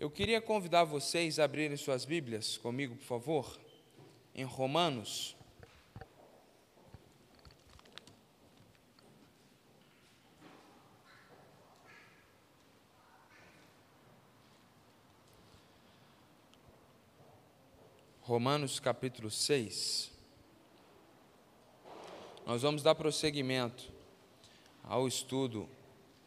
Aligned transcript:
Eu 0.00 0.10
queria 0.10 0.40
convidar 0.40 0.84
vocês 0.84 1.38
a 1.38 1.44
abrirem 1.44 1.76
suas 1.76 2.06
Bíblias 2.06 2.56
comigo, 2.56 2.96
por 2.96 3.04
favor, 3.04 3.60
em 4.34 4.44
Romanos. 4.44 5.36
Romanos 18.22 18.80
capítulo 18.80 19.30
6. 19.30 20.10
Nós 22.46 22.62
vamos 22.62 22.82
dar 22.82 22.94
prosseguimento 22.94 23.92
ao 24.82 25.06
estudo 25.06 25.68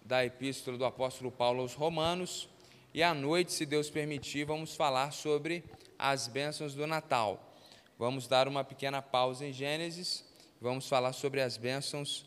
da 0.05 0.23
epístola 0.23 0.77
do 0.77 0.85
apóstolo 0.85 1.31
Paulo 1.31 1.61
aos 1.61 1.73
Romanos 1.73 2.52
e 2.93 3.01
à 3.01 3.13
noite, 3.13 3.51
se 3.51 3.65
Deus 3.65 3.89
permitir, 3.89 4.45
vamos 4.45 4.75
falar 4.75 5.11
sobre 5.11 5.63
as 5.97 6.27
bênçãos 6.27 6.75
do 6.75 6.85
Natal. 6.85 7.55
Vamos 7.97 8.27
dar 8.27 8.47
uma 8.47 8.63
pequena 8.63 9.01
pausa 9.01 9.47
em 9.47 9.51
Gênesis, 9.51 10.23
vamos 10.61 10.87
falar 10.87 11.13
sobre 11.13 11.41
as 11.41 11.57
bênçãos 11.57 12.25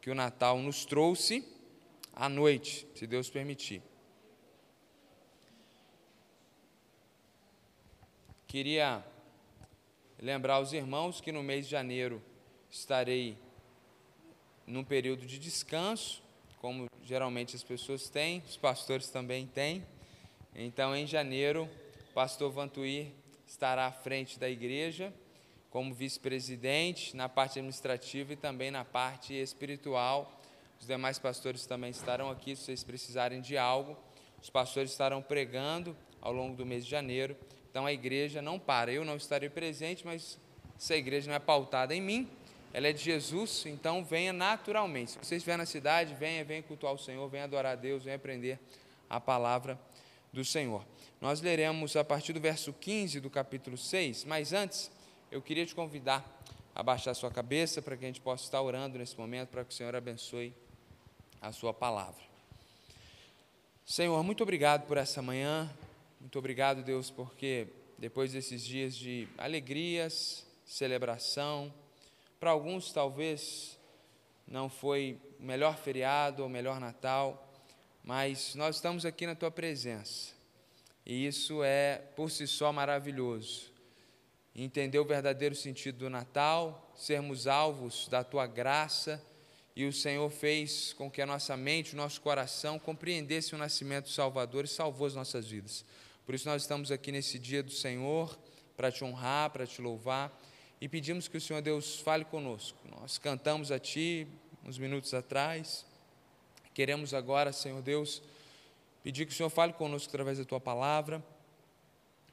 que 0.00 0.10
o 0.10 0.14
Natal 0.14 0.58
nos 0.58 0.86
trouxe 0.86 1.46
à 2.14 2.30
noite, 2.30 2.86
se 2.94 3.06
Deus 3.06 3.28
permitir. 3.28 3.82
Queria 8.46 9.04
lembrar 10.18 10.60
os 10.60 10.72
irmãos 10.72 11.20
que 11.20 11.30
no 11.30 11.42
mês 11.42 11.66
de 11.66 11.72
janeiro 11.72 12.22
estarei 12.70 13.36
num 14.66 14.82
período 14.82 15.26
de 15.26 15.38
descanso, 15.38 16.23
como 16.64 16.86
geralmente 17.02 17.54
as 17.54 17.62
pessoas 17.62 18.08
têm, 18.08 18.42
os 18.48 18.56
pastores 18.56 19.10
também 19.10 19.46
têm. 19.46 19.84
Então, 20.54 20.96
em 20.96 21.06
janeiro, 21.06 21.68
o 22.08 22.12
pastor 22.14 22.50
Vantuir 22.50 23.08
estará 23.46 23.84
à 23.84 23.92
frente 23.92 24.38
da 24.38 24.48
igreja 24.48 25.12
como 25.68 25.92
vice-presidente 25.92 27.14
na 27.14 27.28
parte 27.28 27.58
administrativa 27.58 28.32
e 28.32 28.36
também 28.36 28.70
na 28.70 28.82
parte 28.82 29.34
espiritual. 29.34 30.40
Os 30.80 30.86
demais 30.86 31.18
pastores 31.18 31.66
também 31.66 31.90
estarão 31.90 32.30
aqui 32.30 32.56
se 32.56 32.62
vocês 32.62 32.82
precisarem 32.82 33.42
de 33.42 33.58
algo. 33.58 33.94
Os 34.40 34.48
pastores 34.48 34.90
estarão 34.90 35.20
pregando 35.20 35.94
ao 36.18 36.32
longo 36.32 36.56
do 36.56 36.64
mês 36.64 36.86
de 36.86 36.90
janeiro. 36.90 37.36
Então 37.70 37.84
a 37.84 37.92
igreja 37.92 38.40
não 38.40 38.58
para. 38.58 38.90
Eu 38.90 39.04
não 39.04 39.16
estarei 39.16 39.50
presente, 39.50 40.02
mas 40.06 40.38
essa 40.78 40.96
igreja 40.96 41.28
não 41.28 41.36
é 41.36 41.40
pautada 41.40 41.94
em 41.94 42.00
mim, 42.00 42.26
ela 42.74 42.88
é 42.88 42.92
de 42.92 43.04
Jesus, 43.04 43.64
então 43.66 44.04
venha 44.04 44.32
naturalmente. 44.32 45.12
Se 45.12 45.18
você 45.18 45.36
estiver 45.36 45.56
na 45.56 45.64
cidade, 45.64 46.12
venha, 46.12 46.44
venha 46.44 46.60
cultuar 46.60 46.92
o 46.92 46.98
Senhor, 46.98 47.28
venha 47.28 47.44
adorar 47.44 47.74
a 47.74 47.76
Deus, 47.76 48.02
venha 48.02 48.16
aprender 48.16 48.58
a 49.08 49.20
palavra 49.20 49.78
do 50.32 50.44
Senhor. 50.44 50.84
Nós 51.20 51.40
leremos 51.40 51.94
a 51.94 52.02
partir 52.02 52.32
do 52.32 52.40
verso 52.40 52.72
15 52.72 53.20
do 53.20 53.30
capítulo 53.30 53.78
6, 53.78 54.24
mas 54.24 54.52
antes 54.52 54.90
eu 55.30 55.40
queria 55.40 55.64
te 55.64 55.72
convidar 55.72 56.24
a 56.74 56.82
baixar 56.82 57.14
sua 57.14 57.30
cabeça 57.30 57.80
para 57.80 57.96
que 57.96 58.04
a 58.04 58.08
gente 58.08 58.20
possa 58.20 58.42
estar 58.42 58.60
orando 58.60 58.98
nesse 58.98 59.16
momento, 59.16 59.50
para 59.50 59.64
que 59.64 59.72
o 59.72 59.76
Senhor 59.76 59.94
abençoe 59.94 60.52
a 61.40 61.52
sua 61.52 61.72
palavra. 61.72 62.24
Senhor, 63.86 64.20
muito 64.24 64.42
obrigado 64.42 64.84
por 64.88 64.96
essa 64.96 65.22
manhã, 65.22 65.72
muito 66.20 66.36
obrigado, 66.40 66.82
Deus, 66.82 67.08
porque 67.08 67.68
depois 67.96 68.32
desses 68.32 68.64
dias 68.64 68.96
de 68.96 69.28
alegrias, 69.38 70.44
celebração, 70.64 71.72
para 72.38 72.50
alguns, 72.50 72.92
talvez, 72.92 73.78
não 74.46 74.68
foi 74.68 75.18
o 75.38 75.42
melhor 75.42 75.76
feriado 75.76 76.42
ou 76.42 76.48
o 76.48 76.50
melhor 76.50 76.78
Natal, 76.78 77.52
mas 78.02 78.54
nós 78.54 78.76
estamos 78.76 79.06
aqui 79.06 79.26
na 79.26 79.34
tua 79.34 79.50
presença. 79.50 80.32
E 81.06 81.26
isso 81.26 81.62
é, 81.62 82.02
por 82.16 82.30
si 82.30 82.46
só, 82.46 82.72
maravilhoso. 82.72 83.72
Entender 84.54 84.98
o 84.98 85.04
verdadeiro 85.04 85.54
sentido 85.54 85.98
do 85.98 86.10
Natal, 86.10 86.92
sermos 86.94 87.46
alvos 87.46 88.08
da 88.08 88.22
tua 88.22 88.46
graça, 88.46 89.22
e 89.76 89.86
o 89.86 89.92
Senhor 89.92 90.30
fez 90.30 90.92
com 90.92 91.10
que 91.10 91.20
a 91.20 91.26
nossa 91.26 91.56
mente, 91.56 91.94
o 91.94 91.96
nosso 91.96 92.20
coração 92.20 92.78
compreendesse 92.78 93.54
o 93.54 93.58
nascimento 93.58 94.04
do 94.04 94.10
Salvador 94.10 94.64
e 94.64 94.68
salvou 94.68 95.06
as 95.06 95.14
nossas 95.14 95.48
vidas. 95.48 95.84
Por 96.24 96.34
isso, 96.34 96.48
nós 96.48 96.62
estamos 96.62 96.92
aqui 96.92 97.10
nesse 97.10 97.38
dia 97.38 97.62
do 97.62 97.72
Senhor 97.72 98.38
para 98.76 98.92
te 98.92 99.02
honrar, 99.02 99.50
para 99.50 99.66
te 99.66 99.82
louvar 99.82 100.32
e 100.84 100.88
pedimos 100.88 101.26
que 101.26 101.38
o 101.38 101.40
Senhor 101.40 101.62
Deus 101.62 101.98
fale 102.00 102.26
conosco. 102.26 102.76
Nós 103.00 103.16
cantamos 103.16 103.72
a 103.72 103.78
Ti 103.78 104.28
uns 104.62 104.76
minutos 104.76 105.14
atrás, 105.14 105.86
queremos 106.74 107.14
agora, 107.14 107.54
Senhor 107.54 107.80
Deus, 107.80 108.20
pedir 109.02 109.24
que 109.24 109.32
o 109.32 109.34
Senhor 109.34 109.48
fale 109.48 109.72
conosco 109.72 110.10
através 110.10 110.36
da 110.36 110.44
Tua 110.44 110.60
palavra, 110.60 111.24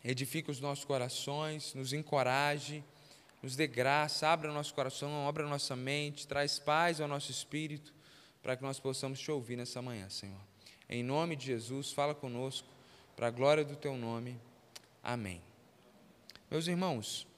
edifique 0.04 0.52
os 0.52 0.60
nossos 0.60 0.84
corações, 0.84 1.74
nos 1.76 1.94
encoraje, 1.94 2.84
nos 3.42 3.56
dê 3.56 3.68
graça, 3.68 4.28
abra 4.28 4.52
nosso 4.52 4.74
coração, 4.74 5.26
abra 5.26 5.48
nossa 5.48 5.74
mente, 5.74 6.28
traz 6.28 6.60
paz 6.60 7.00
ao 7.00 7.08
nosso 7.08 7.32
espírito, 7.32 7.94
para 8.44 8.58
que 8.58 8.64
nós 8.64 8.82
possamos 8.82 9.18
te 9.22 9.32
ouvir 9.32 9.56
nessa 9.56 9.82
manhã, 9.82 10.10
Senhor. 10.10 10.42
Em 10.90 11.02
nome 11.02 11.38
de 11.38 11.46
Jesus, 11.46 11.94
fala 11.94 12.14
conosco, 12.14 12.68
para 13.16 13.28
a 13.28 13.32
glória 13.32 13.64
do 13.64 13.78
Teu 13.78 13.96
nome. 13.96 14.38
Amém. 15.02 15.42
Meus 16.50 16.68
irmãos, 16.68 17.31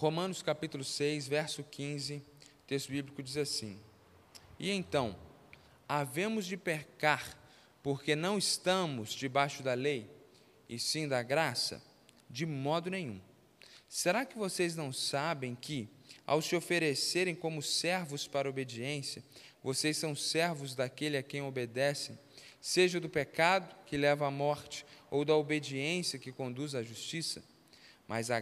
Romanos 0.00 0.40
capítulo 0.40 0.82
6, 0.82 1.28
verso 1.28 1.62
15, 1.62 2.22
texto 2.66 2.88
bíblico 2.88 3.22
diz 3.22 3.36
assim: 3.36 3.78
E 4.58 4.70
então, 4.70 5.14
havemos 5.86 6.46
de 6.46 6.56
pecar, 6.56 7.38
porque 7.82 8.16
não 8.16 8.38
estamos 8.38 9.12
debaixo 9.12 9.62
da 9.62 9.74
lei, 9.74 10.10
e 10.66 10.78
sim 10.78 11.06
da 11.06 11.22
graça? 11.22 11.82
De 12.30 12.46
modo 12.46 12.88
nenhum. 12.88 13.20
Será 13.90 14.24
que 14.24 14.38
vocês 14.38 14.74
não 14.74 14.90
sabem 14.90 15.54
que, 15.54 15.86
ao 16.26 16.40
se 16.40 16.56
oferecerem 16.56 17.34
como 17.34 17.60
servos 17.60 18.26
para 18.26 18.48
obediência, 18.48 19.22
vocês 19.62 19.98
são 19.98 20.16
servos 20.16 20.74
daquele 20.74 21.18
a 21.18 21.22
quem 21.22 21.42
obedecem, 21.42 22.18
seja 22.58 22.98
do 22.98 23.10
pecado 23.10 23.76
que 23.84 23.98
leva 23.98 24.26
à 24.26 24.30
morte, 24.30 24.86
ou 25.10 25.26
da 25.26 25.36
obediência 25.36 26.18
que 26.18 26.32
conduz 26.32 26.74
à 26.74 26.82
justiça? 26.82 27.44
Mas 28.08 28.30
a 28.30 28.40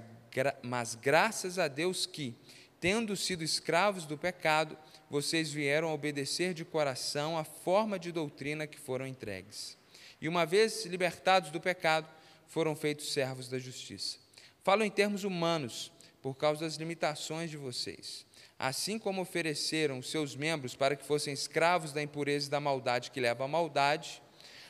mas 0.63 0.95
graças 0.95 1.59
a 1.59 1.69
Deus 1.69 2.07
que, 2.07 2.35
tendo 2.81 3.17
sido 3.17 3.43
escravos 3.43 4.07
do 4.07 4.17
pecado, 4.17 4.77
vocês 5.11 5.51
vieram 5.51 5.93
obedecer 5.93 6.55
de 6.55 6.65
coração 6.65 7.39
a 7.39 7.45
forma 7.45 7.99
de 7.99 8.13
doutrina 8.13 8.67
que 8.67 8.79
foram 8.79 9.07
entregues. 9.07 9.77
E 10.21 10.29
uma 10.29 10.45
vez 10.45 10.85
libertados 10.85 11.51
do 11.51 11.61
pecado, 11.61 12.09
foram 12.49 12.75
feitos 12.75 13.13
servos 13.13 13.49
da 13.49 13.59
justiça. 13.59 14.19
Falo 14.65 14.83
em 14.83 14.91
termos 14.91 15.25
humanos, 15.25 15.93
por 16.21 16.35
causa 16.35 16.63
das 16.63 16.75
limitações 16.75 17.51
de 17.51 17.57
vocês. 17.57 18.27
Assim 18.59 18.99
como 18.99 19.23
ofereceram 19.23 19.99
os 19.99 20.11
seus 20.11 20.35
membros 20.35 20.75
para 20.75 20.97
que 20.97 21.07
fossem 21.07 21.33
escravos 21.33 21.93
da 21.93 22.03
impureza 22.03 22.49
e 22.49 22.51
da 22.51 22.59
maldade 22.59 23.11
que 23.11 23.21
leva 23.21 23.45
à 23.45 23.49
maldade, 23.49 24.21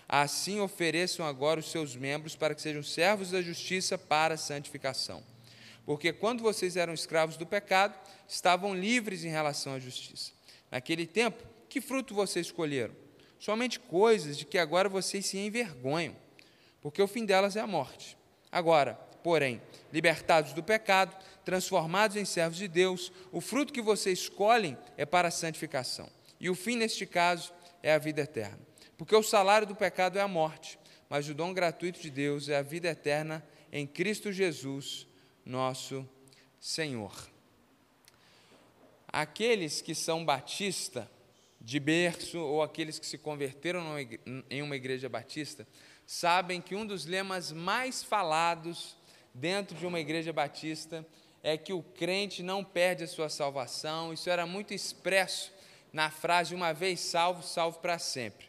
assim 0.07 0.61
ofereçam 0.61 1.27
agora 1.27 1.61
os 1.61 1.71
seus 1.71 1.97
membros 1.97 2.37
para 2.37 2.55
que 2.55 2.61
sejam 2.61 2.83
servos 2.83 3.31
da 3.31 3.41
justiça 3.41 3.97
para 3.97 4.35
a 4.35 4.39
santificação. 4.39 5.23
Porque 5.89 6.13
quando 6.13 6.43
vocês 6.43 6.77
eram 6.77 6.93
escravos 6.93 7.39
do 7.39 7.47
pecado, 7.47 7.99
estavam 8.29 8.75
livres 8.75 9.25
em 9.25 9.31
relação 9.31 9.73
à 9.73 9.79
justiça. 9.79 10.33
Naquele 10.71 11.07
tempo, 11.07 11.43
que 11.67 11.81
fruto 11.81 12.15
vocês 12.15 12.45
escolheram? 12.45 12.95
Somente 13.39 13.81
coisas 13.81 14.37
de 14.37 14.45
que 14.45 14.59
agora 14.59 14.87
vocês 14.87 15.25
se 15.25 15.39
envergonham, 15.39 16.15
porque 16.83 17.01
o 17.01 17.09
fim 17.09 17.25
delas 17.25 17.57
é 17.57 17.61
a 17.61 17.67
morte. 17.67 18.19
Agora, 18.53 18.97
porém, 19.25 19.63
libertados 19.91 20.53
do 20.53 20.63
pecado, 20.63 21.17
transformados 21.43 22.19
em 22.19 22.25
servos 22.27 22.59
de 22.59 22.69
Deus, 22.69 23.11
o 23.33 23.41
fruto 23.41 23.73
que 23.73 23.81
vocês 23.81 24.19
escolhem 24.19 24.77
é 24.95 25.07
para 25.07 25.29
a 25.29 25.31
santificação. 25.31 26.11
E 26.39 26.51
o 26.51 26.55
fim, 26.55 26.77
neste 26.77 27.07
caso, 27.07 27.51
é 27.83 27.95
a 27.95 27.99
vida 27.99 28.21
eterna. 28.21 28.61
Porque 28.99 29.17
o 29.17 29.23
salário 29.23 29.67
do 29.67 29.75
pecado 29.75 30.19
é 30.19 30.21
a 30.21 30.29
morte, 30.29 30.79
mas 31.09 31.31
o 31.31 31.35
dom 31.35 31.55
gratuito 31.55 31.99
de 31.99 32.11
Deus 32.11 32.51
é 32.51 32.59
a 32.59 32.63
vida 32.63 32.89
eterna 32.89 33.43
em 33.73 33.87
Cristo 33.87 34.31
Jesus, 34.31 35.08
nosso 35.49 36.07
Senhor. 36.61 37.13
Aqueles 39.11 39.81
que 39.81 39.95
são 39.95 40.23
batista 40.23 41.11
de 41.59 41.81
berço 41.81 42.39
ou 42.39 42.63
aqueles 42.63 42.99
que 42.99 43.07
se 43.07 43.17
converteram 43.17 43.83
em 44.51 44.63
uma 44.63 44.77
igreja 44.77 45.09
batista 45.09 45.67
sabem 46.07 46.61
que 46.61 46.77
um 46.77 46.87
dos 46.87 47.07
lemas 47.07 47.51
mais 47.51 48.05
falados 48.05 48.95
dentro 49.33 49.75
de 49.75 49.87
uma 49.87 49.99
igreja 49.99 50.33
batista 50.35 51.05
é 51.43 51.57
que 51.57 51.73
o 51.73 51.83
crente 51.83 52.43
não 52.43 52.63
perde 52.63 53.05
a 53.05 53.09
sua 53.09 53.31
salvação. 53.31 54.13
Isso 54.13 54.29
era 54.29 54.47
muito 54.47 54.75
expresso 54.75 55.51
na 55.91 56.11
frase 56.11 56.55
uma 56.55 56.75
vez 56.75 57.01
salvo, 57.01 57.43
salvo 57.43 57.79
para 57.79 57.99
sempre. 57.99 58.49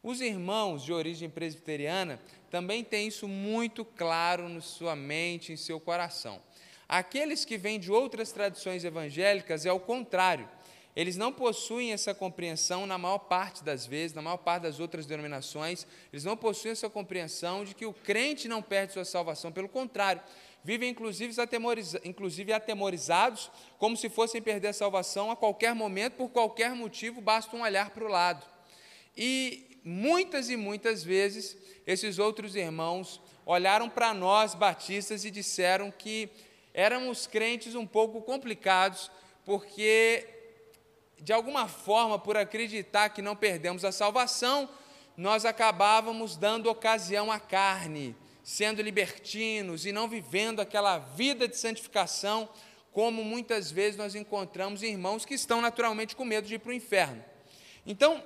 Os 0.00 0.20
irmãos 0.20 0.84
de 0.84 0.92
origem 0.92 1.28
presbiteriana 1.28 2.20
também 2.50 2.84
têm 2.84 3.08
isso 3.08 3.26
muito 3.26 3.84
claro 3.84 4.48
na 4.48 4.60
sua 4.60 4.94
mente, 4.96 5.52
em 5.52 5.56
seu 5.56 5.80
coração. 5.80 6.40
Aqueles 6.88 7.44
que 7.44 7.58
vêm 7.58 7.80
de 7.80 7.90
outras 7.90 8.30
tradições 8.30 8.84
evangélicas 8.84 9.66
é 9.66 9.72
o 9.72 9.80
contrário. 9.80 10.48
eles 10.96 11.14
não 11.14 11.30
possuem 11.30 11.92
essa 11.92 12.14
compreensão 12.14 12.86
na 12.86 12.96
maior 12.96 13.18
parte 13.18 13.62
das 13.62 13.84
vezes, 13.84 14.14
na 14.14 14.22
maior 14.22 14.38
parte 14.38 14.62
das 14.62 14.80
outras 14.80 15.04
denominações, 15.04 15.86
eles 16.10 16.24
não 16.24 16.38
possuem 16.38 16.72
essa 16.72 16.88
compreensão 16.88 17.66
de 17.66 17.74
que 17.74 17.84
o 17.84 17.92
crente 17.92 18.48
não 18.48 18.62
perde 18.62 18.94
sua 18.94 19.04
salvação, 19.04 19.52
pelo 19.52 19.68
contrário, 19.68 20.22
vivem 20.64 20.88
inclusive, 20.88 21.38
atemoriza, 21.38 22.00
inclusive 22.02 22.50
atemorizados, 22.50 23.50
como 23.78 23.94
se 23.94 24.08
fossem 24.08 24.40
perder 24.40 24.68
a 24.68 24.72
salvação 24.72 25.30
a 25.30 25.36
qualquer 25.36 25.74
momento, 25.74 26.14
por 26.14 26.30
qualquer 26.30 26.74
motivo, 26.74 27.20
basta 27.20 27.54
um 27.54 27.60
olhar 27.60 27.90
para 27.90 28.04
o 28.04 28.08
lado. 28.08 28.46
E 29.14 29.65
muitas 29.88 30.50
e 30.50 30.56
muitas 30.56 31.04
vezes, 31.04 31.56
esses 31.86 32.18
outros 32.18 32.56
irmãos 32.56 33.22
olharam 33.46 33.88
para 33.88 34.12
nós, 34.12 34.52
batistas, 34.52 35.24
e 35.24 35.30
disseram 35.30 35.92
que 35.92 36.28
éramos 36.74 37.28
crentes 37.28 37.76
um 37.76 37.86
pouco 37.86 38.20
complicados, 38.20 39.08
porque, 39.44 40.26
de 41.20 41.32
alguma 41.32 41.68
forma, 41.68 42.18
por 42.18 42.36
acreditar 42.36 43.10
que 43.10 43.22
não 43.22 43.36
perdemos 43.36 43.84
a 43.84 43.92
salvação, 43.92 44.68
nós 45.16 45.44
acabávamos 45.44 46.36
dando 46.36 46.68
ocasião 46.68 47.30
à 47.30 47.38
carne, 47.38 48.16
sendo 48.42 48.82
libertinos 48.82 49.86
e 49.86 49.92
não 49.92 50.08
vivendo 50.08 50.58
aquela 50.58 50.98
vida 50.98 51.46
de 51.46 51.56
santificação, 51.56 52.48
como 52.90 53.22
muitas 53.22 53.70
vezes 53.70 53.96
nós 53.96 54.16
encontramos 54.16 54.82
irmãos 54.82 55.24
que 55.24 55.34
estão 55.34 55.60
naturalmente 55.60 56.16
com 56.16 56.24
medo 56.24 56.48
de 56.48 56.56
ir 56.56 56.58
para 56.58 56.70
o 56.70 56.74
inferno. 56.74 57.24
Então, 57.86 58.22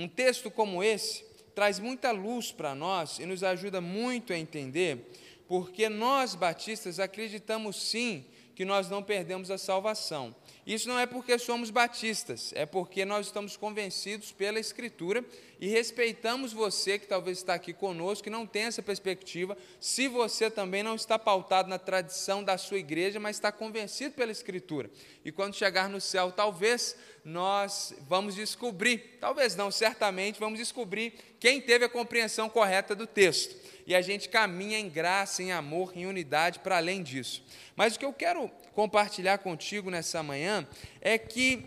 um 0.00 0.08
texto 0.08 0.50
como 0.50 0.82
esse 0.82 1.24
traz 1.54 1.78
muita 1.78 2.10
luz 2.10 2.50
para 2.50 2.74
nós 2.74 3.18
e 3.18 3.26
nos 3.26 3.42
ajuda 3.42 3.80
muito 3.80 4.32
a 4.32 4.38
entender, 4.38 5.10
porque 5.46 5.88
nós 5.88 6.34
batistas 6.34 6.98
acreditamos 6.98 7.76
sim 7.90 8.24
que 8.60 8.64
nós 8.66 8.90
não 8.90 9.02
perdemos 9.02 9.50
a 9.50 9.56
salvação. 9.56 10.36
Isso 10.66 10.86
não 10.86 10.98
é 10.98 11.06
porque 11.06 11.38
somos 11.38 11.70
batistas, 11.70 12.52
é 12.54 12.66
porque 12.66 13.06
nós 13.06 13.24
estamos 13.24 13.56
convencidos 13.56 14.32
pela 14.32 14.60
Escritura 14.60 15.24
e 15.58 15.66
respeitamos 15.66 16.52
você 16.52 16.98
que 16.98 17.06
talvez 17.06 17.38
está 17.38 17.54
aqui 17.54 17.72
conosco, 17.72 18.24
que 18.24 18.28
não 18.28 18.46
tem 18.46 18.64
essa 18.64 18.82
perspectiva, 18.82 19.56
se 19.80 20.08
você 20.08 20.50
também 20.50 20.82
não 20.82 20.94
está 20.94 21.18
pautado 21.18 21.70
na 21.70 21.78
tradição 21.78 22.44
da 22.44 22.58
sua 22.58 22.76
igreja, 22.76 23.18
mas 23.18 23.36
está 23.36 23.50
convencido 23.50 24.14
pela 24.14 24.30
Escritura. 24.30 24.90
E 25.24 25.32
quando 25.32 25.56
chegar 25.56 25.88
no 25.88 25.98
céu, 25.98 26.30
talvez 26.30 26.94
nós 27.24 27.94
vamos 28.06 28.34
descobrir, 28.34 29.16
talvez 29.18 29.56
não, 29.56 29.70
certamente 29.70 30.38
vamos 30.38 30.58
descobrir 30.58 31.14
quem 31.40 31.62
teve 31.62 31.86
a 31.86 31.88
compreensão 31.88 32.46
correta 32.46 32.94
do 32.94 33.06
texto. 33.06 33.56
E 33.90 33.94
a 33.96 34.00
gente 34.00 34.28
caminha 34.28 34.78
em 34.78 34.88
graça, 34.88 35.42
em 35.42 35.50
amor, 35.50 35.90
em 35.96 36.06
unidade 36.06 36.60
para 36.60 36.76
além 36.76 37.02
disso. 37.02 37.42
Mas 37.74 37.96
o 37.96 37.98
que 37.98 38.04
eu 38.04 38.12
quero 38.12 38.48
compartilhar 38.72 39.38
contigo 39.38 39.90
nessa 39.90 40.22
manhã 40.22 40.64
é 41.00 41.18
que 41.18 41.64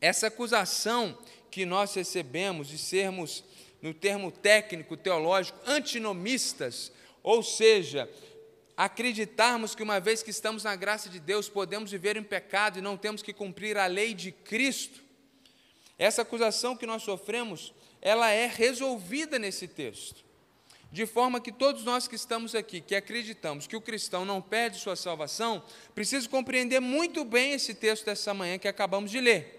essa 0.00 0.28
acusação 0.28 1.18
que 1.50 1.66
nós 1.66 1.92
recebemos 1.94 2.68
de 2.68 2.78
sermos, 2.78 3.42
no 3.82 3.92
termo 3.92 4.30
técnico, 4.30 4.96
teológico, 4.96 5.58
antinomistas, 5.66 6.92
ou 7.24 7.42
seja, 7.42 8.08
acreditarmos 8.76 9.74
que 9.74 9.82
uma 9.82 9.98
vez 9.98 10.22
que 10.22 10.30
estamos 10.30 10.62
na 10.62 10.76
graça 10.76 11.08
de 11.08 11.18
Deus, 11.18 11.48
podemos 11.48 11.90
viver 11.90 12.16
em 12.16 12.22
pecado 12.22 12.78
e 12.78 12.82
não 12.82 12.96
temos 12.96 13.20
que 13.20 13.32
cumprir 13.32 13.76
a 13.76 13.86
lei 13.86 14.14
de 14.14 14.30
Cristo, 14.30 15.02
essa 15.98 16.22
acusação 16.22 16.76
que 16.76 16.86
nós 16.86 17.02
sofremos, 17.02 17.74
ela 18.00 18.30
é 18.30 18.46
resolvida 18.46 19.40
nesse 19.40 19.66
texto 19.66 20.30
de 20.92 21.06
forma 21.06 21.40
que 21.40 21.50
todos 21.50 21.84
nós 21.84 22.06
que 22.06 22.14
estamos 22.14 22.54
aqui, 22.54 22.82
que 22.82 22.94
acreditamos 22.94 23.66
que 23.66 23.74
o 23.74 23.80
cristão 23.80 24.26
não 24.26 24.42
perde 24.42 24.78
sua 24.78 24.94
salvação, 24.94 25.64
precisam 25.94 26.30
compreender 26.30 26.80
muito 26.80 27.24
bem 27.24 27.52
esse 27.52 27.74
texto 27.74 28.04
dessa 28.04 28.34
manhã 28.34 28.58
que 28.58 28.68
acabamos 28.68 29.10
de 29.10 29.18
ler. 29.18 29.58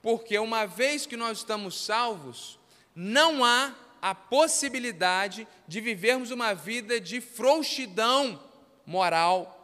Porque 0.00 0.38
uma 0.38 0.64
vez 0.64 1.04
que 1.04 1.14
nós 1.14 1.38
estamos 1.38 1.84
salvos, 1.84 2.58
não 2.94 3.44
há 3.44 3.74
a 4.00 4.14
possibilidade 4.14 5.46
de 5.68 5.78
vivermos 5.78 6.30
uma 6.30 6.54
vida 6.54 6.98
de 6.98 7.20
frouxidão 7.20 8.42
moral, 8.86 9.58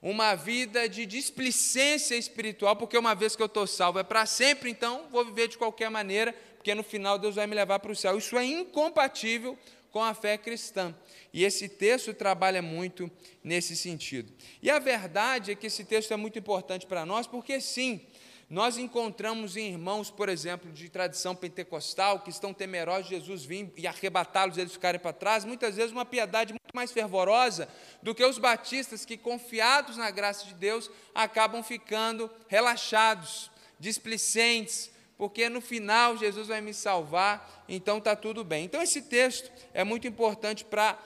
uma 0.00 0.34
vida 0.34 0.88
de 0.88 1.04
displicência 1.04 2.14
espiritual, 2.14 2.74
porque 2.74 2.96
uma 2.96 3.14
vez 3.14 3.36
que 3.36 3.42
eu 3.42 3.46
estou 3.46 3.66
salvo 3.66 3.98
é 3.98 4.02
para 4.02 4.24
sempre, 4.24 4.70
então 4.70 5.08
vou 5.10 5.26
viver 5.26 5.48
de 5.48 5.58
qualquer 5.58 5.90
maneira, 5.90 6.34
porque 6.64 6.74
no 6.74 6.82
final 6.82 7.18
Deus 7.18 7.34
vai 7.34 7.46
me 7.46 7.54
levar 7.54 7.78
para 7.78 7.92
o 7.92 7.94
céu. 7.94 8.16
Isso 8.16 8.38
é 8.38 8.44
incompatível 8.46 9.58
com 9.90 10.02
a 10.02 10.14
fé 10.14 10.38
cristã. 10.38 10.94
E 11.30 11.44
esse 11.44 11.68
texto 11.68 12.14
trabalha 12.14 12.62
muito 12.62 13.10
nesse 13.42 13.76
sentido. 13.76 14.32
E 14.62 14.70
a 14.70 14.78
verdade 14.78 15.52
é 15.52 15.54
que 15.54 15.66
esse 15.66 15.84
texto 15.84 16.14
é 16.14 16.16
muito 16.16 16.38
importante 16.38 16.86
para 16.86 17.04
nós, 17.04 17.26
porque 17.26 17.60
sim, 17.60 18.00
nós 18.48 18.78
encontramos 18.78 19.58
em 19.58 19.72
irmãos, 19.72 20.10
por 20.10 20.30
exemplo, 20.30 20.72
de 20.72 20.88
tradição 20.88 21.36
pentecostal, 21.36 22.20
que 22.20 22.30
estão 22.30 22.54
temerosos 22.54 23.10
de 23.10 23.16
Jesus 23.16 23.44
vir 23.44 23.70
e 23.76 23.86
arrebatá-los, 23.86 24.56
eles 24.56 24.72
ficarem 24.72 24.98
para 24.98 25.12
trás, 25.12 25.44
muitas 25.44 25.76
vezes 25.76 25.92
uma 25.92 26.06
piedade 26.06 26.54
muito 26.54 26.74
mais 26.74 26.90
fervorosa 26.90 27.68
do 28.02 28.14
que 28.14 28.24
os 28.24 28.38
batistas 28.38 29.04
que, 29.04 29.18
confiados 29.18 29.98
na 29.98 30.10
graça 30.10 30.46
de 30.46 30.54
Deus, 30.54 30.90
acabam 31.14 31.62
ficando 31.62 32.30
relaxados, 32.48 33.50
displicentes, 33.78 34.93
porque 35.16 35.48
no 35.48 35.60
final 35.60 36.16
Jesus 36.16 36.48
vai 36.48 36.60
me 36.60 36.74
salvar, 36.74 37.64
então 37.68 37.98
está 37.98 38.16
tudo 38.16 38.44
bem. 38.44 38.64
Então, 38.64 38.82
esse 38.82 39.02
texto 39.02 39.50
é 39.72 39.84
muito 39.84 40.06
importante 40.06 40.64
para 40.64 40.98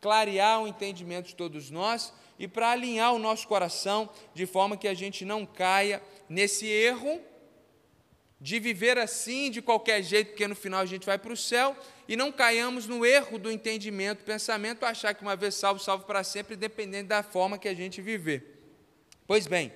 clarear 0.00 0.62
o 0.62 0.68
entendimento 0.68 1.28
de 1.28 1.34
todos 1.34 1.70
nós 1.70 2.12
e 2.38 2.48
para 2.48 2.70
alinhar 2.70 3.14
o 3.14 3.18
nosso 3.18 3.46
coração 3.46 4.10
de 4.34 4.44
forma 4.46 4.76
que 4.76 4.88
a 4.88 4.94
gente 4.94 5.24
não 5.24 5.46
caia 5.46 6.02
nesse 6.28 6.66
erro 6.66 7.20
de 8.40 8.58
viver 8.58 8.98
assim, 8.98 9.50
de 9.50 9.62
qualquer 9.62 10.02
jeito, 10.02 10.32
porque 10.32 10.46
no 10.46 10.54
final 10.54 10.80
a 10.80 10.84
gente 10.86 11.06
vai 11.06 11.16
para 11.16 11.32
o 11.32 11.36
céu, 11.36 11.74
e 12.06 12.14
não 12.14 12.30
caiamos 12.30 12.86
no 12.86 13.06
erro 13.06 13.38
do 13.38 13.50
entendimento, 13.50 14.22
pensamento, 14.22 14.84
achar 14.84 15.14
que 15.14 15.22
uma 15.22 15.34
vez 15.34 15.54
salvo, 15.54 15.80
salvo 15.80 16.04
para 16.04 16.22
sempre, 16.22 16.54
dependendo 16.54 17.08
da 17.08 17.22
forma 17.22 17.56
que 17.56 17.66
a 17.66 17.72
gente 17.72 18.02
viver. 18.02 18.60
Pois 19.26 19.46
bem, 19.46 19.72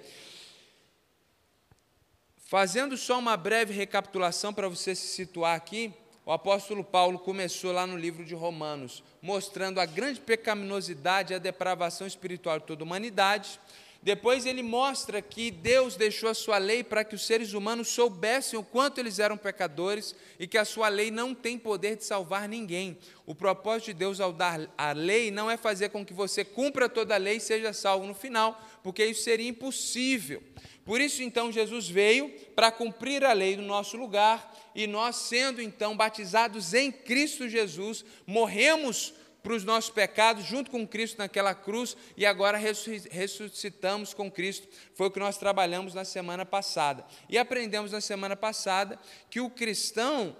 Fazendo 2.48 2.96
só 2.96 3.18
uma 3.18 3.36
breve 3.36 3.74
recapitulação 3.74 4.54
para 4.54 4.70
você 4.70 4.94
se 4.94 5.08
situar 5.08 5.54
aqui, 5.54 5.92
o 6.24 6.32
apóstolo 6.32 6.82
Paulo 6.82 7.18
começou 7.18 7.72
lá 7.72 7.86
no 7.86 7.94
livro 7.94 8.24
de 8.24 8.34
Romanos, 8.34 9.04
mostrando 9.20 9.78
a 9.78 9.84
grande 9.84 10.18
pecaminosidade 10.18 11.34
e 11.34 11.36
a 11.36 11.38
depravação 11.38 12.06
espiritual 12.06 12.58
de 12.58 12.64
toda 12.64 12.82
a 12.82 12.86
humanidade. 12.86 13.60
Depois 14.02 14.46
ele 14.46 14.62
mostra 14.62 15.20
que 15.20 15.50
Deus 15.50 15.94
deixou 15.94 16.30
a 16.30 16.34
sua 16.34 16.56
lei 16.56 16.82
para 16.82 17.04
que 17.04 17.14
os 17.14 17.26
seres 17.26 17.52
humanos 17.52 17.88
soubessem 17.88 18.58
o 18.58 18.64
quanto 18.64 18.98
eles 18.98 19.18
eram 19.18 19.36
pecadores 19.36 20.14
e 20.38 20.46
que 20.46 20.56
a 20.56 20.64
sua 20.64 20.88
lei 20.88 21.10
não 21.10 21.34
tem 21.34 21.58
poder 21.58 21.96
de 21.96 22.04
salvar 22.04 22.48
ninguém. 22.48 22.96
O 23.26 23.34
propósito 23.34 23.86
de 23.88 23.94
Deus 23.94 24.20
ao 24.20 24.32
dar 24.32 24.58
a 24.78 24.92
lei 24.92 25.30
não 25.30 25.50
é 25.50 25.58
fazer 25.58 25.90
com 25.90 26.02
que 26.02 26.14
você 26.14 26.46
cumpra 26.46 26.88
toda 26.88 27.14
a 27.14 27.18
lei 27.18 27.36
e 27.36 27.40
seja 27.40 27.74
salvo 27.74 28.06
no 28.06 28.14
final, 28.14 28.58
porque 28.82 29.04
isso 29.04 29.22
seria 29.22 29.48
impossível. 29.48 30.42
Por 30.84 31.00
isso, 31.00 31.22
então, 31.22 31.52
Jesus 31.52 31.88
veio 31.88 32.30
para 32.56 32.72
cumprir 32.72 33.24
a 33.24 33.32
lei 33.32 33.56
no 33.56 33.62
nosso 33.62 33.96
lugar, 33.96 34.56
e 34.74 34.86
nós, 34.86 35.16
sendo 35.16 35.60
então 35.60 35.96
batizados 35.96 36.72
em 36.72 36.90
Cristo 36.90 37.48
Jesus, 37.48 38.04
morremos 38.26 39.12
para 39.42 39.54
os 39.54 39.64
nossos 39.64 39.90
pecados 39.90 40.44
junto 40.44 40.70
com 40.70 40.86
Cristo 40.86 41.18
naquela 41.18 41.54
cruz 41.54 41.96
e 42.16 42.26
agora 42.26 42.58
ressuscitamos 42.58 44.12
com 44.12 44.30
Cristo. 44.30 44.68
Foi 44.94 45.06
o 45.06 45.10
que 45.10 45.18
nós 45.18 45.38
trabalhamos 45.38 45.94
na 45.94 46.04
semana 46.04 46.44
passada. 46.44 47.04
E 47.28 47.38
aprendemos 47.38 47.92
na 47.92 48.00
semana 48.00 48.36
passada 48.36 48.98
que 49.30 49.40
o 49.40 49.48
cristão, 49.48 50.36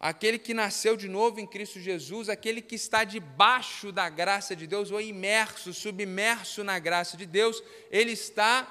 aquele 0.00 0.38
que 0.38 0.54
nasceu 0.54 0.96
de 0.96 1.06
novo 1.06 1.38
em 1.38 1.46
Cristo 1.46 1.78
Jesus, 1.78 2.30
aquele 2.30 2.62
que 2.62 2.74
está 2.74 3.04
debaixo 3.04 3.92
da 3.92 4.08
graça 4.08 4.56
de 4.56 4.66
Deus, 4.66 4.90
ou 4.90 4.98
imerso, 4.98 5.74
submerso 5.74 6.64
na 6.64 6.78
graça 6.78 7.18
de 7.18 7.26
Deus, 7.26 7.62
ele 7.90 8.12
está 8.12 8.66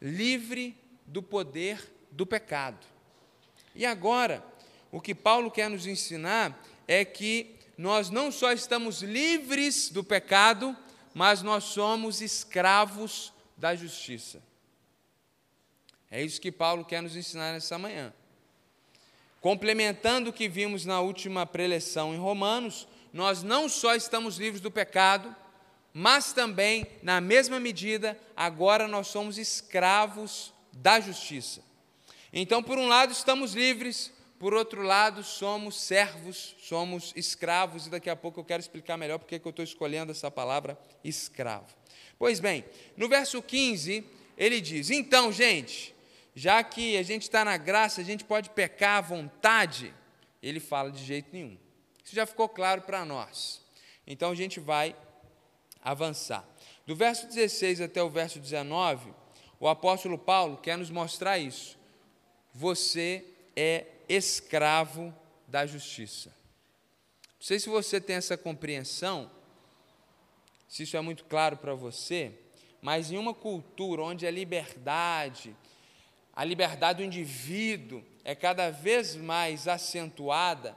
livre 0.00 0.74
do 1.06 1.22
poder 1.22 1.92
do 2.10 2.24
pecado. 2.24 2.86
E 3.74 3.84
agora, 3.84 4.42
o 4.90 5.02
que 5.02 5.14
Paulo 5.14 5.50
quer 5.50 5.68
nos 5.68 5.86
ensinar 5.86 6.58
é 6.88 7.04
que 7.04 7.54
nós 7.76 8.08
não 8.08 8.32
só 8.32 8.52
estamos 8.52 9.02
livres 9.02 9.90
do 9.90 10.02
pecado, 10.02 10.74
mas 11.12 11.42
nós 11.42 11.64
somos 11.64 12.22
escravos 12.22 13.32
da 13.56 13.74
justiça. 13.76 14.42
É 16.10 16.22
isso 16.22 16.40
que 16.40 16.50
Paulo 16.50 16.84
quer 16.84 17.02
nos 17.02 17.14
ensinar 17.14 17.52
nessa 17.52 17.78
manhã. 17.78 18.12
Complementando 19.40 20.30
o 20.30 20.32
que 20.32 20.48
vimos 20.48 20.84
na 20.84 21.00
última 21.00 21.46
preleção 21.46 22.14
em 22.14 22.18
Romanos, 22.18 22.86
nós 23.12 23.42
não 23.42 23.68
só 23.68 23.94
estamos 23.94 24.36
livres 24.36 24.60
do 24.60 24.70
pecado, 24.70 25.34
mas 25.92 26.32
também, 26.32 26.86
na 27.02 27.20
mesma 27.20 27.58
medida, 27.58 28.18
agora 28.36 28.86
nós 28.86 29.08
somos 29.08 29.38
escravos 29.38 30.52
da 30.72 31.00
justiça. 31.00 31.62
Então, 32.32 32.62
por 32.62 32.78
um 32.78 32.86
lado, 32.86 33.12
estamos 33.12 33.54
livres, 33.54 34.12
por 34.38 34.54
outro 34.54 34.82
lado, 34.82 35.24
somos 35.24 35.80
servos, 35.80 36.54
somos 36.62 37.12
escravos, 37.16 37.86
e 37.86 37.90
daqui 37.90 38.08
a 38.08 38.16
pouco 38.16 38.40
eu 38.40 38.44
quero 38.44 38.60
explicar 38.60 38.96
melhor 38.96 39.18
porque 39.18 39.40
eu 39.42 39.50
estou 39.50 39.64
escolhendo 39.64 40.12
essa 40.12 40.30
palavra 40.30 40.78
escravo. 41.02 41.74
Pois 42.18 42.38
bem, 42.38 42.64
no 42.96 43.08
verso 43.08 43.42
15, 43.42 44.04
ele 44.36 44.60
diz: 44.60 44.90
então, 44.90 45.32
gente, 45.32 45.94
já 46.34 46.62
que 46.62 46.96
a 46.96 47.02
gente 47.02 47.22
está 47.22 47.44
na 47.44 47.56
graça, 47.56 48.00
a 48.00 48.04
gente 48.04 48.24
pode 48.24 48.50
pecar 48.50 48.98
à 48.98 49.00
vontade. 49.00 49.94
Ele 50.42 50.60
fala 50.60 50.90
de 50.90 51.04
jeito 51.04 51.28
nenhum. 51.32 51.58
Isso 52.04 52.14
já 52.14 52.26
ficou 52.26 52.48
claro 52.48 52.82
para 52.82 53.04
nós. 53.04 53.60
Então 54.06 54.30
a 54.30 54.34
gente 54.34 54.60
vai 54.60 54.96
avançar. 55.82 56.44
Do 56.86 56.96
verso 56.96 57.26
16 57.26 57.80
até 57.80 58.02
o 58.02 58.10
verso 58.10 58.38
19, 58.38 59.12
o 59.58 59.68
apóstolo 59.68 60.18
Paulo 60.18 60.56
quer 60.56 60.76
nos 60.76 60.90
mostrar 60.90 61.38
isso. 61.38 61.78
Você 62.52 63.24
é 63.54 63.86
escravo 64.08 65.14
da 65.46 65.66
justiça. 65.66 66.30
Não 67.38 67.46
sei 67.46 67.58
se 67.58 67.68
você 67.68 68.00
tem 68.00 68.16
essa 68.16 68.36
compreensão, 68.36 69.30
se 70.68 70.82
isso 70.82 70.96
é 70.96 71.00
muito 71.00 71.24
claro 71.24 71.56
para 71.56 71.74
você, 71.74 72.32
mas 72.82 73.10
em 73.10 73.18
uma 73.18 73.34
cultura 73.34 74.02
onde 74.02 74.26
a 74.26 74.30
liberdade, 74.30 75.56
a 76.40 76.44
liberdade 76.44 77.02
do 77.02 77.04
indivíduo 77.04 78.02
é 78.24 78.34
cada 78.34 78.70
vez 78.70 79.14
mais 79.14 79.68
acentuada, 79.68 80.74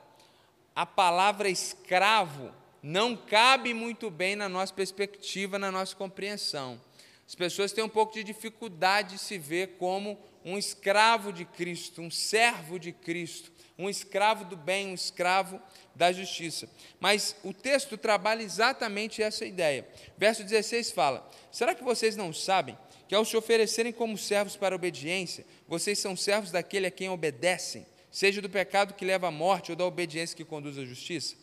a 0.75 0.85
palavra 0.85 1.47
escravo 1.47 2.51
não 2.81 3.15
cabe 3.15 3.73
muito 3.73 4.11
bem 4.11 4.35
na 4.35 4.49
nossa 4.49 4.73
perspectiva, 4.73 5.57
na 5.57 5.71
nossa 5.71 5.95
compreensão. 5.95 6.81
As 7.25 7.33
pessoas 7.33 7.71
têm 7.71 7.81
um 7.81 7.87
pouco 7.87 8.11
de 8.11 8.25
dificuldade 8.25 9.13
de 9.13 9.19
se 9.19 9.37
ver 9.37 9.77
como 9.79 10.19
um 10.43 10.57
escravo 10.57 11.31
de 11.31 11.45
Cristo, 11.45 12.01
um 12.01 12.11
servo 12.11 12.77
de 12.77 12.91
Cristo, 12.91 13.49
um 13.79 13.89
escravo 13.89 14.43
do 14.43 14.57
bem, 14.57 14.87
um 14.87 14.93
escravo 14.93 15.61
da 15.95 16.11
justiça. 16.11 16.69
Mas 16.99 17.37
o 17.41 17.53
texto 17.53 17.97
trabalha 17.97 18.43
exatamente 18.43 19.23
essa 19.23 19.45
ideia. 19.45 19.87
Verso 20.17 20.43
16 20.43 20.91
fala: 20.91 21.25
Será 21.53 21.73
que 21.73 21.85
vocês 21.85 22.17
não 22.17 22.33
sabem 22.33 22.77
que 23.07 23.15
ao 23.15 23.25
se 23.25 23.35
oferecerem 23.37 23.91
como 23.91 24.17
servos 24.17 24.55
para 24.55 24.75
a 24.75 24.77
obediência, 24.77 25.45
vocês 25.67 25.99
são 25.99 26.15
servos 26.15 26.51
daquele 26.51 26.87
a 26.87 26.91
quem 26.91 27.09
obedecem, 27.09 27.85
seja 28.11 28.41
do 28.41 28.49
pecado 28.49 28.93
que 28.93 29.05
leva 29.05 29.27
à 29.27 29.31
morte 29.31 29.71
ou 29.71 29.75
da 29.75 29.85
obediência 29.85 30.35
que 30.35 30.45
conduz 30.45 30.77
à 30.77 30.85
justiça? 30.85 31.35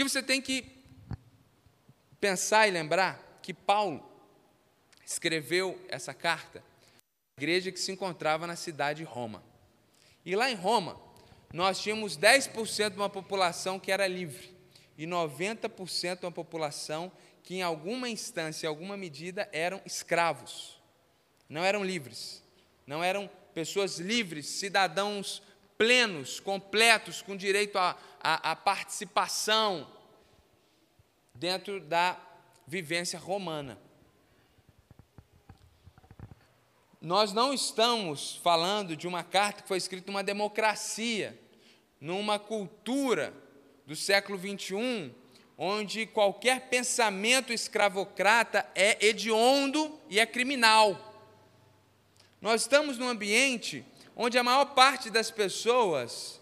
que 0.00 0.08
você 0.08 0.22
tem 0.22 0.40
que 0.40 0.64
pensar 2.18 2.66
e 2.66 2.70
lembrar 2.70 3.38
que 3.42 3.52
Paulo 3.52 4.02
escreveu 5.04 5.78
essa 5.88 6.14
carta 6.14 6.64
à 7.36 7.42
igreja 7.42 7.70
que 7.70 7.78
se 7.78 7.92
encontrava 7.92 8.46
na 8.46 8.56
cidade 8.56 9.00
de 9.00 9.04
Roma. 9.04 9.44
E 10.24 10.34
lá 10.34 10.50
em 10.50 10.54
Roma, 10.54 10.98
nós 11.52 11.82
tínhamos 11.82 12.16
10% 12.16 12.90
de 12.90 12.96
uma 12.96 13.10
população 13.10 13.78
que 13.78 13.92
era 13.92 14.06
livre 14.06 14.56
e 14.96 15.06
90% 15.06 16.20
de 16.20 16.24
uma 16.24 16.32
população 16.32 17.12
que, 17.42 17.56
em 17.56 17.62
alguma 17.62 18.08
instância, 18.08 18.66
em 18.66 18.68
alguma 18.68 18.96
medida, 18.96 19.50
eram 19.52 19.82
escravos. 19.84 20.79
Não 21.50 21.64
eram 21.64 21.84
livres. 21.84 22.42
Não 22.86 23.02
eram 23.02 23.28
pessoas 23.52 23.98
livres, 23.98 24.46
cidadãos 24.46 25.42
plenos, 25.76 26.38
completos, 26.38 27.22
com 27.22 27.36
direito 27.36 27.76
à, 27.78 28.54
participação 28.54 29.90
dentro 31.34 31.80
da 31.80 32.20
vivência 32.66 33.18
romana. 33.18 33.78
Nós 37.00 37.32
não 37.32 37.54
estamos 37.54 38.36
falando 38.44 38.94
de 38.94 39.08
uma 39.08 39.24
carta 39.24 39.62
que 39.62 39.68
foi 39.68 39.78
escrita 39.78 40.12
numa 40.12 40.22
democracia, 40.22 41.40
numa 41.98 42.38
cultura 42.38 43.32
do 43.86 43.96
século 43.96 44.38
XXI, 44.38 45.14
onde 45.56 46.04
qualquer 46.04 46.68
pensamento 46.68 47.54
escravocrata 47.54 48.66
é 48.74 49.06
hediondo 49.06 49.98
e 50.10 50.20
é 50.20 50.26
criminal. 50.26 51.09
Nós 52.40 52.62
estamos 52.62 52.96
num 52.96 53.08
ambiente 53.08 53.84
onde 54.16 54.38
a 54.38 54.42
maior 54.42 54.66
parte 54.66 55.10
das 55.10 55.30
pessoas, 55.30 56.40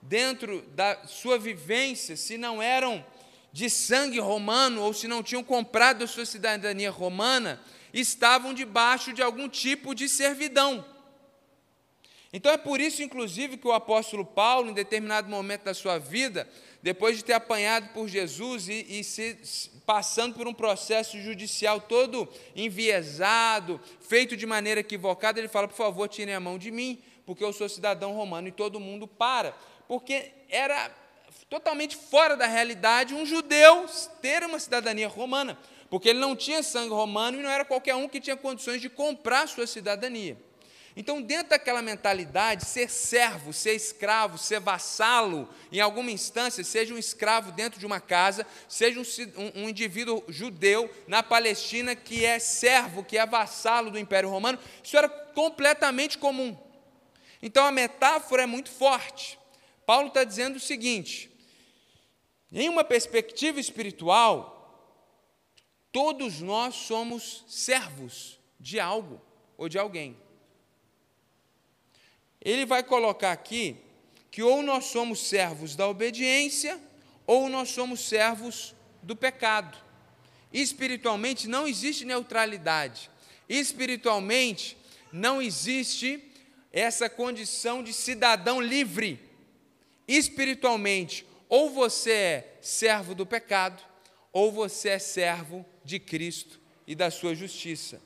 dentro 0.00 0.62
da 0.68 1.06
sua 1.06 1.38
vivência, 1.38 2.16
se 2.16 2.38
não 2.38 2.62
eram 2.62 3.04
de 3.52 3.68
sangue 3.68 4.20
romano 4.20 4.80
ou 4.82 4.94
se 4.94 5.08
não 5.08 5.22
tinham 5.22 5.42
comprado 5.42 6.04
a 6.04 6.06
sua 6.06 6.24
cidadania 6.24 6.90
romana, 6.90 7.60
estavam 7.92 8.54
debaixo 8.54 9.12
de 9.12 9.20
algum 9.20 9.48
tipo 9.48 9.94
de 9.94 10.08
servidão. 10.08 10.84
Então 12.32 12.50
é 12.50 12.56
por 12.56 12.80
isso, 12.80 13.02
inclusive, 13.02 13.58
que 13.58 13.66
o 13.66 13.72
apóstolo 13.72 14.24
Paulo, 14.24 14.70
em 14.70 14.74
determinado 14.74 15.28
momento 15.28 15.64
da 15.64 15.74
sua 15.74 15.98
vida, 15.98 16.48
depois 16.82 17.16
de 17.16 17.24
ter 17.24 17.34
apanhado 17.34 17.92
por 17.92 18.08
Jesus 18.08 18.68
e, 18.68 18.86
e 18.88 19.04
se, 19.04 19.38
passando 19.84 20.34
por 20.34 20.46
um 20.46 20.54
processo 20.54 21.20
judicial 21.20 21.80
todo 21.80 22.28
enviesado, 22.54 23.80
feito 24.00 24.36
de 24.36 24.46
maneira 24.46 24.80
equivocada, 24.80 25.38
ele 25.38 25.48
fala: 25.48 25.68
por 25.68 25.76
favor, 25.76 26.08
tirem 26.08 26.34
a 26.34 26.40
mão 26.40 26.58
de 26.58 26.70
mim, 26.70 27.02
porque 27.26 27.44
eu 27.44 27.52
sou 27.52 27.68
cidadão 27.68 28.12
romano, 28.12 28.48
e 28.48 28.52
todo 28.52 28.80
mundo 28.80 29.06
para, 29.06 29.54
porque 29.88 30.32
era 30.48 30.90
totalmente 31.48 31.96
fora 31.96 32.36
da 32.36 32.46
realidade 32.46 33.14
um 33.14 33.26
judeu 33.26 33.86
ter 34.20 34.42
uma 34.42 34.58
cidadania 34.58 35.08
romana, 35.08 35.58
porque 35.90 36.08
ele 36.08 36.18
não 36.18 36.34
tinha 36.34 36.62
sangue 36.62 36.94
romano 36.94 37.38
e 37.38 37.42
não 37.42 37.50
era 37.50 37.64
qualquer 37.64 37.94
um 37.94 38.08
que 38.08 38.20
tinha 38.20 38.36
condições 38.36 38.80
de 38.80 38.88
comprar 38.88 39.46
sua 39.46 39.66
cidadania. 39.66 40.36
Então, 40.94 41.22
dentro 41.22 41.50
daquela 41.50 41.80
mentalidade, 41.80 42.66
ser 42.66 42.90
servo, 42.90 43.52
ser 43.52 43.74
escravo, 43.74 44.36
ser 44.36 44.60
vassalo, 44.60 45.48
em 45.70 45.80
alguma 45.80 46.10
instância, 46.10 46.62
seja 46.62 46.92
um 46.92 46.98
escravo 46.98 47.50
dentro 47.50 47.80
de 47.80 47.86
uma 47.86 47.98
casa, 47.98 48.46
seja 48.68 49.00
um, 49.00 49.62
um, 49.62 49.68
indivíduo 49.68 50.22
judeu 50.28 50.90
na 51.08 51.22
Palestina 51.22 51.96
que 51.96 52.24
é 52.26 52.38
servo, 52.38 53.02
que 53.02 53.16
é 53.16 53.24
vassalo 53.24 53.90
do 53.90 53.98
Império 53.98 54.28
Romano, 54.28 54.58
isso 54.84 54.96
era 54.96 55.08
completamente 55.08 56.18
comum. 56.18 56.56
Então 57.40 57.64
a 57.64 57.72
metáfora 57.72 58.42
é 58.42 58.46
muito 58.46 58.70
forte. 58.70 59.38
Paulo 59.86 60.08
está 60.08 60.24
dizendo 60.24 60.56
o 60.56 60.60
seguinte: 60.60 61.30
em 62.52 62.68
uma 62.68 62.84
perspectiva 62.84 63.58
espiritual, 63.58 64.52
todos 65.90 66.40
nós 66.40 66.74
somos 66.74 67.44
servos 67.48 68.38
de 68.60 68.78
algo 68.78 69.20
ou 69.56 69.70
de 69.70 69.78
alguém. 69.78 70.16
Ele 72.44 72.66
vai 72.66 72.82
colocar 72.82 73.32
aqui 73.32 73.76
que 74.30 74.42
ou 74.42 74.62
nós 74.62 74.86
somos 74.86 75.20
servos 75.20 75.76
da 75.76 75.86
obediência 75.88 76.80
ou 77.26 77.48
nós 77.48 77.70
somos 77.70 78.00
servos 78.00 78.74
do 79.02 79.14
pecado. 79.14 79.78
Espiritualmente 80.52 81.48
não 81.48 81.66
existe 81.66 82.04
neutralidade. 82.04 83.10
Espiritualmente 83.48 84.76
não 85.12 85.40
existe 85.40 86.22
essa 86.72 87.08
condição 87.08 87.82
de 87.82 87.92
cidadão 87.92 88.60
livre. 88.60 89.20
Espiritualmente, 90.08 91.26
ou 91.48 91.70
você 91.70 92.10
é 92.10 92.58
servo 92.60 93.14
do 93.14 93.26
pecado, 93.26 93.82
ou 94.32 94.50
você 94.50 94.90
é 94.90 94.98
servo 94.98 95.64
de 95.84 95.98
Cristo 95.98 96.58
e 96.86 96.94
da 96.94 97.10
sua 97.10 97.34
justiça. 97.34 98.00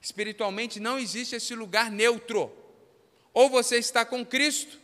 Espiritualmente 0.00 0.80
não 0.80 0.98
existe 0.98 1.36
esse 1.36 1.54
lugar 1.54 1.90
neutro. 1.90 2.50
Ou 3.36 3.50
você 3.50 3.76
está 3.76 4.02
com 4.02 4.24
Cristo, 4.24 4.78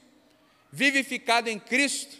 vivificado 0.70 1.48
em 1.48 1.58
Cristo, 1.58 2.18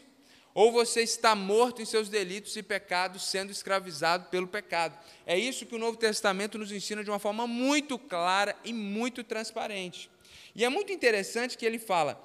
ou 0.55 0.73
você 0.73 1.03
está 1.03 1.35
morto 1.35 1.83
em 1.83 1.85
seus 1.85 2.09
delitos 2.09 2.57
e 2.57 2.62
pecados, 2.62 3.25
sendo 3.29 3.53
escravizado 3.53 4.31
pelo 4.31 4.47
pecado. 4.47 4.99
É 5.27 5.39
isso 5.39 5.67
que 5.67 5.75
o 5.75 5.79
Novo 5.79 5.99
Testamento 5.99 6.57
nos 6.57 6.73
ensina 6.73 7.05
de 7.05 7.11
uma 7.11 7.19
forma 7.19 7.47
muito 7.47 7.99
clara 7.99 8.57
e 8.65 8.73
muito 8.73 9.23
transparente. 9.23 10.09
E 10.55 10.65
é 10.65 10.71
muito 10.71 10.91
interessante 10.91 11.59
que 11.59 11.67
ele 11.67 11.79
fala: 11.79 12.19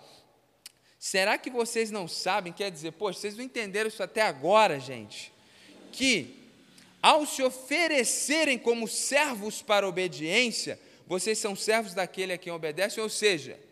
Será 0.98 1.38
que 1.38 1.50
vocês 1.50 1.92
não 1.92 2.08
sabem? 2.08 2.54
Quer 2.54 2.72
dizer, 2.72 2.94
poxa, 2.94 3.20
vocês 3.20 3.36
não 3.36 3.44
entenderam 3.44 3.90
isso 3.90 4.02
até 4.02 4.22
agora, 4.22 4.80
gente? 4.80 5.34
Que 5.92 6.34
ao 7.02 7.26
se 7.26 7.44
oferecerem 7.44 8.58
como 8.58 8.88
servos 8.88 9.62
para 9.62 9.86
obediência, 9.86 10.80
vocês 11.06 11.38
são 11.38 11.58
servos 11.58 11.94
daquele 11.94 12.32
a 12.32 12.38
quem 12.38 12.54
obedecem, 12.54 13.04
ou 13.04 13.10
seja, 13.10 13.67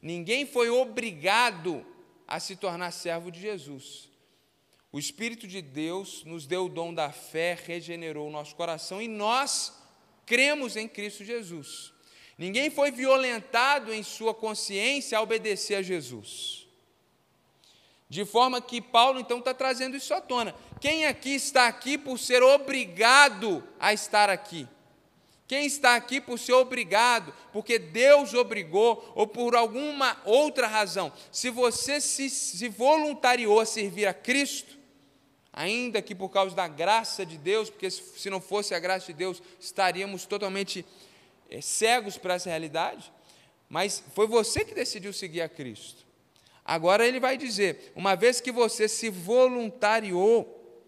ninguém 0.00 0.46
foi 0.46 0.70
obrigado 0.70 1.84
a 2.26 2.38
se 2.38 2.56
tornar 2.56 2.90
servo 2.90 3.30
de 3.30 3.40
Jesus. 3.40 4.08
O 4.90 4.98
Espírito 4.98 5.46
de 5.46 5.60
Deus 5.60 6.24
nos 6.24 6.46
deu 6.46 6.66
o 6.66 6.68
dom 6.68 6.94
da 6.94 7.12
fé, 7.12 7.58
regenerou 7.66 8.28
o 8.28 8.32
nosso 8.32 8.54
coração 8.56 9.02
e 9.02 9.08
nós 9.08 9.72
cremos 10.24 10.76
em 10.76 10.88
Cristo 10.88 11.24
Jesus. 11.24 11.92
Ninguém 12.38 12.70
foi 12.70 12.90
violentado 12.90 13.92
em 13.92 14.02
sua 14.02 14.32
consciência 14.32 15.18
a 15.18 15.22
obedecer 15.22 15.74
a 15.74 15.82
Jesus. 15.82 16.66
De 18.08 18.24
forma 18.24 18.62
que 18.62 18.80
Paulo 18.80 19.20
então 19.20 19.38
está 19.38 19.52
trazendo 19.52 19.96
isso 19.96 20.14
à 20.14 20.20
tona. 20.20 20.54
Quem 20.80 21.04
aqui 21.04 21.34
está 21.34 21.66
aqui 21.66 21.98
por 21.98 22.18
ser 22.18 22.42
obrigado 22.42 23.62
a 23.78 23.92
estar 23.92 24.30
aqui? 24.30 24.66
Quem 25.48 25.64
está 25.64 25.96
aqui 25.96 26.20
por 26.20 26.38
ser 26.38 26.52
obrigado, 26.52 27.34
porque 27.54 27.78
Deus 27.78 28.34
obrigou, 28.34 29.12
ou 29.16 29.26
por 29.26 29.56
alguma 29.56 30.20
outra 30.26 30.66
razão? 30.66 31.10
Se 31.32 31.48
você 31.48 32.02
se, 32.02 32.28
se 32.28 32.68
voluntariou 32.68 33.58
a 33.58 33.64
servir 33.64 34.04
a 34.04 34.12
Cristo, 34.12 34.76
ainda 35.50 36.02
que 36.02 36.14
por 36.14 36.28
causa 36.28 36.54
da 36.54 36.68
graça 36.68 37.24
de 37.24 37.38
Deus, 37.38 37.70
porque 37.70 37.90
se 37.90 38.28
não 38.28 38.42
fosse 38.42 38.74
a 38.74 38.78
graça 38.78 39.06
de 39.06 39.14
Deus, 39.14 39.42
estaríamos 39.58 40.26
totalmente 40.26 40.84
é, 41.48 41.62
cegos 41.62 42.18
para 42.18 42.34
essa 42.34 42.50
realidade, 42.50 43.10
mas 43.70 44.04
foi 44.14 44.26
você 44.26 44.66
que 44.66 44.74
decidiu 44.74 45.14
seguir 45.14 45.40
a 45.40 45.48
Cristo. 45.48 46.06
Agora 46.62 47.06
ele 47.06 47.18
vai 47.18 47.38
dizer: 47.38 47.90
uma 47.96 48.14
vez 48.14 48.38
que 48.38 48.52
você 48.52 48.86
se 48.86 49.08
voluntariou, 49.08 50.84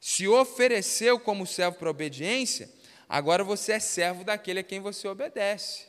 se 0.00 0.26
ofereceu 0.26 1.20
como 1.20 1.46
servo 1.46 1.76
para 1.76 1.90
obediência, 1.90 2.70
agora 3.12 3.44
você 3.44 3.72
é 3.72 3.78
servo 3.78 4.24
daquele 4.24 4.60
a 4.60 4.62
quem 4.62 4.80
você 4.80 5.06
obedece. 5.06 5.84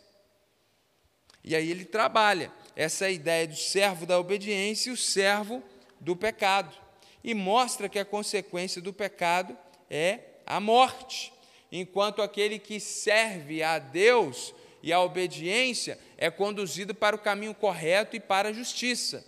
E 1.42 1.56
aí 1.56 1.72
ele 1.72 1.86
trabalha 1.86 2.52
essa 2.76 3.10
ideia 3.10 3.48
do 3.48 3.56
servo 3.56 4.06
da 4.06 4.20
obediência 4.20 4.90
e 4.90 4.94
o 4.94 4.98
servo 4.98 5.64
do 6.02 6.18
pecado. 6.18 6.76
E 7.24 7.34
mostra 7.34 7.88
que 7.88 7.98
a 7.98 8.04
consequência 8.04 8.82
do 8.82 8.92
pecado 8.92 9.58
é 9.90 10.20
a 10.46 10.60
morte, 10.60 11.32
enquanto 11.72 12.22
aquele 12.22 12.60
que 12.60 12.78
serve 12.78 13.64
a 13.64 13.80
Deus 13.80 14.54
e 14.82 14.92
a 14.92 15.00
obediência 15.00 15.98
é 16.18 16.30
conduzido 16.30 16.94
para 16.94 17.16
o 17.16 17.20
caminho 17.20 17.56
correto 17.56 18.18
e 18.18 18.20
para 18.20 18.50
a 18.50 18.54
justiça. 18.54 19.26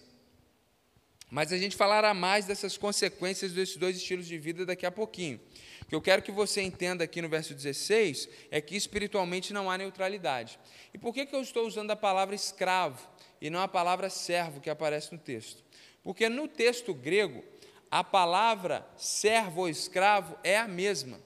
Mas 1.32 1.54
a 1.54 1.58
gente 1.58 1.78
falará 1.78 2.14
mais 2.14 2.46
dessas 2.46 2.76
consequências 2.76 3.54
desses 3.54 3.78
dois 3.78 3.96
estilos 3.96 4.28
de 4.28 4.38
vida 4.38 4.66
daqui 4.66 4.86
a 4.86 4.92
pouquinho. 4.92 5.40
O 5.86 5.88
que 5.88 5.96
eu 5.96 6.02
quero 6.02 6.22
que 6.22 6.32
você 6.32 6.62
entenda 6.62 7.04
aqui 7.04 7.22
no 7.22 7.30
verso 7.30 7.54
16 7.54 8.28
é 8.50 8.60
que 8.60 8.76
espiritualmente 8.76 9.54
não 9.54 9.70
há 9.70 9.78
neutralidade. 9.78 10.60
E 10.94 10.98
por 10.98 11.14
que, 11.14 11.26
que 11.26 11.36
eu 11.36 11.42
estou 11.42 11.68
usando 11.68 11.92
a 11.92 11.96
palavra 11.96 12.34
escravo 12.34 13.08
e 13.40 13.52
não 13.52 13.62
a 13.62 13.68
palavra 13.68 14.10
servo 14.10 14.60
que 14.60 14.70
aparece 14.70 15.14
no 15.14 15.20
texto? 15.20 15.64
Porque 16.04 16.28
no 16.28 16.48
texto 16.48 16.92
grego, 16.92 17.44
a 17.92 18.04
palavra 18.04 18.88
servo 18.98 19.62
ou 19.62 19.70
escravo 19.70 20.36
é 20.44 20.58
a 20.58 20.68
mesma. 20.68 21.20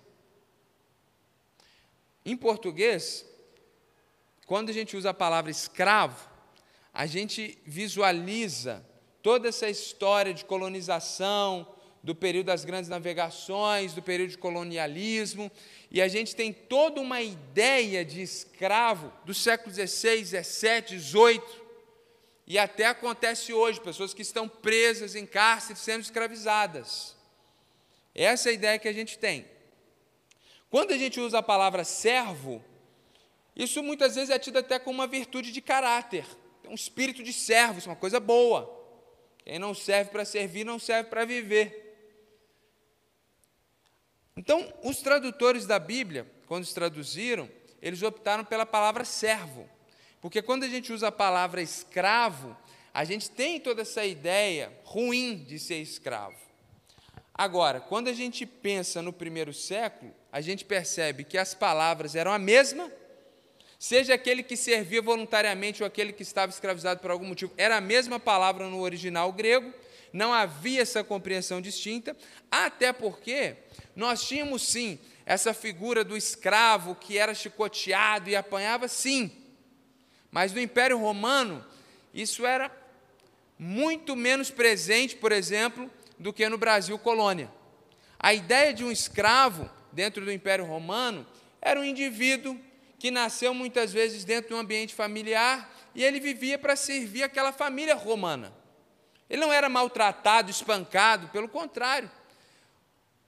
Em 2.26 2.36
português, 2.36 3.26
quando 4.46 4.70
a 4.70 4.74
gente 4.74 4.98
usa 4.98 5.12
a 5.12 5.14
palavra 5.14 5.50
escravo, 5.50 6.30
a 6.94 7.06
gente 7.06 7.58
visualiza 7.66 8.86
toda 9.22 9.48
essa 9.48 9.70
história 9.70 10.34
de 10.34 10.44
colonização, 10.44 11.66
do 12.04 12.16
período 12.16 12.48
das 12.48 12.64
grandes 12.64 12.90
navegações, 12.90 13.94
do 13.94 14.02
período 14.02 14.32
de 14.32 14.38
colonialismo, 14.38 15.52
e 15.92 16.02
a 16.02 16.08
gente 16.08 16.36
tem 16.36 16.54
toda 16.54 17.02
uma 17.02 17.22
ideia 17.22 18.06
de 18.06 18.22
escravo 18.22 19.12
do 19.26 19.34
século 19.34 19.74
XVI, 19.74 20.26
XVII, 20.26 21.00
XVIII, 21.00 21.42
e 22.48 22.58
até 22.58 22.88
acontece 22.88 23.54
hoje, 23.54 23.80
pessoas 23.80 24.14
que 24.14 24.22
estão 24.22 24.48
presas 24.48 25.16
em 25.16 25.26
cárcere 25.26 25.78
sendo 25.78 26.02
escravizadas. 26.02 27.16
Essa 28.16 28.50
é 28.50 28.52
a 28.52 28.56
ideia 28.56 28.80
que 28.80 28.88
a 28.88 28.94
gente 28.94 29.20
tem. 29.20 29.46
Quando 30.70 30.92
a 30.92 30.98
gente 30.98 31.20
usa 31.20 31.40
a 31.40 31.44
palavra 31.44 31.84
servo, 31.84 32.64
isso 33.56 33.84
muitas 33.84 34.16
vezes 34.16 34.30
é 34.30 34.40
tido 34.40 34.58
até 34.58 34.80
como 34.80 35.00
uma 35.00 35.08
virtude 35.08 35.52
de 35.52 35.62
caráter, 35.62 36.26
um 36.68 36.76
espírito 36.76 37.22
de 37.22 37.34
servo, 37.34 37.80
isso 37.80 37.90
é 37.90 37.92
uma 37.92 37.98
coisa 37.98 38.20
boa. 38.20 38.78
Quem 39.44 39.58
não 39.58 39.74
serve 39.74 40.12
para 40.12 40.24
servir, 40.26 40.64
não 40.64 40.78
serve 40.78 41.10
para 41.10 41.26
viver. 41.26 41.89
Então, 44.40 44.74
os 44.86 45.02
tradutores 45.02 45.66
da 45.66 45.78
Bíblia, 45.78 46.26
quando 46.48 46.64
os 46.64 46.72
traduziram, 46.72 47.50
eles 47.82 48.02
optaram 48.02 48.46
pela 48.46 48.66
palavra 48.66 49.04
servo. 49.04 49.70
Porque 50.22 50.42
quando 50.42 50.64
a 50.64 50.70
gente 50.70 50.94
usa 50.94 51.10
a 51.10 51.12
palavra 51.12 51.62
escravo, 51.62 52.56
a 52.94 53.04
gente 53.04 53.30
tem 53.30 53.60
toda 53.60 53.82
essa 53.82 54.06
ideia 54.06 54.72
ruim 54.86 55.44
de 55.44 55.60
ser 55.60 55.82
escravo. 55.82 56.38
Agora, 57.34 57.82
quando 57.82 58.08
a 58.08 58.14
gente 58.14 58.46
pensa 58.46 59.02
no 59.02 59.12
primeiro 59.12 59.54
século, 59.54 60.16
a 60.32 60.40
gente 60.40 60.64
percebe 60.64 61.26
que 61.26 61.38
as 61.38 61.54
palavras 61.54 62.16
eram 62.16 62.32
a 62.32 62.40
mesma, 62.40 62.90
seja 63.78 64.14
aquele 64.14 64.42
que 64.42 64.56
servia 64.56 65.02
voluntariamente 65.02 65.84
ou 65.84 65.88
aquele 65.88 66.14
que 66.14 66.24
estava 66.24 66.50
escravizado 66.50 67.02
por 67.02 67.12
algum 67.12 67.26
motivo, 67.26 67.52
era 67.58 67.76
a 67.76 67.82
mesma 67.82 68.22
palavra 68.22 68.70
no 68.70 68.80
original 68.80 69.34
grego, 69.34 69.74
não 70.12 70.34
havia 70.34 70.82
essa 70.82 71.04
compreensão 71.04 71.62
distinta, 71.62 72.16
até 72.50 72.92
porque 72.92 73.56
nós 73.96 74.28
tínhamos 74.28 74.64
sim 74.64 75.00
essa 75.26 75.54
figura 75.54 76.04
do 76.04 76.18
escravo 76.18 76.96
que 76.96 77.18
era 77.18 77.34
chicoteado 77.34 78.30
e 78.30 78.36
apanhava, 78.36 78.88
sim, 78.88 79.32
mas 80.32 80.54
no 80.54 80.60
Império 80.60 80.98
Romano, 80.98 81.66
isso 82.14 82.46
era 82.46 82.72
muito 83.58 84.16
menos 84.16 84.50
presente, 84.50 85.16
por 85.16 85.32
exemplo, 85.32 85.90
do 86.18 86.32
que 86.32 86.48
no 86.48 86.58
Brasil 86.58 86.98
colônia. 86.98 87.52
A 88.18 88.34
ideia 88.34 88.74
de 88.74 88.84
um 88.84 88.92
escravo 88.92 89.70
dentro 89.92 90.24
do 90.24 90.32
Império 90.32 90.66
Romano 90.66 91.26
era 91.62 91.80
um 91.80 91.84
indivíduo 91.84 92.60
que 92.98 93.12
nasceu 93.12 93.54
muitas 93.54 93.94
vezes 93.94 94.26
dentro 94.26 94.50
de 94.50 94.54
um 94.56 94.60
ambiente 94.60 94.94
familiar 94.94 95.74
e 95.96 96.04
ele 96.04 96.20
vivia 96.20 96.60
para 96.60 96.76
servir 96.76 97.24
aquela 97.24 97.52
família 97.52 97.96
romana. 97.96 98.54
Ele 99.30 99.42
não 99.42 99.54
era 99.54 99.70
maltratado, 99.70 100.50
espancado, 100.50 101.28
pelo 101.28 101.48
contrário. 101.48 102.10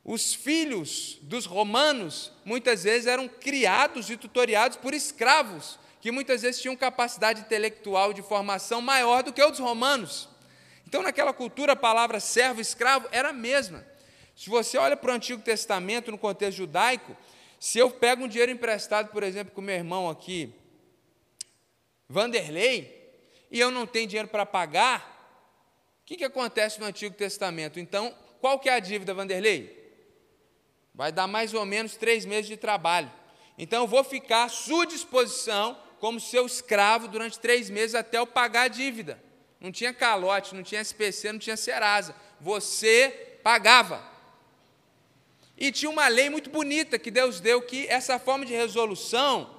Os 0.03 0.33
filhos 0.33 1.19
dos 1.21 1.45
romanos 1.45 2.31
muitas 2.43 2.83
vezes 2.83 3.05
eram 3.05 3.27
criados 3.27 4.09
e 4.09 4.17
tutoriados 4.17 4.77
por 4.77 4.93
escravos 4.93 5.79
que 6.01 6.11
muitas 6.11 6.41
vezes 6.41 6.59
tinham 6.59 6.75
capacidade 6.75 7.41
intelectual 7.41 8.11
de 8.11 8.23
formação 8.23 8.81
maior 8.81 9.21
do 9.21 9.31
que 9.31 9.43
os 9.43 9.59
romanos. 9.59 10.27
Então, 10.87 11.03
naquela 11.03 11.31
cultura, 11.31 11.73
a 11.73 11.75
palavra 11.75 12.19
servo, 12.19 12.59
escravo 12.59 13.07
era 13.11 13.29
a 13.29 13.33
mesma. 13.33 13.85
Se 14.35 14.49
você 14.49 14.79
olha 14.79 14.97
para 14.97 15.11
o 15.11 15.13
Antigo 15.13 15.41
Testamento, 15.43 16.09
no 16.09 16.17
contexto 16.17 16.57
judaico, 16.57 17.15
se 17.59 17.77
eu 17.77 17.91
pego 17.91 18.23
um 18.23 18.27
dinheiro 18.27 18.51
emprestado, 18.51 19.11
por 19.11 19.21
exemplo, 19.21 19.53
com 19.53 19.61
meu 19.61 19.75
irmão 19.75 20.09
aqui, 20.09 20.51
Vanderlei, 22.09 23.13
e 23.51 23.59
eu 23.59 23.69
não 23.69 23.85
tenho 23.85 24.07
dinheiro 24.07 24.27
para 24.27 24.45
pagar, 24.45 25.20
que, 26.11 26.17
que 26.17 26.25
acontece 26.25 26.77
no 26.77 26.85
Antigo 26.85 27.15
Testamento? 27.15 27.79
Então, 27.79 28.13
qual 28.41 28.59
que 28.59 28.67
é 28.67 28.73
a 28.73 28.79
dívida, 28.79 29.13
Vanderlei? 29.13 29.79
Vai 30.93 31.09
dar 31.09 31.25
mais 31.25 31.53
ou 31.53 31.65
menos 31.65 31.95
três 31.95 32.25
meses 32.25 32.47
de 32.47 32.57
trabalho. 32.57 33.09
Então, 33.57 33.83
eu 33.83 33.87
vou 33.87 34.03
ficar 34.03 34.43
à 34.43 34.49
sua 34.49 34.85
disposição 34.85 35.77
como 36.01 36.19
seu 36.19 36.45
escravo 36.45 37.07
durante 37.07 37.39
três 37.39 37.69
meses 37.69 37.95
até 37.95 38.17
eu 38.17 38.27
pagar 38.27 38.63
a 38.63 38.67
dívida. 38.67 39.23
Não 39.57 39.71
tinha 39.71 39.93
calote, 39.93 40.53
não 40.53 40.63
tinha 40.63 40.81
SPC, 40.81 41.31
não 41.31 41.39
tinha 41.39 41.55
Serasa. 41.55 42.13
Você 42.41 43.37
pagava. 43.41 44.03
E 45.57 45.71
tinha 45.71 45.89
uma 45.89 46.09
lei 46.09 46.29
muito 46.29 46.49
bonita 46.49 46.99
que 46.99 47.09
Deus 47.09 47.39
deu 47.39 47.61
que 47.61 47.87
essa 47.87 48.19
forma 48.19 48.45
de 48.45 48.53
resolução 48.53 49.49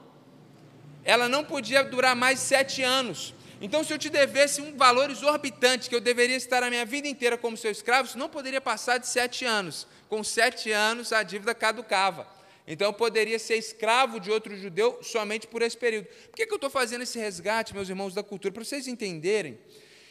ela 1.02 1.30
não 1.30 1.44
podia 1.44 1.82
durar 1.82 2.14
mais 2.14 2.40
sete 2.40 2.82
anos. 2.82 3.32
Então, 3.64 3.84
se 3.84 3.92
eu 3.92 3.98
te 3.98 4.10
devesse 4.10 4.60
um 4.60 4.76
valor 4.76 5.08
exorbitante 5.08 5.88
que 5.88 5.94
eu 5.94 6.00
deveria 6.00 6.34
estar 6.34 6.64
a 6.64 6.68
minha 6.68 6.84
vida 6.84 7.06
inteira 7.06 7.38
como 7.38 7.56
seu 7.56 7.70
escravo, 7.70 8.08
isso 8.08 8.18
não 8.18 8.28
poderia 8.28 8.60
passar 8.60 8.98
de 8.98 9.06
sete 9.06 9.44
anos. 9.44 9.86
Com 10.08 10.24
sete 10.24 10.72
anos, 10.72 11.12
a 11.12 11.22
dívida 11.22 11.54
caducava. 11.54 12.26
Então 12.66 12.88
eu 12.88 12.92
poderia 12.92 13.38
ser 13.38 13.54
escravo 13.54 14.18
de 14.18 14.32
outro 14.32 14.56
judeu 14.56 14.98
somente 15.00 15.46
por 15.46 15.62
esse 15.62 15.76
período. 15.76 16.06
Por 16.06 16.34
que, 16.34 16.44
que 16.44 16.52
eu 16.52 16.56
estou 16.56 16.70
fazendo 16.70 17.02
esse 17.02 17.20
resgate, 17.20 17.72
meus 17.72 17.88
irmãos 17.88 18.12
da 18.12 18.22
cultura? 18.24 18.52
Para 18.52 18.64
vocês 18.64 18.88
entenderem 18.88 19.56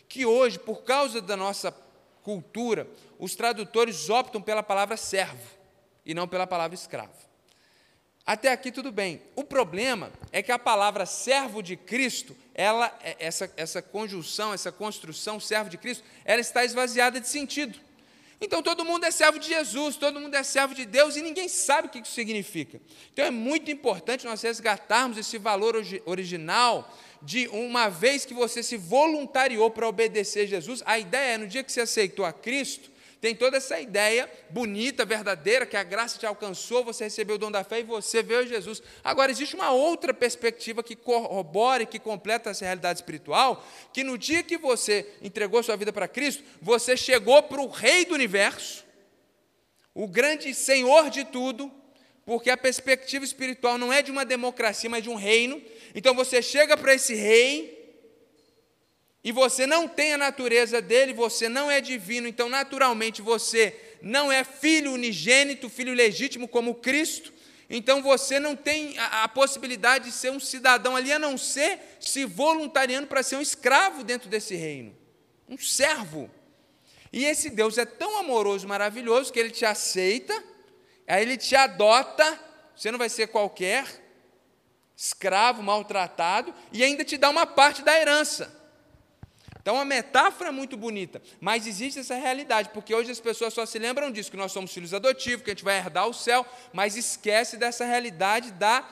que 0.08 0.26
hoje, 0.26 0.58
por 0.58 0.84
causa 0.84 1.22
da 1.22 1.36
nossa 1.36 1.76
cultura, 2.24 2.88
os 3.20 3.36
tradutores 3.36 4.10
optam 4.10 4.42
pela 4.42 4.64
palavra 4.64 4.96
servo 4.96 5.46
e 6.06 6.14
não 6.14 6.26
pela 6.26 6.48
palavra 6.48 6.74
escravo. 6.74 7.31
Até 8.26 8.52
aqui 8.52 8.72
tudo 8.72 8.92
bem. 8.92 9.22
O 9.36 9.44
problema 9.44 10.12
é 10.32 10.42
que 10.42 10.52
a 10.52 10.60
palavra 10.60 11.06
servo 11.06 11.62
de 11.62 11.76
Cristo, 11.76 12.36
ela, 12.54 12.96
essa, 13.20 13.52
essa 13.58 13.82
conjunção, 13.82 14.54
essa 14.54 14.72
construção 14.72 15.40
servo 15.40 15.70
de 15.70 15.78
Cristo, 15.78 16.04
ela 16.24 16.42
está 16.42 16.64
esvaziada 16.64 17.20
de 17.20 17.28
sentido. 17.28 17.80
Então 18.40 18.64
todo 18.64 18.84
mundo 18.84 19.06
é 19.06 19.12
servo 19.12 19.38
de 19.38 19.48
Jesus, 19.48 19.96
todo 19.98 20.20
mundo 20.20 20.34
é 20.34 20.42
servo 20.42 20.74
de 20.74 20.84
Deus 20.84 21.16
e 21.16 21.22
ninguém 21.22 21.48
sabe 21.48 21.88
o 21.88 21.92
que 21.92 22.00
isso 22.00 22.12
significa. 22.12 22.82
Então 23.14 23.24
é 23.24 23.30
muito 23.30 23.70
importante 23.70 24.26
nós 24.26 24.42
resgatarmos 24.42 25.18
esse 25.18 25.38
valor 25.38 25.76
original 26.08 26.92
de 27.22 27.48
uma 27.50 27.88
vez 27.88 28.26
que 28.26 28.34
você 28.34 28.64
se 28.64 28.78
voluntariou 28.78 29.70
para 29.70 29.88
obedecer 29.88 30.48
Jesus, 30.48 30.82
a 30.88 30.98
ideia 30.98 31.36
é 31.36 31.38
no 31.38 31.48
dia 31.48 31.64
que 31.64 31.72
você 31.72 31.82
aceitou 31.82 32.26
a 32.26 32.34
Cristo, 32.34 32.91
tem 33.22 33.36
toda 33.36 33.58
essa 33.58 33.80
ideia 33.80 34.28
bonita, 34.50 35.06
verdadeira, 35.06 35.64
que 35.64 35.78
a 35.78 35.84
graça 35.84 36.18
te 36.18 36.26
alcançou, 36.26 36.84
você 36.84 37.04
recebeu 37.04 37.36
o 37.36 37.40
dom 37.40 37.52
da 37.52 37.64
fé 37.64 37.80
e 37.80 37.84
você 37.84 38.24
veio 38.24 38.48
Jesus. 38.48 38.82
Agora, 39.04 39.32
existe 39.32 39.54
uma 39.54 39.70
outra 39.70 40.12
perspectiva 40.12 40.82
que 40.82 40.96
corrobora 40.96 41.84
e 41.84 41.86
que 41.86 42.00
completa 42.00 42.50
essa 42.50 42.66
realidade 42.66 42.98
espiritual, 42.98 43.64
que 43.94 44.04
no 44.04 44.18
dia 44.18 44.42
que 44.42 44.58
você 44.58 45.08
entregou 45.22 45.62
sua 45.62 45.78
vida 45.78 45.94
para 45.94 46.08
Cristo, 46.08 46.44
você 46.60 46.98
chegou 46.98 47.44
para 47.44 47.62
o 47.62 47.68
Rei 47.68 48.06
do 48.06 48.16
universo, 48.16 48.84
o 49.94 50.08
grande 50.08 50.52
Senhor 50.56 51.12
de 51.12 51.24
tudo, 51.24 51.72
porque 52.26 52.50
a 52.50 52.58
perspectiva 52.58 53.24
espiritual 53.24 53.78
não 53.78 53.94
é 53.94 54.02
de 54.02 54.10
uma 54.10 54.26
democracia, 54.26 54.90
mas 54.90 55.04
de 55.04 55.12
um 55.12 55.16
reino. 55.16 55.62
Então 55.94 56.16
você 56.16 56.42
chega 56.42 56.76
para 56.76 56.96
esse 56.96 57.14
rei 57.14 57.81
e 59.24 59.32
você 59.32 59.68
não 59.68 59.88
tem 59.88 60.14
a 60.14 60.18
natureza 60.18 60.82
dele, 60.82 61.14
você 61.14 61.48
não 61.48 61.70
é 61.70 61.80
divino, 61.80 62.28
então 62.28 62.50
naturalmente 62.50 63.22
você 63.22 63.76
não 64.02 64.32
é 64.32 64.44
filho 64.44 64.94
unigênito, 64.94 65.70
filho 65.70 65.94
legítimo 65.94 66.48
como 66.48 66.76
Cristo. 66.76 67.32
Então 67.70 68.02
você 68.02 68.40
não 68.40 68.56
tem 68.56 68.98
a, 68.98 69.24
a, 69.24 69.28
possibilidade 69.30 70.06
de 70.06 70.12
ser 70.12 70.32
um 70.32 70.40
cidadão 70.40 70.96
ali, 70.96 71.14
a 71.14 71.20
não 71.20 71.38
ser 71.38 71.80
se 72.00 72.26
voluntariando 72.26 73.08
para 73.08 73.22
ser 73.22 73.36
um 73.36 73.42
escravo 73.42 74.04
dentro 74.04 74.28
desse 74.28 74.56
reino, 74.56 74.98
um 75.48 75.58
servo. 75.58 76.30
E 77.14 77.24
esse 77.24 77.50
Deus 77.50 77.78
é 77.78 77.86
tão 77.86 78.18
amoroso, 78.18 78.68
maravilhoso, 78.68 79.32
que 79.32 79.40
ele 79.40 79.52
te 79.52 79.66
aceita, 79.66 80.34
aí 81.08 81.22
ele 81.22 81.38
te 81.38 81.56
adota, 81.56 82.40
você 82.76 82.90
não 82.90 82.98
vai 82.98 83.08
ser 83.08 83.28
qualquer 83.28 83.86
escravo 84.98 85.62
maltratado, 85.62 86.54
e 86.74 86.84
ainda 86.84 87.06
te 87.06 87.18
dá 87.18 87.30
uma 87.30 87.46
parte 87.46 87.84
da 87.84 87.98
herança. 87.98 88.61
Então 89.62 89.80
a 89.80 89.86
metáfora 89.86 90.50
é 90.50 90.52
muito 90.52 90.76
bonita, 90.76 91.22
mas 91.40 91.68
existe 91.68 92.00
essa 92.00 92.16
realidade, 92.16 92.70
porque 92.74 92.94
hoje 92.94 93.12
as 93.12 93.20
pessoas 93.20 93.54
só 93.54 93.66
se 93.66 93.78
lembram 93.78 94.12
disso, 94.12 94.32
que 94.32 94.38
nós 94.38 94.52
somos 94.52 94.74
filhos 94.74 94.94
adotivos, 94.94 95.44
que 95.44 95.52
a 95.52 95.54
gente 95.54 95.64
vai 95.64 95.78
herdar 95.78 96.08
o 96.08 96.14
céu, 96.14 96.46
mas 96.74 96.98
esquece 96.98 97.58
dessa 97.58 97.86
realidade 97.86 98.52
da 98.54 98.88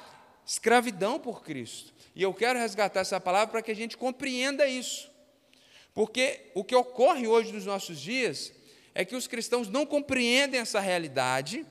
escravidão 0.45 1.19
por 1.19 1.43
Cristo. 1.43 1.93
E 2.15 2.21
eu 2.21 2.33
quero 2.33 2.59
resgatar 2.59 2.99
essa 2.99 3.19
palavra 3.19 3.47
para 3.47 3.61
que 3.61 3.71
a 3.71 3.75
gente 3.75 3.97
compreenda 3.97 4.67
isso. 4.67 5.09
Porque 5.93 6.51
o 6.53 6.63
que 6.63 6.75
ocorre 6.75 7.27
hoje 7.27 7.51
nos 7.51 7.65
nossos 7.65 7.99
dias 7.99 8.53
é 8.93 9.03
que 9.03 9.15
os 9.15 9.27
cristãos 9.27 9.69
não 9.69 9.85
compreendem 9.85 10.59
essa 10.59 10.79
realidade 10.79 11.65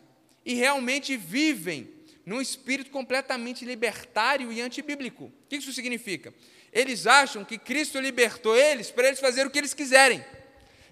e 0.44 0.54
realmente 0.54 1.16
vivem 1.16 1.88
num 2.24 2.40
espírito 2.40 2.90
completamente 2.90 3.64
libertário 3.64 4.52
e 4.52 4.60
antibíblico. 4.60 5.24
O 5.24 5.32
que 5.48 5.56
isso 5.56 5.72
significa? 5.72 6.32
Eles 6.78 7.08
acham 7.08 7.44
que 7.44 7.58
Cristo 7.58 7.98
libertou 7.98 8.56
eles 8.56 8.88
para 8.88 9.08
eles 9.08 9.18
fazerem 9.18 9.48
o 9.48 9.50
que 9.50 9.58
eles 9.58 9.74
quiserem. 9.74 10.24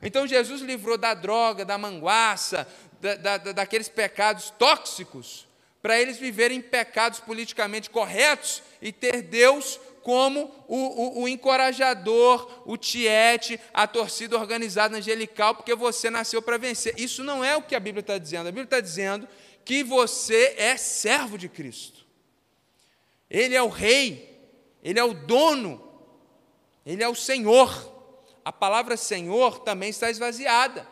Então 0.02 0.26
Jesus 0.26 0.60
livrou 0.60 0.98
da 0.98 1.14
droga, 1.14 1.64
da 1.64 1.78
manguaça, 1.78 2.66
da, 3.00 3.14
da, 3.14 3.36
daqueles 3.52 3.88
pecados 3.88 4.50
tóxicos, 4.58 5.46
para 5.80 6.00
eles 6.00 6.18
viverem 6.18 6.60
pecados 6.60 7.20
politicamente 7.20 7.88
corretos 7.88 8.64
e 8.82 8.90
ter 8.90 9.22
Deus 9.22 9.78
como 10.02 10.52
o, 10.66 10.76
o, 10.76 11.22
o, 11.22 11.28
encorajador, 11.28 12.62
o 12.64 12.76
tiete, 12.76 13.60
a 13.72 13.86
torcida 13.86 14.36
organizada 14.36 14.96
angelical, 14.96 15.54
porque 15.54 15.74
você 15.74 16.10
nasceu 16.10 16.42
para 16.42 16.58
vencer. 16.58 16.94
Isso 16.96 17.22
não 17.22 17.44
é 17.44 17.56
o 17.56 17.62
que 17.62 17.76
a 17.76 17.80
Bíblia 17.80 18.00
está 18.00 18.18
dizendo. 18.18 18.48
A 18.48 18.52
Bíblia 18.52 18.64
está 18.64 18.80
dizendo 18.80 19.28
que 19.64 19.84
você 19.84 20.54
é 20.56 20.76
servo 20.76 21.38
de 21.38 21.48
Cristo. 21.48 22.04
Ele 23.30 23.54
é 23.54 23.62
o 23.62 23.68
rei, 23.68 24.35
ele 24.86 25.00
é 25.00 25.04
o 25.04 25.12
dono, 25.12 25.82
Ele 26.86 27.02
é 27.02 27.08
o 27.08 27.14
Senhor. 27.14 27.92
A 28.44 28.52
palavra 28.52 28.96
Senhor 28.96 29.58
também 29.58 29.90
está 29.90 30.08
esvaziada. 30.08 30.86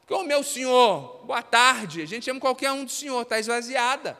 Porque 0.00 0.12
o 0.12 0.26
meu 0.26 0.42
Senhor, 0.42 1.24
boa 1.24 1.42
tarde, 1.44 2.02
a 2.02 2.06
gente 2.06 2.24
chama 2.24 2.40
qualquer 2.40 2.72
um 2.72 2.84
de 2.84 2.90
Senhor, 2.90 3.22
está 3.22 3.38
esvaziada. 3.38 4.18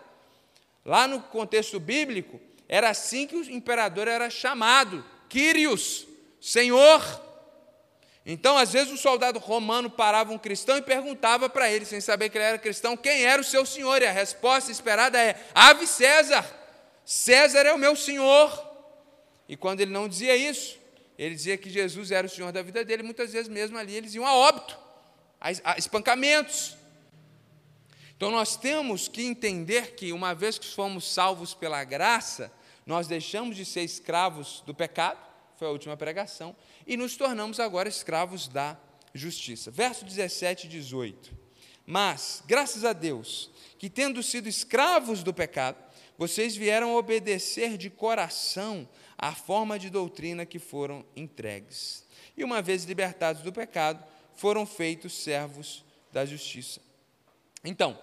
Lá 0.85 1.09
no 1.09 1.21
contexto 1.21 1.81
bíblico, 1.81 2.41
era 2.69 2.89
assim 2.89 3.27
que 3.27 3.35
o 3.35 3.43
imperador 3.51 4.07
era 4.07 4.31
chamado, 4.31 5.05
Quírios, 5.29 6.07
Senhor. 6.41 7.03
Então, 8.25 8.57
às 8.57 8.73
vezes, 8.73 8.93
o 8.93 8.97
soldado 8.97 9.41
romano 9.41 9.91
parava 9.91 10.33
um 10.33 10.39
cristão 10.39 10.77
e 10.77 10.83
perguntava 10.83 11.49
para 11.49 11.69
ele, 11.69 11.85
sem 11.85 12.01
saber 12.01 12.29
que 12.29 12.39
ele 12.39 12.45
era 12.45 12.59
cristão, 12.59 12.97
quem 12.97 13.25
era 13.25 13.43
o 13.43 13.45
seu 13.45 13.67
senhor? 13.67 14.03
E 14.03 14.07
a 14.07 14.13
resposta 14.13 14.71
esperada 14.71 15.19
é: 15.19 15.35
Ave 15.53 15.85
César, 15.85 16.49
César 17.05 17.67
é 17.67 17.73
o 17.73 17.79
meu 17.79 17.97
senhor. 17.97 18.66
E 19.49 19.57
quando 19.57 19.81
ele 19.81 19.93
não 19.93 20.09
dizia 20.09 20.37
isso, 20.37 20.79
ele 21.19 21.35
dizia 21.35 21.57
que 21.57 21.71
Jesus 21.71 22.11
era 22.11 22.27
o 22.27 22.31
Senhor 22.31 22.53
da 22.53 22.63
vida 22.63 22.85
dele, 22.85 23.03
muitas 23.03 23.33
vezes 23.33 23.49
mesmo 23.49 23.79
ali 23.79 23.95
eles 23.95 24.15
iam 24.15 24.27
a 24.27 24.35
óbito, 24.35 24.79
a 25.41 25.79
espancamentos. 25.79 26.77
Então 28.17 28.31
nós 28.31 28.57
temos 28.57 29.09
que 29.09 29.23
entender 29.23 29.95
que, 29.95 30.13
uma 30.13 30.35
vez 30.35 30.59
que 30.59 30.67
fomos 30.67 31.13
salvos 31.13 31.55
pela 31.55 31.85
graça, 31.85 32.51
nós 32.87 33.07
deixamos 33.07 33.57
de 33.57 33.65
ser 33.65 33.83
escravos 33.83 34.63
do 34.67 34.75
pecado, 34.75 35.19
foi 35.57 35.69
a 35.69 35.71
última 35.71 35.97
pregação, 35.97 36.55
e 36.87 36.97
nos 36.97 37.17
tornamos 37.17 37.61
agora 37.61 37.89
escravos 37.89 38.49
da 38.49 38.77
justiça. 39.13 39.71
Verso 39.71 40.05
17 40.05 40.67
e 40.67 40.71
18. 40.71 41.47
Mas, 41.87 42.43
graças 42.47 42.85
a 42.85 42.93
Deus, 42.93 43.51
que 43.79 43.89
tendo 43.89 44.23
sido 44.23 44.49
escravos 44.49 45.23
do 45.23 45.33
pecado, 45.33 45.77
vocês 46.19 46.57
vieram 46.57 46.95
obedecer 46.95 47.77
de 47.77 47.91
coração 47.91 48.89
a 49.19 49.33
forma 49.33 49.79
de 49.79 49.91
doutrina 49.91 50.45
que 50.45 50.59
foram 50.59 51.05
entregues. 51.15 52.05
E 52.37 52.45
uma 52.45 52.61
vez 52.61 52.85
libertados 52.85 53.43
do 53.43 53.53
pecado, 53.53 54.05
foram 54.35 54.67
feitos 54.67 55.15
servos 55.15 55.85
da 56.13 56.25
justiça. 56.25 56.81
Então, 57.65 57.99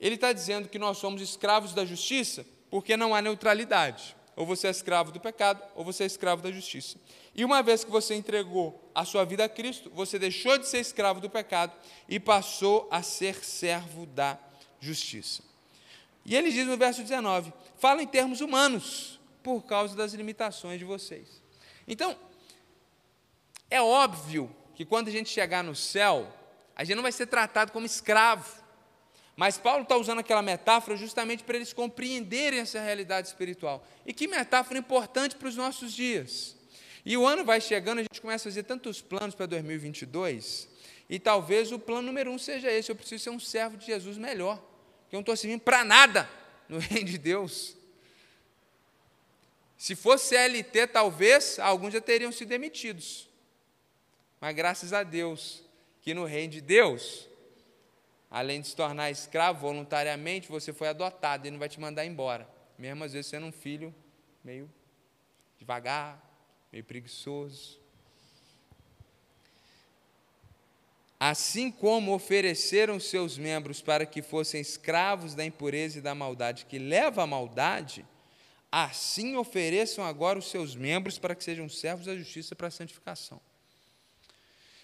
ele 0.00 0.14
está 0.14 0.32
dizendo 0.32 0.68
que 0.68 0.78
nós 0.78 0.98
somos 0.98 1.20
escravos 1.20 1.74
da 1.74 1.84
justiça 1.84 2.46
porque 2.70 2.96
não 2.96 3.14
há 3.14 3.22
neutralidade. 3.22 4.16
Ou 4.36 4.46
você 4.46 4.68
é 4.68 4.70
escravo 4.70 5.10
do 5.10 5.18
pecado, 5.18 5.60
ou 5.74 5.84
você 5.84 6.04
é 6.04 6.06
escravo 6.06 6.40
da 6.40 6.52
justiça. 6.52 6.96
E 7.34 7.44
uma 7.44 7.60
vez 7.62 7.82
que 7.82 7.90
você 7.90 8.14
entregou 8.14 8.88
a 8.94 9.04
sua 9.04 9.24
vida 9.24 9.44
a 9.44 9.48
Cristo, 9.48 9.90
você 9.92 10.18
deixou 10.18 10.56
de 10.56 10.68
ser 10.68 10.78
escravo 10.78 11.20
do 11.20 11.28
pecado 11.28 11.72
e 12.08 12.20
passou 12.20 12.86
a 12.90 13.02
ser 13.02 13.44
servo 13.44 14.06
da 14.06 14.38
justiça. 14.80 15.42
E 16.24 16.36
ele 16.36 16.52
diz 16.52 16.66
no 16.66 16.76
verso 16.76 17.02
19: 17.02 17.52
fala 17.78 18.00
em 18.00 18.06
termos 18.06 18.40
humanos 18.40 19.17
por 19.42 19.64
causa 19.64 19.96
das 19.96 20.12
limitações 20.12 20.78
de 20.78 20.84
vocês. 20.84 21.42
Então, 21.86 22.16
é 23.70 23.80
óbvio 23.80 24.54
que 24.74 24.84
quando 24.84 25.08
a 25.08 25.10
gente 25.10 25.28
chegar 25.28 25.64
no 25.64 25.74
céu, 25.74 26.32
a 26.76 26.84
gente 26.84 26.96
não 26.96 27.02
vai 27.02 27.12
ser 27.12 27.26
tratado 27.26 27.72
como 27.72 27.86
escravo. 27.86 28.62
Mas 29.36 29.56
Paulo 29.56 29.82
está 29.82 29.96
usando 29.96 30.18
aquela 30.18 30.42
metáfora 30.42 30.96
justamente 30.96 31.44
para 31.44 31.56
eles 31.56 31.72
compreenderem 31.72 32.58
essa 32.58 32.80
realidade 32.80 33.28
espiritual. 33.28 33.86
E 34.04 34.12
que 34.12 34.26
metáfora 34.26 34.78
importante 34.78 35.36
para 35.36 35.48
os 35.48 35.56
nossos 35.56 35.92
dias. 35.92 36.56
E 37.08 37.16
o 37.16 37.26
ano 37.26 37.42
vai 37.42 37.58
chegando, 37.58 38.00
a 38.00 38.02
gente 38.02 38.20
começa 38.20 38.46
a 38.46 38.50
fazer 38.52 38.64
tantos 38.64 39.00
planos 39.00 39.34
para 39.34 39.46
2022, 39.46 40.68
e 41.08 41.18
talvez 41.18 41.72
o 41.72 41.78
plano 41.78 42.02
número 42.02 42.30
um 42.30 42.36
seja 42.36 42.70
esse: 42.70 42.90
eu 42.90 42.96
preciso 42.96 43.24
ser 43.24 43.30
um 43.30 43.40
servo 43.40 43.78
de 43.78 43.86
Jesus 43.86 44.18
melhor, 44.18 44.58
que 45.08 45.16
eu 45.16 45.18
não 45.18 45.20
estou 45.20 45.34
servindo 45.34 45.60
para 45.60 45.82
nada 45.84 46.28
no 46.68 46.78
reino 46.78 47.08
de 47.08 47.16
Deus. 47.16 47.77
Se 49.78 49.94
fosse 49.94 50.34
CLT, 50.34 50.88
talvez 50.88 51.60
alguns 51.60 51.92
já 51.92 52.00
teriam 52.00 52.32
sido 52.32 52.48
demitidos. 52.48 53.28
Mas 54.40 54.54
graças 54.54 54.92
a 54.92 55.04
Deus, 55.04 55.62
que 56.02 56.12
no 56.12 56.24
reino 56.24 56.52
de 56.52 56.60
Deus, 56.60 57.28
além 58.28 58.60
de 58.60 58.66
se 58.66 58.74
tornar 58.74 59.08
escravo 59.08 59.60
voluntariamente, 59.60 60.48
você 60.48 60.72
foi 60.72 60.88
adotado, 60.88 61.46
ele 61.46 61.52
não 61.52 61.60
vai 61.60 61.68
te 61.68 61.78
mandar 61.78 62.04
embora. 62.04 62.48
Mesmo 62.76 63.04
às 63.04 63.12
vezes 63.12 63.30
sendo 63.30 63.46
um 63.46 63.52
filho 63.52 63.94
meio 64.42 64.68
devagar, 65.60 66.20
meio 66.72 66.82
preguiçoso. 66.84 67.78
Assim 71.20 71.70
como 71.70 72.14
ofereceram 72.14 72.98
seus 72.98 73.38
membros 73.38 73.80
para 73.80 74.04
que 74.04 74.22
fossem 74.22 74.60
escravos 74.60 75.34
da 75.36 75.44
impureza 75.44 75.98
e 75.98 76.02
da 76.02 76.14
maldade 76.14 76.66
que 76.66 76.78
leva 76.78 77.22
à 77.22 77.26
maldade, 77.26 78.04
Assim 78.70 79.36
ofereçam 79.36 80.04
agora 80.04 80.38
os 80.38 80.50
seus 80.50 80.76
membros 80.76 81.18
para 81.18 81.34
que 81.34 81.42
sejam 81.42 81.68
servos 81.68 82.06
da 82.06 82.14
justiça 82.14 82.54
para 82.54 82.68
a 82.68 82.70
santificação. 82.70 83.40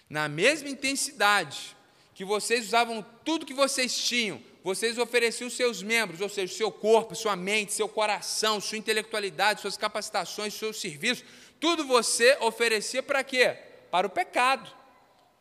Na 0.09 0.27
mesma 0.27 0.69
intensidade 0.69 1.75
que 2.13 2.25
vocês 2.25 2.67
usavam 2.67 3.05
tudo 3.23 3.45
que 3.45 3.53
vocês 3.53 3.95
tinham, 3.95 4.41
vocês 4.63 4.97
ofereciam 4.97 5.47
os 5.47 5.55
seus 5.55 5.83
membros, 5.83 6.21
ou 6.21 6.29
seja, 6.29 6.51
o 6.51 6.57
seu 6.57 6.71
corpo, 6.71 7.13
sua 7.13 7.35
mente, 7.35 7.73
seu 7.73 7.87
coração, 7.87 8.59
sua 8.59 8.77
intelectualidade, 8.77 9.61
suas 9.61 9.77
capacitações, 9.77 10.55
seus 10.55 10.79
serviços, 10.79 11.23
tudo 11.59 11.85
você 11.85 12.37
oferecia 12.41 13.03
para 13.03 13.23
quê? 13.23 13.57
Para 13.91 14.07
o 14.07 14.09
pecado, 14.09 14.71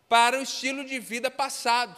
para 0.09 0.39
o 0.39 0.43
estilo 0.43 0.85
de 0.85 0.99
vida 0.99 1.31
passado. 1.31 1.97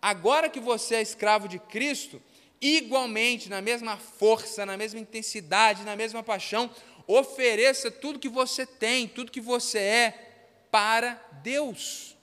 Agora 0.00 0.48
que 0.48 0.60
você 0.60 0.96
é 0.96 1.02
escravo 1.02 1.48
de 1.48 1.58
Cristo, 1.58 2.22
igualmente, 2.62 3.50
na 3.50 3.60
mesma 3.60 3.96
força, 3.96 4.64
na 4.64 4.76
mesma 4.76 5.00
intensidade, 5.00 5.82
na 5.82 5.96
mesma 5.96 6.22
paixão, 6.22 6.70
ofereça 7.08 7.90
tudo 7.90 8.20
que 8.20 8.28
você 8.28 8.64
tem, 8.64 9.08
tudo 9.08 9.32
que 9.32 9.40
você 9.40 9.78
é 9.78 10.46
para 10.70 11.14
Deus. 11.42 12.16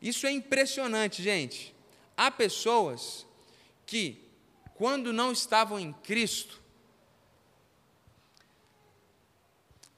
Isso 0.00 0.26
é 0.26 0.30
impressionante, 0.30 1.22
gente. 1.22 1.74
Há 2.14 2.30
pessoas 2.30 3.26
que, 3.86 4.22
quando 4.74 5.10
não 5.10 5.32
estavam 5.32 5.80
em 5.80 5.94
Cristo, 5.94 6.62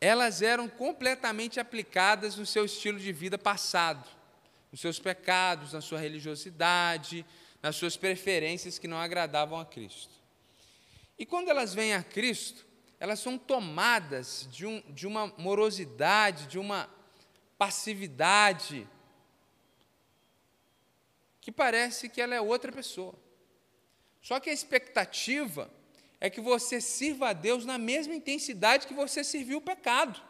elas 0.00 0.40
eram 0.40 0.68
completamente 0.68 1.58
aplicadas 1.58 2.36
no 2.36 2.46
seu 2.46 2.64
estilo 2.64 3.00
de 3.00 3.12
vida 3.12 3.36
passado, 3.36 4.08
nos 4.70 4.80
seus 4.80 5.00
pecados, 5.00 5.72
na 5.72 5.80
sua 5.80 5.98
religiosidade, 5.98 7.26
nas 7.62 7.76
suas 7.76 7.96
preferências 7.96 8.78
que 8.78 8.88
não 8.88 8.98
agradavam 8.98 9.58
a 9.58 9.66
Cristo. 9.66 10.14
E 11.18 11.26
quando 11.26 11.48
elas 11.48 11.74
vêm 11.74 11.94
a 11.94 12.02
Cristo, 12.02 12.66
elas 13.00 13.20
são 13.20 13.36
tomadas 13.36 14.48
de, 14.50 14.66
um, 14.66 14.80
de 14.92 15.06
uma 15.06 15.28
morosidade, 15.38 16.46
de 16.46 16.58
uma 16.58 16.88
passividade, 17.56 18.86
que 21.40 21.50
parece 21.50 22.08
que 22.08 22.20
ela 22.20 22.34
é 22.34 22.40
outra 22.40 22.70
pessoa. 22.70 23.14
Só 24.20 24.38
que 24.38 24.50
a 24.50 24.52
expectativa 24.52 25.70
é 26.20 26.28
que 26.28 26.40
você 26.40 26.80
sirva 26.80 27.30
a 27.30 27.32
Deus 27.32 27.64
na 27.64 27.78
mesma 27.78 28.14
intensidade 28.14 28.86
que 28.86 28.94
você 28.94 29.24
serviu 29.24 29.58
o 29.58 29.62
pecado. 29.62 30.20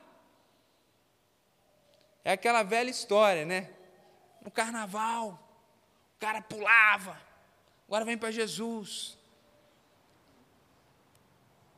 É 2.24 2.32
aquela 2.32 2.62
velha 2.62 2.90
história, 2.90 3.44
né? 3.44 3.70
No 4.42 4.50
carnaval, 4.50 5.47
o 6.18 6.20
cara 6.20 6.42
pulava, 6.42 7.16
agora 7.86 8.04
vem 8.04 8.18
para 8.18 8.32
Jesus. 8.32 9.16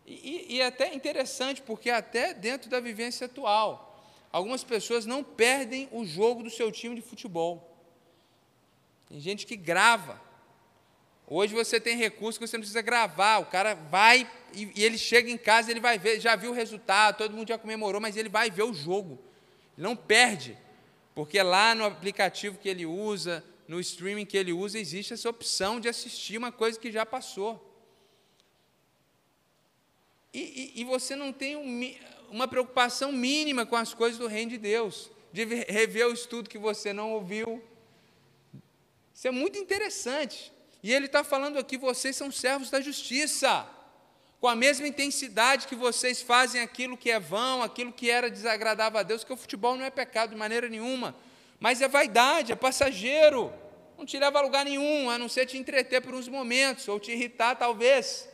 E, 0.07 0.57
e, 0.57 0.61
é 0.62 0.66
até 0.66 0.94
interessante, 0.94 1.61
porque 1.61 1.90
até 1.90 2.33
dentro 2.33 2.70
da 2.70 2.81
vivência 2.81 3.26
atual, 3.26 4.03
algumas 4.33 4.64
pessoas 4.64 5.05
não 5.05 5.22
perdem 5.22 5.90
o 5.92 6.07
jogo 6.07 6.42
do 6.42 6.48
seu 6.48 6.72
time 6.72 6.94
de 6.94 7.03
futebol. 7.03 7.70
Tem 9.11 9.20
gente 9.20 9.46
que 9.46 9.57
grava. 9.57 10.18
Hoje 11.26 11.55
você 11.55 11.79
tem 11.79 11.94
recurso 11.98 12.38
que 12.38 12.46
você 12.46 12.57
não 12.57 12.62
precisa 12.62 12.81
gravar. 12.81 13.40
O 13.40 13.46
cara 13.46 13.74
vai 13.74 14.26
e, 14.55 14.72
e 14.74 14.83
ele 14.83 14.96
chega 14.96 15.31
em 15.31 15.37
casa, 15.37 15.70
ele 15.70 15.81
vai 15.81 15.98
ver, 15.98 16.18
já 16.18 16.35
viu 16.35 16.50
o 16.50 16.55
resultado, 16.55 17.18
todo 17.18 17.37
mundo 17.37 17.48
já 17.48 17.59
comemorou, 17.59 18.00
mas 18.00 18.16
ele 18.16 18.31
vai 18.31 18.50
ver 18.50 18.62
o 18.62 18.72
jogo. 18.72 19.18
Ele 19.76 19.87
não 19.87 19.94
perde. 19.94 20.57
Porque 21.14 21.42
lá 21.42 21.74
no 21.74 21.85
aplicativo 21.85 22.57
que 22.57 22.70
ele 22.70 22.87
usa, 22.87 23.44
no 23.70 23.78
streaming 23.78 24.26
que 24.26 24.37
ele 24.37 24.52
usa, 24.52 24.80
existe 24.80 25.12
essa 25.12 25.30
opção 25.30 25.78
de 25.78 25.88
assistir 25.88 26.37
uma 26.37 26.50
coisa 26.50 26.76
que 26.76 26.90
já 26.90 27.06
passou. 27.06 27.52
E, 30.35 30.72
e, 30.74 30.80
e 30.80 30.85
você 30.85 31.14
não 31.14 31.33
tem 31.33 31.54
um, 31.54 31.94
uma 32.28 32.48
preocupação 32.48 33.12
mínima 33.12 33.64
com 33.64 33.76
as 33.76 33.94
coisas 33.94 34.18
do 34.18 34.26
reino 34.26 34.50
de 34.50 34.59
Deus, 34.59 35.09
de 35.33 35.44
rever 35.44 36.09
o 36.09 36.12
estudo 36.12 36.50
que 36.50 36.59
você 36.59 36.92
não 36.92 37.12
ouviu. 37.12 37.62
Isso 39.14 39.28
é 39.28 39.30
muito 39.30 39.56
interessante. 39.56 40.52
E 40.83 40.92
ele 40.92 41.06
está 41.06 41.22
falando 41.22 41.56
aqui: 41.56 41.78
vocês 41.78 42.16
são 42.16 42.33
servos 42.33 42.70
da 42.70 42.80
justiça, 42.80 43.68
com 44.40 44.48
a 44.48 44.56
mesma 44.56 44.88
intensidade 44.88 45.68
que 45.68 45.76
vocês 45.76 46.20
fazem 46.20 46.61
aquilo 46.61 46.96
que 46.96 47.09
é 47.09 47.20
vão, 47.20 47.62
aquilo 47.62 47.92
que 47.92 48.11
era 48.11 48.28
desagradável 48.28 48.98
a 48.98 49.04
Deus, 49.04 49.22
que 49.22 49.33
o 49.33 49.37
futebol 49.37 49.76
não 49.76 49.85
é 49.85 49.90
pecado 49.90 50.30
de 50.30 50.37
maneira 50.37 50.68
nenhuma, 50.68 51.14
mas 51.61 51.80
é 51.80 51.87
vaidade, 51.87 52.50
é 52.50 52.56
passageiro, 52.56 53.52
não 54.00 54.06
te 54.06 54.18
leva 54.18 54.38
a 54.38 54.42
lugar 54.42 54.64
nenhum, 54.64 55.10
a 55.10 55.18
não 55.18 55.28
ser 55.28 55.44
te 55.44 55.58
entreter 55.58 56.00
por 56.00 56.14
uns 56.14 56.26
momentos, 56.26 56.88
ou 56.88 56.98
te 56.98 57.12
irritar 57.12 57.54
talvez. 57.54 58.26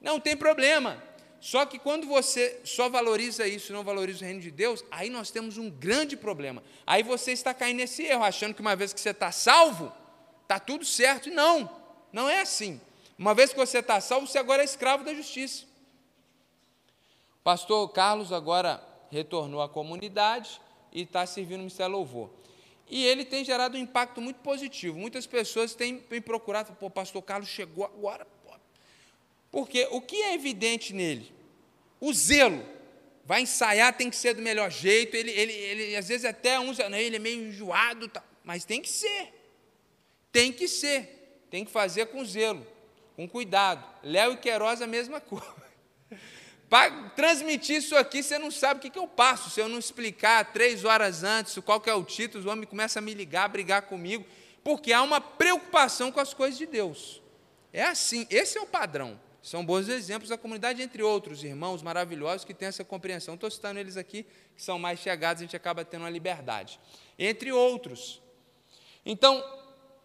Não 0.00 0.20
tem 0.20 0.36
problema. 0.36 1.02
Só 1.40 1.66
que 1.66 1.76
quando 1.76 2.06
você 2.06 2.60
só 2.64 2.88
valoriza 2.88 3.46
isso 3.46 3.72
e 3.72 3.74
não 3.74 3.82
valoriza 3.82 4.24
o 4.24 4.24
reino 4.24 4.40
de 4.40 4.50
Deus, 4.52 4.84
aí 4.92 5.10
nós 5.10 5.30
temos 5.32 5.58
um 5.58 5.68
grande 5.68 6.16
problema. 6.16 6.62
Aí 6.86 7.02
você 7.02 7.32
está 7.32 7.52
caindo 7.52 7.78
nesse 7.78 8.04
erro, 8.04 8.22
achando 8.22 8.54
que 8.54 8.60
uma 8.60 8.76
vez 8.76 8.92
que 8.92 9.00
você 9.00 9.10
está 9.10 9.32
salvo, 9.32 9.92
está 10.42 10.60
tudo 10.60 10.84
certo. 10.84 11.30
Não, 11.30 11.68
não 12.12 12.28
é 12.28 12.40
assim. 12.40 12.80
Uma 13.18 13.34
vez 13.34 13.50
que 13.50 13.58
você 13.58 13.78
está 13.78 14.00
salvo, 14.00 14.28
você 14.28 14.38
agora 14.38 14.62
é 14.62 14.64
escravo 14.64 15.02
da 15.02 15.12
justiça. 15.12 15.64
O 17.40 17.42
pastor 17.42 17.88
Carlos 17.88 18.32
agora 18.32 18.80
retornou 19.10 19.60
à 19.62 19.68
comunidade 19.68 20.60
e 20.92 21.02
está 21.02 21.26
servindo 21.26 21.56
o 21.56 21.62
Ministério 21.62 21.92
Louvor. 21.92 22.30
E 22.90 23.04
ele 23.04 23.24
tem 23.24 23.44
gerado 23.44 23.76
um 23.76 23.80
impacto 23.80 24.20
muito 24.20 24.38
positivo. 24.40 24.98
Muitas 24.98 25.26
pessoas 25.26 25.74
têm 25.74 26.02
me 26.10 26.20
procurado, 26.20 26.72
pô, 26.74 26.88
pastor 26.88 27.22
Carlos 27.22 27.48
chegou 27.48 27.84
agora, 27.84 28.26
porque 29.50 29.88
o 29.90 30.00
que 30.00 30.16
é 30.16 30.34
evidente 30.34 30.92
nele? 30.92 31.32
O 32.00 32.12
zelo. 32.12 32.64
Vai 33.24 33.42
ensaiar, 33.42 33.94
tem 33.94 34.08
que 34.08 34.16
ser 34.16 34.34
do 34.34 34.40
melhor 34.40 34.70
jeito. 34.70 35.14
Ele, 35.14 35.30
ele, 35.30 35.52
ele 35.52 35.96
às 35.96 36.08
vezes 36.08 36.24
até 36.24 36.58
uns, 36.58 36.78
ele 36.78 37.16
é 37.16 37.18
meio 37.18 37.48
enjoado, 37.48 38.08
tá, 38.08 38.22
mas 38.42 38.64
tem 38.64 38.80
que 38.80 38.88
ser. 38.88 39.34
Tem 40.32 40.52
que 40.52 40.66
ser. 40.66 41.44
Tem 41.50 41.64
que 41.64 41.70
fazer 41.70 42.06
com 42.06 42.24
zelo, 42.24 42.66
com 43.16 43.28
cuidado. 43.28 43.84
Léo 44.02 44.32
e 44.32 44.36
Queiroz 44.36 44.80
a 44.80 44.86
mesma 44.86 45.20
coisa. 45.20 45.67
Para 46.68 46.90
transmitir 47.10 47.76
isso 47.76 47.96
aqui, 47.96 48.22
você 48.22 48.38
não 48.38 48.50
sabe 48.50 48.78
o 48.78 48.82
que, 48.82 48.90
que 48.90 48.98
eu 48.98 49.06
passo. 49.06 49.48
Se 49.48 49.60
eu 49.60 49.68
não 49.68 49.78
explicar 49.78 50.52
três 50.52 50.84
horas 50.84 51.24
antes 51.24 51.58
qual 51.64 51.80
que 51.80 51.88
é 51.88 51.94
o 51.94 52.04
título, 52.04 52.46
o 52.46 52.52
homem 52.52 52.66
começa 52.66 52.98
a 52.98 53.02
me 53.02 53.14
ligar, 53.14 53.44
a 53.44 53.48
brigar 53.48 53.82
comigo, 53.82 54.26
porque 54.62 54.92
há 54.92 55.02
uma 55.02 55.20
preocupação 55.20 56.12
com 56.12 56.20
as 56.20 56.34
coisas 56.34 56.58
de 56.58 56.66
Deus. 56.66 57.22
É 57.72 57.84
assim, 57.84 58.26
esse 58.28 58.58
é 58.58 58.60
o 58.60 58.66
padrão. 58.66 59.18
São 59.42 59.64
bons 59.64 59.88
exemplos 59.88 60.28
da 60.28 60.36
comunidade, 60.36 60.82
entre 60.82 61.02
outros 61.02 61.42
irmãos 61.42 61.82
maravilhosos 61.82 62.44
que 62.44 62.52
têm 62.52 62.68
essa 62.68 62.84
compreensão. 62.84 63.34
Estou 63.34 63.50
citando 63.50 63.80
eles 63.80 63.96
aqui, 63.96 64.26
que 64.54 64.62
são 64.62 64.78
mais 64.78 65.00
chegados, 65.00 65.40
a 65.40 65.44
gente 65.44 65.56
acaba 65.56 65.84
tendo 65.86 66.02
uma 66.02 66.10
liberdade. 66.10 66.78
Entre 67.18 67.50
outros. 67.50 68.20
Então, 69.06 69.42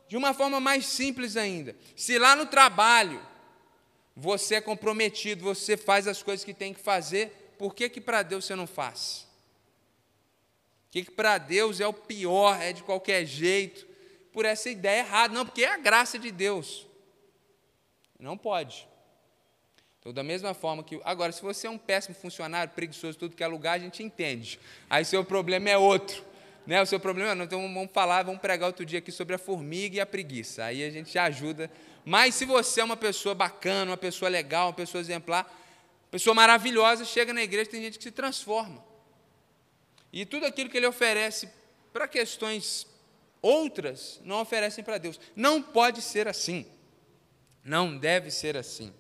de 0.07 0.15
uma 0.15 0.33
forma 0.33 0.61
mais 0.61 0.85
simples 0.85 1.35
ainda, 1.35 1.75
se 1.93 2.17
lá 2.17 2.37
no 2.37 2.45
trabalho 2.45 3.21
você 4.15 4.55
é 4.55 4.61
comprometido, 4.61 5.43
você 5.43 5.75
faz 5.75 6.07
as 6.07 6.21
coisas 6.21 6.45
que 6.45 6.53
tem 6.53 6.73
que 6.73 6.79
fazer, 6.79 7.55
por 7.57 7.73
que, 7.73 7.89
que 7.89 8.01
para 8.01 8.21
Deus 8.21 8.45
você 8.45 8.55
não 8.55 8.67
faz? 8.67 9.27
O 10.87 10.91
que, 10.91 11.05
que 11.05 11.11
para 11.11 11.37
Deus 11.37 11.79
é 11.79 11.87
o 11.87 11.93
pior, 11.93 12.61
é 12.61 12.71
de 12.71 12.83
qualquer 12.83 13.25
jeito, 13.25 13.87
por 14.31 14.45
essa 14.45 14.69
ideia 14.69 14.99
errada? 14.99 15.33
Não, 15.33 15.45
porque 15.45 15.63
é 15.63 15.73
a 15.73 15.77
graça 15.77 16.19
de 16.19 16.29
Deus. 16.29 16.85
Não 18.19 18.37
pode. 18.37 18.87
Então, 19.99 20.13
da 20.13 20.21
mesma 20.21 20.53
forma 20.53 20.83
que. 20.83 20.99
Agora, 21.03 21.31
se 21.31 21.41
você 21.41 21.65
é 21.65 21.69
um 21.69 21.77
péssimo 21.77 22.13
funcionário, 22.13 22.73
preguiçoso, 22.73 23.17
tudo 23.17 23.35
que 23.35 23.43
é 23.43 23.47
lugar, 23.47 23.73
a 23.73 23.79
gente 23.79 24.03
entende. 24.03 24.59
Aí 24.89 25.05
seu 25.05 25.23
problema 25.23 25.69
é 25.69 25.77
outro. 25.77 26.23
Né? 26.67 26.81
O 26.81 26.85
seu 26.85 26.99
problema 26.99 27.33
não. 27.33 27.45
Então, 27.45 27.61
vamos 27.73 27.91
falar, 27.91 28.23
vamos 28.23 28.41
pregar 28.41 28.67
outro 28.67 28.85
dia 28.85 28.99
aqui 28.99 29.11
sobre 29.11 29.35
a 29.35 29.37
formiga 29.37 29.95
e 29.95 29.99
a 29.99 30.05
preguiça. 30.05 30.65
Aí 30.65 30.83
a 30.83 30.89
gente 30.89 31.17
ajuda. 31.17 31.71
Mas 32.05 32.35
se 32.35 32.45
você 32.45 32.81
é 32.81 32.83
uma 32.83 32.97
pessoa 32.97 33.33
bacana, 33.33 33.91
uma 33.91 33.97
pessoa 33.97 34.29
legal, 34.29 34.67
uma 34.67 34.73
pessoa 34.73 34.99
exemplar, 34.99 35.51
pessoa 36.11 36.33
maravilhosa, 36.33 37.05
chega 37.05 37.33
na 37.33 37.41
igreja, 37.41 37.71
tem 37.71 37.81
gente 37.81 37.97
que 37.97 38.03
se 38.03 38.11
transforma. 38.11 38.83
E 40.11 40.25
tudo 40.25 40.45
aquilo 40.45 40.69
que 40.69 40.77
ele 40.77 40.85
oferece 40.85 41.49
para 41.91 42.07
questões 42.07 42.85
outras, 43.41 44.21
não 44.23 44.41
oferecem 44.41 44.83
para 44.83 44.97
Deus. 44.97 45.19
Não 45.35 45.61
pode 45.61 46.01
ser 46.01 46.27
assim. 46.27 46.65
Não 47.63 47.97
deve 47.97 48.29
ser 48.29 48.55
assim. 48.55 48.93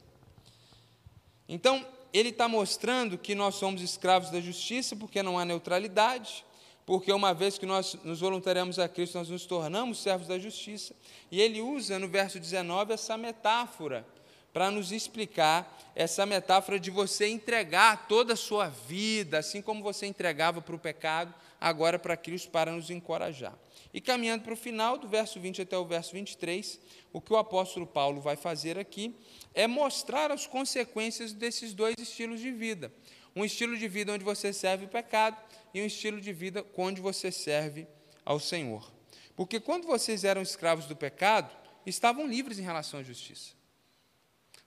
Então, 1.47 1.85
ele 2.13 2.29
está 2.29 2.47
mostrando 2.47 3.17
que 3.17 3.35
nós 3.35 3.55
somos 3.55 3.81
escravos 3.81 4.29
da 4.29 4.39
justiça 4.39 4.95
porque 4.95 5.23
não 5.23 5.37
há 5.37 5.45
neutralidade, 5.45 6.45
porque 6.85 7.11
uma 7.11 7.33
vez 7.33 7.57
que 7.57 7.65
nós 7.65 7.97
nos 8.03 8.19
voluntariamos 8.19 8.77
a 8.79 8.89
Cristo, 8.89 9.17
nós 9.17 9.29
nos 9.29 9.45
tornamos 9.45 10.01
servos 10.01 10.27
da 10.27 10.37
justiça. 10.37 10.93
E 11.31 11.41
ele 11.41 11.61
usa 11.61 11.97
no 11.97 12.07
verso 12.07 12.39
19 12.39 12.93
essa 12.93 13.17
metáfora 13.17 14.05
para 14.51 14.69
nos 14.69 14.91
explicar 14.91 15.91
essa 15.95 16.25
metáfora 16.25 16.79
de 16.79 16.91
você 16.91 17.27
entregar 17.27 18.07
toda 18.07 18.33
a 18.33 18.37
sua 18.37 18.67
vida, 18.67 19.39
assim 19.39 19.61
como 19.61 19.81
você 19.81 20.05
entregava 20.05 20.61
para 20.61 20.75
o 20.75 20.79
pecado, 20.79 21.33
agora 21.59 21.97
para 21.97 22.15
Cristo, 22.15 22.51
para 22.51 22.71
nos 22.71 22.89
encorajar. 22.89 23.57
E 23.93 24.01
caminhando 24.01 24.43
para 24.43 24.53
o 24.53 24.57
final, 24.57 24.97
do 24.97 25.07
verso 25.07 25.39
20 25.39 25.61
até 25.61 25.77
o 25.77 25.85
verso 25.85 26.13
23, 26.13 26.79
o 27.11 27.21
que 27.21 27.31
o 27.31 27.37
apóstolo 27.37 27.87
Paulo 27.87 28.21
vai 28.21 28.35
fazer 28.35 28.77
aqui 28.77 29.15
é 29.53 29.67
mostrar 29.67 30.31
as 30.31 30.45
consequências 30.45 31.31
desses 31.31 31.73
dois 31.73 31.95
estilos 31.97 32.39
de 32.39 32.51
vida. 32.51 32.91
Um 33.35 33.43
estilo 33.43 33.77
de 33.77 33.87
vida 33.87 34.13
onde 34.13 34.23
você 34.23 34.53
serve 34.53 34.85
o 34.85 34.89
pecado 34.89 35.37
e 35.73 35.81
um 35.81 35.85
estilo 35.85 36.21
de 36.21 36.31
vida 36.31 36.65
onde 36.77 37.01
você 37.01 37.31
serve 37.31 37.87
ao 38.23 38.39
Senhor. 38.39 38.91
Porque 39.35 39.59
quando 39.59 39.87
vocês 39.87 40.23
eram 40.23 40.41
escravos 40.41 40.85
do 40.85 40.95
pecado, 40.95 41.55
estavam 41.85 42.27
livres 42.27 42.59
em 42.59 42.63
relação 42.63 42.99
à 42.99 43.03
justiça. 43.03 43.51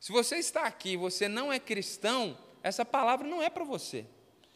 Se 0.00 0.12
você 0.12 0.37
está 0.37 0.62
aqui 0.62 0.90
e 0.90 0.96
você 0.96 1.29
não 1.29 1.52
é 1.52 1.59
cristão, 1.59 2.37
essa 2.62 2.85
palavra 2.85 3.26
não 3.26 3.42
é 3.42 3.48
para 3.48 3.64
você. 3.64 4.05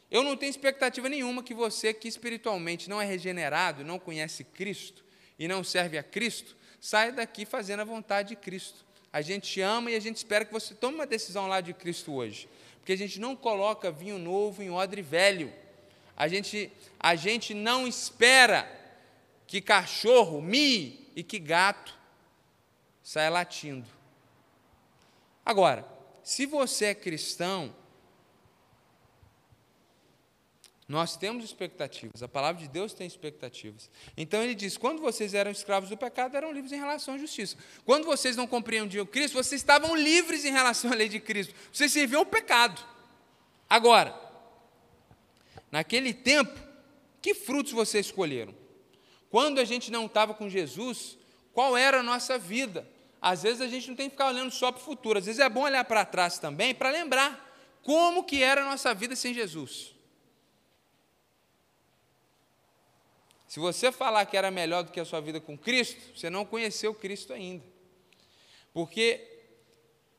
Eu 0.09 0.23
não 0.23 0.35
tenho 0.35 0.49
expectativa 0.49 1.07
nenhuma 1.07 1.41
que 1.41 1.53
você 1.53 1.93
que 1.93 2.07
espiritualmente 2.07 2.89
não 2.89 3.01
é 3.01 3.05
regenerado, 3.05 3.83
não 3.83 3.97
conhece 3.97 4.43
Cristo 4.43 5.03
e 5.39 5.47
não 5.47 5.63
serve 5.63 5.97
a 5.97 6.03
Cristo, 6.03 6.55
saia 6.81 7.13
daqui 7.13 7.45
fazendo 7.45 7.79
a 7.79 7.85
vontade 7.85 8.29
de 8.29 8.35
Cristo. 8.35 8.85
A 9.13 9.21
gente 9.21 9.59
ama 9.61 9.91
e 9.91 9.95
a 9.95 9.99
gente 9.99 10.17
espera 10.17 10.45
que 10.45 10.51
você 10.51 10.73
tome 10.73 10.95
uma 10.95 11.05
decisão 11.05 11.47
lá 11.47 11.61
de 11.61 11.73
Cristo 11.73 12.13
hoje. 12.13 12.49
Porque 12.81 12.93
a 12.93 12.97
gente 12.97 13.19
não 13.19 13.35
coloca 13.35 13.91
vinho 13.91 14.17
novo 14.17 14.63
em 14.63 14.71
odre 14.71 15.03
velho. 15.03 15.53
A 16.17 16.27
gente, 16.27 16.71
a 16.99 17.15
gente 17.15 17.53
não 17.53 17.87
espera 17.87 18.67
que 19.45 19.61
cachorro 19.61 20.41
mie 20.41 21.07
e 21.15 21.21
que 21.21 21.37
gato 21.37 21.95
saia 23.03 23.29
latindo. 23.29 23.87
Agora, 25.45 25.85
se 26.23 26.47
você 26.47 26.85
é 26.85 26.95
cristão, 26.95 27.71
nós 30.91 31.15
temos 31.15 31.45
expectativas, 31.45 32.21
a 32.21 32.27
palavra 32.27 32.61
de 32.61 32.67
Deus 32.67 32.93
tem 32.93 33.07
expectativas. 33.07 33.89
Então 34.17 34.43
ele 34.43 34.53
diz: 34.53 34.75
quando 34.75 35.01
vocês 35.01 35.33
eram 35.33 35.49
escravos 35.49 35.89
do 35.89 35.95
pecado, 35.95 36.35
eram 36.35 36.51
livres 36.51 36.73
em 36.73 36.77
relação 36.77 37.13
à 37.13 37.17
justiça. 37.17 37.55
Quando 37.85 38.03
vocês 38.03 38.35
não 38.35 38.45
compreendiam 38.45 39.05
Cristo, 39.05 39.35
vocês 39.35 39.61
estavam 39.61 39.95
livres 39.95 40.43
em 40.43 40.51
relação 40.51 40.91
à 40.91 40.95
lei 40.95 41.07
de 41.07 41.17
Cristo. 41.17 41.55
Vocês 41.71 41.93
serviam 41.93 42.23
o 42.23 42.25
pecado. 42.25 42.85
Agora, 43.69 44.13
naquele 45.71 46.13
tempo, 46.13 46.59
que 47.21 47.33
frutos 47.33 47.71
vocês 47.71 48.07
escolheram? 48.07 48.53
Quando 49.29 49.59
a 49.59 49.63
gente 49.63 49.89
não 49.93 50.07
estava 50.07 50.33
com 50.33 50.49
Jesus, 50.49 51.17
qual 51.53 51.77
era 51.77 52.01
a 52.01 52.03
nossa 52.03 52.37
vida? 52.37 52.85
Às 53.21 53.43
vezes 53.43 53.61
a 53.61 53.67
gente 53.67 53.87
não 53.87 53.95
tem 53.95 54.09
que 54.09 54.15
ficar 54.15 54.27
olhando 54.27 54.51
só 54.51 54.73
para 54.73 54.81
o 54.81 54.83
futuro, 54.83 55.19
às 55.19 55.25
vezes 55.25 55.39
é 55.39 55.47
bom 55.47 55.61
olhar 55.61 55.85
para 55.85 56.03
trás 56.03 56.37
também 56.37 56.75
para 56.75 56.89
lembrar 56.89 57.49
como 57.81 58.25
que 58.25 58.43
era 58.43 58.63
a 58.63 58.65
nossa 58.65 58.93
vida 58.93 59.15
sem 59.15 59.33
Jesus. 59.33 60.00
Se 63.51 63.59
você 63.59 63.91
falar 63.91 64.25
que 64.27 64.37
era 64.37 64.49
melhor 64.49 64.81
do 64.81 64.93
que 64.93 64.99
a 65.01 65.03
sua 65.03 65.19
vida 65.19 65.41
com 65.41 65.57
Cristo, 65.57 65.99
você 66.17 66.29
não 66.29 66.45
conheceu 66.45 66.95
Cristo 66.95 67.33
ainda. 67.33 67.65
Porque 68.71 69.27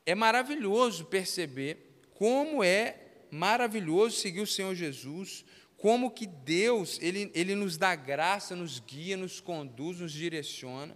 é 0.05 0.13
maravilhoso 0.13 1.05
perceber 1.05 2.03
como 2.13 2.63
é 2.63 3.25
maravilhoso 3.31 4.17
seguir 4.17 4.41
o 4.41 4.45
Senhor 4.45 4.75
Jesus, 4.75 5.43
como 5.77 6.11
que 6.11 6.27
Deus, 6.27 6.99
ele, 7.01 7.31
ele 7.33 7.55
nos 7.55 7.75
dá 7.75 7.95
graça, 7.95 8.55
nos 8.55 8.77
guia, 8.77 9.17
nos 9.17 9.39
conduz, 9.39 9.99
nos 9.99 10.11
direciona. 10.11 10.95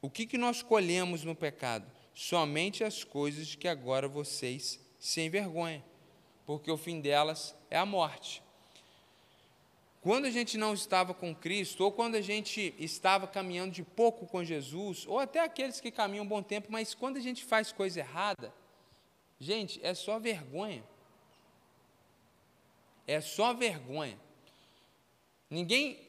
O 0.00 0.08
que, 0.08 0.26
que 0.26 0.38
nós 0.38 0.62
colhemos 0.62 1.24
no 1.24 1.34
pecado? 1.34 1.90
Somente 2.14 2.84
as 2.84 3.02
coisas 3.02 3.56
que 3.56 3.66
agora 3.66 4.06
vocês 4.06 4.78
se 4.96 5.20
envergonham, 5.22 5.82
porque 6.50 6.68
o 6.68 6.76
fim 6.76 7.00
delas 7.00 7.54
é 7.70 7.78
a 7.78 7.86
morte. 7.86 8.42
Quando 10.00 10.24
a 10.24 10.32
gente 10.32 10.58
não 10.58 10.74
estava 10.74 11.14
com 11.14 11.32
Cristo, 11.32 11.84
ou 11.84 11.92
quando 11.92 12.16
a 12.16 12.20
gente 12.20 12.74
estava 12.76 13.28
caminhando 13.28 13.70
de 13.70 13.84
pouco 13.84 14.26
com 14.26 14.42
Jesus, 14.42 15.06
ou 15.06 15.20
até 15.20 15.38
aqueles 15.38 15.80
que 15.80 15.92
caminham 15.92 16.24
um 16.24 16.28
bom 16.28 16.42
tempo, 16.42 16.66
mas 16.68 16.92
quando 16.92 17.18
a 17.18 17.20
gente 17.20 17.44
faz 17.44 17.70
coisa 17.70 18.00
errada, 18.00 18.52
gente, 19.38 19.78
é 19.80 19.94
só 19.94 20.18
vergonha. 20.18 20.82
É 23.06 23.20
só 23.20 23.54
vergonha. 23.54 24.18
Ninguém 25.48 26.00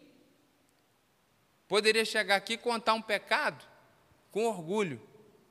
poderia 1.67 2.03
chegar 2.03 2.37
aqui 2.37 2.53
e 2.53 2.57
contar 2.57 2.95
um 2.95 3.01
pecado 3.03 3.63
com 4.31 4.47
orgulho. 4.47 4.99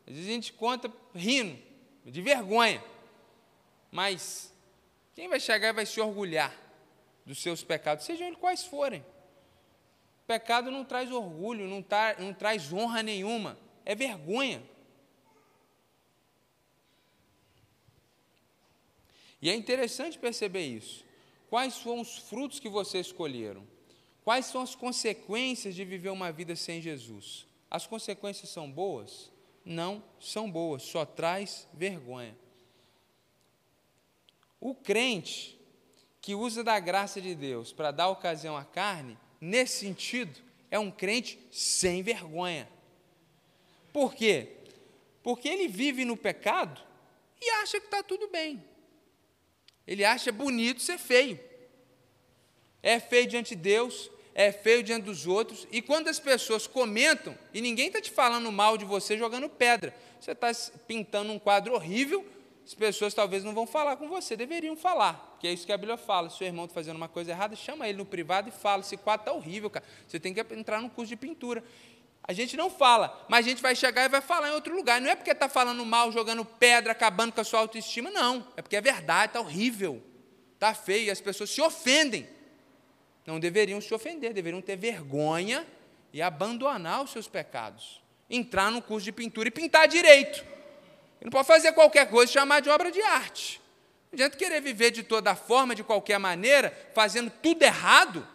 Às 0.05 0.15
vezes 0.15 0.29
a 0.29 0.33
gente 0.33 0.53
conta 0.53 0.93
rindo, 1.15 1.57
de 2.05 2.21
vergonha. 2.21 2.83
Mas 3.93 4.50
quem 5.21 5.29
vai 5.29 5.39
chegar 5.39 5.69
e 5.69 5.73
vai 5.75 5.85
se 5.85 6.01
orgulhar 6.01 6.51
dos 7.27 7.43
seus 7.43 7.63
pecados, 7.63 8.07
sejam 8.07 8.29
eles 8.29 8.39
quais 8.39 8.65
forem? 8.65 9.05
Pecado 10.27 10.71
não 10.71 10.83
traz 10.83 11.13
orgulho, 11.13 11.69
não, 11.69 11.83
tá, 11.83 12.17
não 12.19 12.33
traz 12.33 12.73
honra 12.73 13.03
nenhuma, 13.03 13.59
é 13.85 13.95
vergonha. 13.95 14.63
E 19.43 19.51
é 19.51 19.55
interessante 19.55 20.19
perceber 20.19 20.65
isso. 20.65 21.05
Quais 21.51 21.77
foram 21.77 22.01
os 22.01 22.17
frutos 22.17 22.59
que 22.59 22.71
vocês 22.71 23.09
escolheram? 23.09 23.69
Quais 24.25 24.47
são 24.47 24.63
as 24.63 24.75
consequências 24.75 25.75
de 25.75 25.85
viver 25.85 26.09
uma 26.09 26.33
vida 26.33 26.57
sem 26.57 26.81
Jesus? 26.81 27.47
As 27.71 27.87
consequências 27.87 28.49
são 28.49 28.71
boas? 28.71 29.31
Não 29.67 30.03
são 30.19 30.51
boas, 30.51 30.83
só 30.83 31.05
traz 31.05 31.69
vergonha. 31.75 32.35
O 34.61 34.75
crente 34.75 35.59
que 36.21 36.35
usa 36.35 36.63
da 36.63 36.79
graça 36.79 37.21
de 37.21 37.35
Deus 37.35 37.73
para 37.73 37.91
dar 37.91 38.09
ocasião 38.09 38.57
à 38.57 38.65
carne, 38.65 39.17
nesse 39.41 39.79
sentido, 39.79 40.39
é 40.71 40.79
um 40.79 40.91
crente 40.91 41.39
sem 41.51 42.03
vergonha. 42.03 42.69
Por 43.93 44.15
quê? 44.15 44.49
Porque 45.23 45.49
ele 45.49 45.67
vive 45.67 46.05
no 46.05 46.17
pecado 46.17 46.81
e 47.41 47.51
acha 47.63 47.81
que 47.81 47.87
está 47.87 48.03
tudo 48.03 48.29
bem. 48.29 48.63
Ele 49.87 50.05
acha 50.05 50.31
bonito 50.31 50.83
ser 50.83 50.99
feio. 50.99 51.41
É 52.83 53.01
feio 53.01 53.27
diante 53.27 53.57
de 53.57 53.63
Deus, 53.63 54.11
é 54.35 54.53
feio 54.53 54.83
diante 54.83 55.05
dos 55.05 55.27
outros, 55.27 55.67
e 55.71 55.83
quando 55.83 56.09
as 56.09 56.19
pessoas 56.19 56.67
comentam, 56.67 57.37
e 57.53 57.61
ninguém 57.61 57.89
está 57.89 58.01
te 58.01 58.11
falando 58.11 58.51
mal 58.53 58.79
de 58.79 58.85
você 58.85 59.19
jogando 59.19 59.49
pedra, 59.49 59.95
você 60.21 60.33
está 60.33 60.51
pintando 60.87 61.33
um 61.33 61.39
quadro 61.39 61.75
horrível, 61.75 62.27
as 62.71 62.75
pessoas 62.75 63.13
talvez 63.13 63.43
não 63.43 63.53
vão 63.53 63.67
falar 63.67 63.97
com 63.97 64.09
você, 64.09 64.37
deveriam 64.37 64.77
falar, 64.77 65.37
que 65.41 65.49
é 65.49 65.53
isso 65.53 65.67
que 65.67 65.73
a 65.73 65.77
Bíblia 65.77 65.97
fala. 65.97 66.31
Se 66.31 66.39
seu 66.39 66.47
irmão 66.47 66.67
está 66.67 66.75
fazendo 66.75 66.97
uma 66.97 67.09
coisa 67.09 67.33
errada, 67.33 67.57
chama 67.57 67.89
ele 67.89 67.99
no 67.99 68.07
privado 68.07 68.49
e 68.49 68.53
fala: 68.53 68.83
esse 68.83 68.97
quadro 68.97 69.23
está 69.23 69.33
horrível, 69.33 69.69
cara. 69.69 69.85
Você 70.07 70.21
tem 70.21 70.33
que 70.33 70.41
entrar 70.55 70.81
no 70.81 70.89
curso 70.89 71.09
de 71.09 71.17
pintura. 71.17 71.65
A 72.23 72.33
gente 72.33 72.57
não 72.57 72.71
fala, 72.71 73.27
mas 73.29 73.45
a 73.45 73.49
gente 73.49 73.61
vai 73.61 73.75
chegar 73.75 74.05
e 74.05 74.09
vai 74.09 74.21
falar 74.21 74.51
em 74.51 74.53
outro 74.53 74.73
lugar. 74.73 75.01
Não 75.01 75.11
é 75.11 75.17
porque 75.17 75.33
está 75.33 75.49
falando 75.49 75.85
mal, 75.85 76.13
jogando 76.13 76.45
pedra, 76.45 76.93
acabando 76.93 77.33
com 77.33 77.41
a 77.41 77.45
sua 77.45 77.59
autoestima, 77.59 78.09
não. 78.09 78.47
É 78.57 78.63
porque 78.63 78.77
é 78.77 78.81
verdade, 78.81 79.31
está 79.31 79.41
horrível, 79.41 80.01
está 80.55 80.73
feio, 80.73 81.07
e 81.07 81.11
as 81.11 81.21
pessoas 81.21 81.51
se 81.51 81.61
ofendem 81.61 82.29
não 83.27 83.39
deveriam 83.39 83.81
se 83.81 83.93
ofender, 83.95 84.33
deveriam 84.33 84.61
ter 84.61 84.77
vergonha 84.77 85.67
e 86.13 86.21
abandonar 86.23 87.03
os 87.03 87.11
seus 87.11 87.29
pecados. 87.29 88.03
Entrar 88.29 88.71
no 88.71 88.83
curso 88.83 89.05
de 89.05 89.13
pintura 89.13 89.49
e 89.49 89.51
pintar 89.51 89.87
direito. 89.87 90.45
Ele 91.21 91.27
não 91.27 91.31
pode 91.31 91.47
fazer 91.47 91.73
qualquer 91.73 92.09
coisa 92.09 92.31
e 92.31 92.33
chamar 92.33 92.61
de 92.61 92.71
obra 92.71 92.91
de 92.91 93.01
arte. 93.03 93.61
Não 94.11 94.17
adianta 94.17 94.37
querer 94.37 94.61
viver 94.61 94.91
de 94.91 95.03
toda 95.03 95.37
forma, 95.37 95.75
de 95.75 95.85
qualquer 95.85 96.19
maneira, 96.19 96.71
fazendo 96.95 97.31
tudo 97.31 97.63
errado 97.63 98.27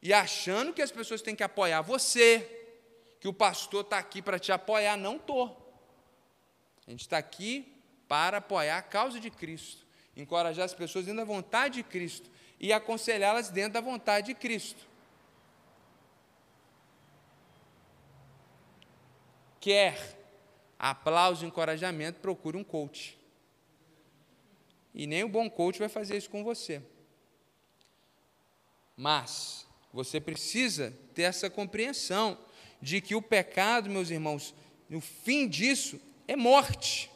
e 0.00 0.12
achando 0.14 0.72
que 0.72 0.80
as 0.80 0.92
pessoas 0.92 1.20
têm 1.20 1.34
que 1.34 1.42
apoiar 1.42 1.82
você, 1.82 2.48
que 3.20 3.26
o 3.26 3.32
pastor 3.32 3.82
está 3.82 3.98
aqui 3.98 4.22
para 4.22 4.38
te 4.38 4.52
apoiar. 4.52 4.96
Não 4.96 5.16
estou. 5.16 5.68
A 6.86 6.90
gente 6.90 7.00
está 7.00 7.18
aqui 7.18 7.74
para 8.06 8.38
apoiar 8.38 8.78
a 8.78 8.82
causa 8.82 9.20
de 9.20 9.30
Cristo, 9.30 9.84
encorajar 10.16 10.64
as 10.64 10.72
pessoas 10.72 11.04
dentro 11.04 11.18
da 11.18 11.24
vontade 11.24 11.74
de 11.76 11.82
Cristo 11.82 12.30
e 12.58 12.72
aconselhá-las 12.72 13.50
dentro 13.50 13.74
da 13.74 13.80
vontade 13.80 14.28
de 14.28 14.34
Cristo. 14.34 14.86
Quer 19.60 20.17
aplauso 20.78 21.44
encorajamento, 21.44 22.20
procure 22.20 22.56
um 22.56 22.64
coach. 22.64 23.18
E 24.94 25.06
nem 25.06 25.24
o 25.24 25.28
bom 25.28 25.48
coach 25.50 25.78
vai 25.78 25.88
fazer 25.88 26.16
isso 26.16 26.30
com 26.30 26.44
você. 26.44 26.82
Mas 28.96 29.66
você 29.92 30.20
precisa 30.20 30.92
ter 31.14 31.22
essa 31.22 31.48
compreensão 31.48 32.38
de 32.80 33.00
que 33.00 33.14
o 33.14 33.22
pecado, 33.22 33.90
meus 33.90 34.10
irmãos, 34.10 34.54
o 34.90 35.00
fim 35.00 35.48
disso 35.48 36.00
é 36.26 36.36
morte. 36.36 37.10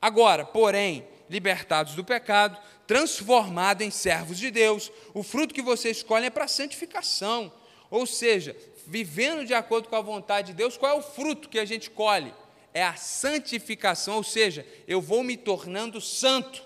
Agora, 0.00 0.44
porém, 0.44 1.06
libertados 1.28 1.94
do 1.94 2.04
pecado, 2.04 2.58
transformados 2.86 3.86
em 3.86 3.90
servos 3.90 4.36
de 4.36 4.50
Deus. 4.50 4.90
O 5.14 5.22
fruto 5.22 5.54
que 5.54 5.62
você 5.62 5.90
escolhe 5.90 6.26
é 6.26 6.30
para 6.30 6.48
santificação. 6.48 7.52
Ou 7.88 8.04
seja, 8.04 8.56
vivendo 8.86 9.46
de 9.46 9.54
acordo 9.54 9.88
com 9.88 9.96
a 9.96 10.00
vontade 10.00 10.48
de 10.48 10.54
Deus, 10.54 10.76
qual 10.76 10.96
é 10.96 10.98
o 10.98 11.02
fruto 11.02 11.48
que 11.48 11.58
a 11.58 11.64
gente 11.64 11.88
colhe? 11.88 12.34
É 12.72 12.82
a 12.82 12.94
santificação, 12.94 14.16
ou 14.16 14.24
seja, 14.24 14.66
eu 14.86 15.00
vou 15.00 15.22
me 15.22 15.36
tornando 15.36 16.00
santo, 16.00 16.62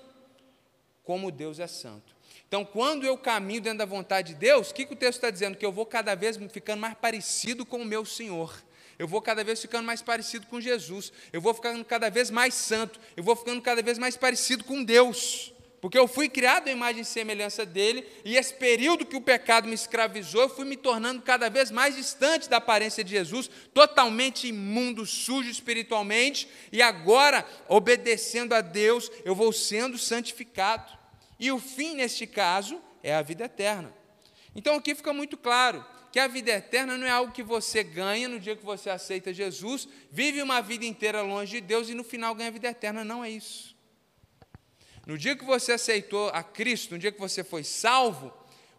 como 1.03 1.31
Deus 1.31 1.59
é 1.59 1.67
santo. 1.67 2.15
Então, 2.47 2.65
quando 2.65 3.05
eu 3.05 3.17
caminho 3.17 3.61
dentro 3.61 3.79
da 3.79 3.85
vontade 3.85 4.35
de 4.35 4.39
Deus, 4.39 4.71
o 4.71 4.75
que, 4.75 4.87
que 4.87 4.93
o 4.93 4.97
texto 4.97 5.17
está 5.17 5.31
dizendo? 5.31 5.57
Que 5.57 5.67
eu 5.67 5.73
vou 5.73 5.87
cada 5.87 6.15
vez 6.15 6.39
ficando 6.53 6.81
mais 6.81 6.95
parecido 6.95 7.65
com 7.65 7.79
o 7.79 7.85
meu 7.85 8.05
Senhor 8.05 8.55
eu 8.99 9.09
vou 9.09 9.21
cada 9.21 9.43
vez 9.43 9.61
ficando 9.61 9.85
mais 9.85 10.03
parecido 10.03 10.47
com 10.47 10.61
Jesus, 10.61 11.13
eu 11.33 11.41
vou 11.41 11.53
ficando 11.55 11.85
cada 11.85 12.09
vez 12.11 12.31
mais 12.31 12.55
santo, 12.55 13.01
eu 13.17 13.23
vou 13.23 13.35
ficando 13.35 13.61
cada 13.61 13.83
vez 13.83 13.99
mais 13.99 14.17
parecido 14.17 14.65
com 14.65 14.85
Deus, 14.85 15.53
porque 15.85 15.99
eu 15.99 16.09
fui 16.09 16.31
criado 16.31 16.69
à 16.69 16.71
imagem 16.71 17.03
e 17.03 17.05
semelhança 17.05 17.67
dele, 17.67 18.07
e 18.25 18.39
esse 18.39 18.55
período 18.55 19.05
que 19.05 19.17
o 19.17 19.21
pecado 19.21 19.69
me 19.69 19.75
escravizou, 19.75 20.41
eu 20.41 20.49
fui 20.49 20.65
me 20.65 20.79
tornando 20.79 21.21
cada 21.21 21.51
vez 21.51 21.71
mais 21.71 21.95
distante 21.95 22.49
da 22.49 22.57
aparência 22.57 23.05
de 23.05 23.11
Jesus, 23.11 23.51
totalmente 23.75 24.49
imundo, 24.49 25.05
sujo 25.05 25.51
espiritualmente, 25.51 26.49
e 26.73 26.81
agora, 26.81 27.47
obedecendo 27.69 28.55
a 28.55 28.63
Deus, 28.63 29.13
eu 29.27 29.35
vou 29.35 29.53
sendo 29.53 29.99
santificado. 29.99 30.91
E 31.39 31.53
o 31.53 31.59
fim, 31.59 31.97
neste 31.97 32.27
caso, 32.27 32.81
é 33.03 33.15
a 33.15 33.21
vida 33.21 33.45
eterna. 33.45 33.93
Então 34.57 34.77
aqui 34.77 34.95
fica 34.95 35.13
muito 35.13 35.37
claro 35.37 35.85
que 36.11 36.19
a 36.19 36.27
vida 36.27 36.51
eterna 36.51 36.97
não 36.97 37.07
é 37.07 37.11
algo 37.11 37.31
que 37.31 37.43
você 37.43 37.83
ganha 37.83 38.27
no 38.27 38.41
dia 38.41 38.57
que 38.57 38.65
você 38.65 38.89
aceita 38.89 39.35
Jesus, 39.35 39.87
vive 40.11 40.41
uma 40.41 40.63
vida 40.63 40.87
inteira 40.87 41.21
longe 41.21 41.61
de 41.61 41.61
Deus 41.61 41.91
e 41.91 41.95
no 41.95 42.05
final 42.05 42.35
ganha 42.35 42.49
a 42.49 42.53
vida 42.53 42.69
eterna. 42.69 43.05
Não 43.05 43.23
é 43.23 43.29
isso. 43.29 43.74
No 45.07 45.19
dia 45.19 45.37
que 45.37 45.45
você 45.45 45.73
aceitou 45.73 46.29
a 46.31 46.43
Cristo, 46.43 46.93
no 46.93 46.99
dia 46.99 47.13
que 47.13 47.21
você 47.21 47.45
foi 47.45 47.63
salvo, 47.63 48.33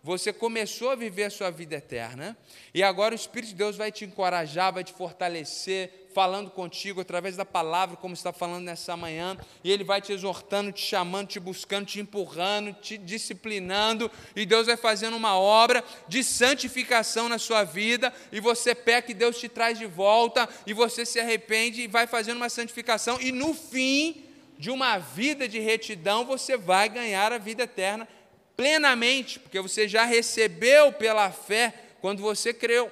você 0.04 0.32
começou 0.32 0.92
a 0.92 0.96
viver 0.96 1.24
a 1.24 1.30
sua 1.32 1.50
vida 1.50 1.76
eterna, 1.76 2.38
e 2.74 2.84
agora 2.84 3.14
o 3.14 3.16
Espírito 3.16 3.50
de 3.50 3.56
Deus 3.56 3.76
vai 3.76 3.92
te 3.92 4.06
encorajar, 4.06 4.72
vai 4.72 4.84
te 4.84 4.94
fortalecer, 4.94 6.08
falando 6.14 6.52
contigo 6.52 7.02
através 7.02 7.36
da 7.36 7.44
palavra, 7.44 7.98
como 7.98 8.14
está 8.14 8.32
falando 8.32 8.64
nessa 8.64 8.96
manhã, 8.96 9.36
e 9.64 9.72
Ele 9.72 9.84
vai 9.84 10.00
te 10.00 10.14
exortando, 10.14 10.72
te 10.72 10.82
chamando, 10.82 11.28
te 11.28 11.40
buscando, 11.40 11.88
te 11.88 12.00
empurrando, 12.00 12.72
te 12.74 13.00
disciplinando, 13.00 14.10
e 14.36 14.46
Deus 14.46 14.68
vai 14.68 14.78
fazendo 14.78 15.18
uma 15.18 15.38
obra 15.38 15.84
de 16.08 16.24
santificação 16.24 17.28
na 17.28 17.40
sua 17.40 17.64
vida, 17.64 18.14
e 18.32 18.40
você 18.40 18.76
peca 18.76 19.12
e 19.12 19.16
Deus 19.16 19.40
te 19.40 19.50
traz 19.50 19.78
de 19.78 19.88
volta, 19.88 20.48
e 20.68 20.74
você 20.74 21.04
se 21.04 21.20
arrepende 21.20 21.82
e 21.82 21.88
vai 21.88 22.06
fazendo 22.08 22.38
uma 22.38 22.50
santificação, 22.50 23.20
e 23.20 23.32
no 23.32 23.54
fim 23.56 24.24
de 24.58 24.72
uma 24.72 24.98
vida 24.98 25.48
de 25.48 25.60
retidão, 25.60 26.26
você 26.26 26.58
vai 26.58 26.90
ganhar 26.90 27.32
a 27.32 27.38
vida 27.38 27.64
eterna 27.64 28.08
plenamente, 28.56 29.40
porque 29.40 29.60
você 29.60 29.88
já 29.88 30.06
recebeu 30.06 30.92
pela 30.94 31.32
fé 31.32 31.74
quando 32.02 32.22
você 32.22 32.54
creu. 32.54 32.92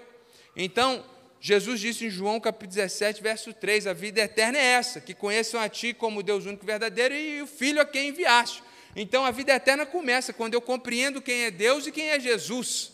Então, 0.56 1.04
Jesus 1.40 1.80
disse 1.80 2.06
em 2.06 2.10
João 2.10 2.40
capítulo 2.40 2.76
17, 2.76 3.22
verso 3.22 3.54
3: 3.54 3.88
A 3.88 3.94
vida 3.94 4.22
eterna 4.22 4.58
é 4.58 4.62
essa, 4.62 5.02
que 5.02 5.14
conheçam 5.14 5.60
a 5.60 5.68
Ti 5.68 5.94
como 5.94 6.24
Deus 6.24 6.46
único 6.46 6.66
verdadeiro 6.66 7.14
e 7.14 7.42
o 7.42 7.48
Filho 7.48 7.82
a 7.82 7.86
quem 7.86 8.10
enviaste. 8.10 8.64
Então 8.96 9.26
a 9.26 9.32
vida 9.32 9.54
eterna 9.54 9.86
começa 9.86 10.32
quando 10.32 10.54
eu 10.54 10.62
compreendo 10.62 11.22
quem 11.22 11.44
é 11.44 11.52
Deus 11.52 11.88
e 11.88 11.92
quem 11.92 12.10
é 12.10 12.20
Jesus. 12.20 12.94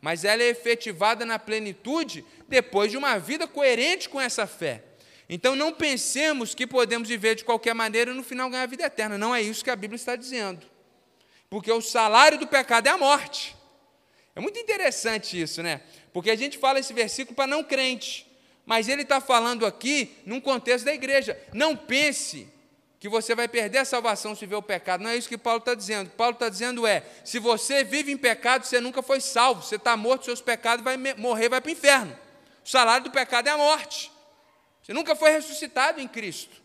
Mas 0.00 0.24
ela 0.24 0.42
é 0.42 0.48
efetivada 0.48 1.24
na 1.24 1.38
plenitude 1.38 2.24
depois 2.48 2.90
de 2.90 2.96
uma 2.96 3.16
vida 3.18 3.46
coerente 3.46 4.08
com 4.08 4.20
essa 4.20 4.46
fé. 4.46 4.82
Então 5.28 5.56
não 5.56 5.72
pensemos 5.72 6.54
que 6.54 6.66
podemos 6.66 7.08
viver 7.08 7.34
de 7.34 7.44
qualquer 7.44 7.74
maneira 7.74 8.10
e 8.10 8.14
no 8.14 8.22
final 8.22 8.50
ganhar 8.50 8.64
a 8.64 8.66
vida 8.66 8.84
eterna. 8.84 9.16
Não 9.16 9.34
é 9.34 9.40
isso 9.40 9.64
que 9.64 9.70
a 9.70 9.76
Bíblia 9.76 9.96
está 9.96 10.16
dizendo. 10.16 10.66
Porque 11.48 11.70
o 11.70 11.80
salário 11.80 12.38
do 12.38 12.46
pecado 12.46 12.86
é 12.86 12.90
a 12.90 12.98
morte. 12.98 13.56
É 14.34 14.40
muito 14.40 14.58
interessante 14.58 15.40
isso, 15.40 15.62
né? 15.62 15.80
Porque 16.12 16.30
a 16.30 16.36
gente 16.36 16.58
fala 16.58 16.80
esse 16.80 16.92
versículo 16.92 17.34
para 17.34 17.46
não 17.46 17.62
crente, 17.62 18.26
mas 18.66 18.88
ele 18.88 19.02
está 19.02 19.20
falando 19.20 19.64
aqui 19.64 20.16
num 20.26 20.40
contexto 20.40 20.84
da 20.84 20.92
igreja. 20.92 21.38
Não 21.52 21.76
pense 21.76 22.48
que 22.98 23.08
você 23.08 23.34
vai 23.34 23.46
perder 23.46 23.78
a 23.78 23.84
salvação 23.84 24.34
se 24.34 24.46
vê 24.46 24.54
o 24.54 24.62
pecado. 24.62 25.02
Não 25.02 25.10
é 25.10 25.16
isso 25.16 25.28
que 25.28 25.38
Paulo 25.38 25.58
está 25.58 25.74
dizendo. 25.74 26.10
Paulo 26.10 26.34
está 26.34 26.48
dizendo 26.48 26.86
é: 26.86 27.04
se 27.24 27.38
você 27.38 27.84
vive 27.84 28.10
em 28.10 28.16
pecado, 28.16 28.64
você 28.64 28.80
nunca 28.80 29.02
foi 29.02 29.20
salvo. 29.20 29.62
Você 29.62 29.76
está 29.76 29.96
morto, 29.96 30.24
seus 30.24 30.40
pecados 30.40 30.82
vai 30.82 30.96
morrer, 31.16 31.48
vai 31.48 31.60
para 31.60 31.68
o 31.68 31.72
inferno. 31.72 32.18
O 32.64 32.68
salário 32.68 33.04
do 33.04 33.10
pecado 33.10 33.46
é 33.46 33.50
a 33.50 33.58
morte. 33.58 34.10
Você 34.84 34.92
nunca 34.92 35.16
foi 35.16 35.30
ressuscitado 35.30 35.98
em 35.98 36.06
Cristo. 36.06 36.62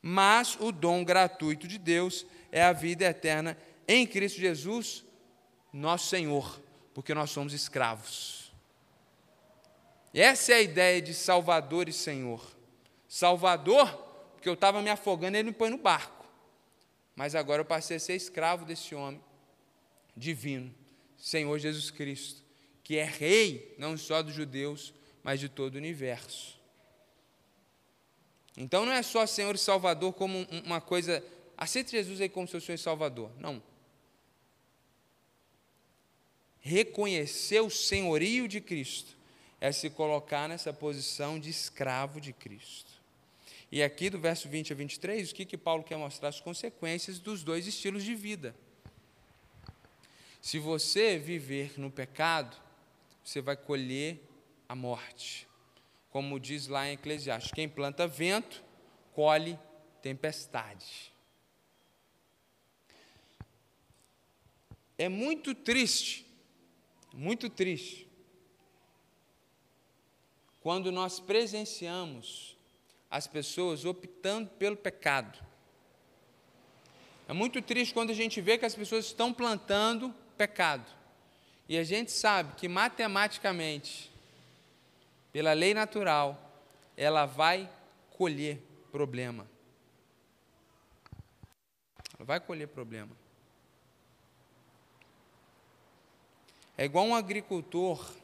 Mas 0.00 0.56
o 0.60 0.70
dom 0.70 1.04
gratuito 1.04 1.66
de 1.66 1.76
Deus 1.76 2.24
é 2.52 2.62
a 2.62 2.72
vida 2.72 3.04
eterna 3.04 3.58
em 3.86 4.06
Cristo 4.06 4.40
Jesus, 4.40 5.04
nosso 5.72 6.06
Senhor, 6.06 6.62
porque 6.94 7.12
nós 7.12 7.30
somos 7.30 7.52
escravos. 7.52 8.52
Essa 10.14 10.52
é 10.52 10.56
a 10.56 10.62
ideia 10.62 11.02
de 11.02 11.12
Salvador 11.12 11.88
e 11.88 11.92
Senhor. 11.92 12.44
Salvador 13.08 14.10
porque 14.42 14.48
eu 14.48 14.54
estava 14.54 14.82
me 14.82 14.90
afogando, 14.90 15.36
ele 15.36 15.50
me 15.50 15.52
põe 15.52 15.70
no 15.70 15.78
barco. 15.78 16.26
Mas 17.14 17.36
agora 17.36 17.60
eu 17.60 17.64
passei 17.64 17.96
a 17.96 18.00
ser 18.00 18.14
escravo 18.14 18.64
desse 18.64 18.92
homem 18.92 19.22
divino, 20.16 20.74
Senhor 21.16 21.56
Jesus 21.58 21.92
Cristo, 21.92 22.42
que 22.82 22.96
é 22.96 23.04
rei 23.04 23.74
não 23.78 23.96
só 23.96 24.20
dos 24.20 24.34
judeus, 24.34 24.92
mas 25.22 25.38
de 25.38 25.48
todo 25.48 25.76
o 25.76 25.78
universo. 25.78 26.61
Então 28.56 28.84
não 28.84 28.92
é 28.92 29.02
só 29.02 29.26
Senhor 29.26 29.54
e 29.54 29.58
Salvador 29.58 30.12
como 30.12 30.46
uma 30.64 30.80
coisa, 30.80 31.24
aceite 31.56 31.92
Jesus 31.92 32.20
aí 32.20 32.28
como 32.28 32.46
seu 32.46 32.60
Senhor 32.60 32.76
e 32.76 32.78
Salvador. 32.78 33.30
Não. 33.38 33.62
Reconhecer 36.60 37.60
o 37.60 37.70
senhorio 37.70 38.46
de 38.46 38.60
Cristo 38.60 39.16
é 39.60 39.72
se 39.72 39.90
colocar 39.90 40.48
nessa 40.48 40.72
posição 40.72 41.38
de 41.38 41.50
escravo 41.50 42.20
de 42.20 42.32
Cristo. 42.32 42.92
E 43.70 43.82
aqui 43.82 44.10
do 44.10 44.18
verso 44.18 44.48
20 44.48 44.72
a 44.72 44.76
23, 44.76 45.30
o 45.30 45.34
que, 45.34 45.46
que 45.46 45.56
Paulo 45.56 45.82
quer 45.82 45.96
mostrar? 45.96 46.28
As 46.28 46.40
consequências 46.40 47.18
dos 47.18 47.42
dois 47.42 47.66
estilos 47.66 48.04
de 48.04 48.14
vida. 48.14 48.54
Se 50.42 50.58
você 50.58 51.16
viver 51.16 51.78
no 51.78 51.90
pecado, 51.90 52.56
você 53.24 53.40
vai 53.40 53.56
colher 53.56 54.20
a 54.68 54.74
morte. 54.74 55.48
Como 56.12 56.38
diz 56.38 56.68
lá 56.68 56.86
em 56.86 56.92
Eclesiastes: 56.92 57.50
quem 57.52 57.68
planta 57.68 58.06
vento, 58.06 58.62
colhe 59.12 59.58
tempestade. 60.00 61.10
É 64.98 65.08
muito 65.08 65.54
triste, 65.54 66.24
muito 67.12 67.48
triste, 67.48 68.06
quando 70.60 70.92
nós 70.92 71.18
presenciamos 71.18 72.56
as 73.10 73.26
pessoas 73.26 73.84
optando 73.84 74.50
pelo 74.50 74.76
pecado. 74.76 75.38
É 77.26 77.32
muito 77.32 77.62
triste 77.62 77.94
quando 77.94 78.10
a 78.10 78.14
gente 78.14 78.40
vê 78.40 78.58
que 78.58 78.66
as 78.66 78.74
pessoas 78.74 79.06
estão 79.06 79.32
plantando 79.32 80.14
pecado. 80.36 80.86
E 81.68 81.78
a 81.78 81.82
gente 81.82 82.12
sabe 82.12 82.54
que 82.56 82.68
matematicamente, 82.68 84.11
pela 85.32 85.52
lei 85.52 85.72
natural, 85.72 86.38
ela 86.96 87.24
vai 87.24 87.70
colher 88.10 88.58
problema. 88.90 89.48
Ela 92.16 92.24
vai 92.24 92.40
colher 92.40 92.68
problema. 92.68 93.16
É 96.76 96.84
igual 96.84 97.06
um 97.06 97.14
agricultor 97.14 98.14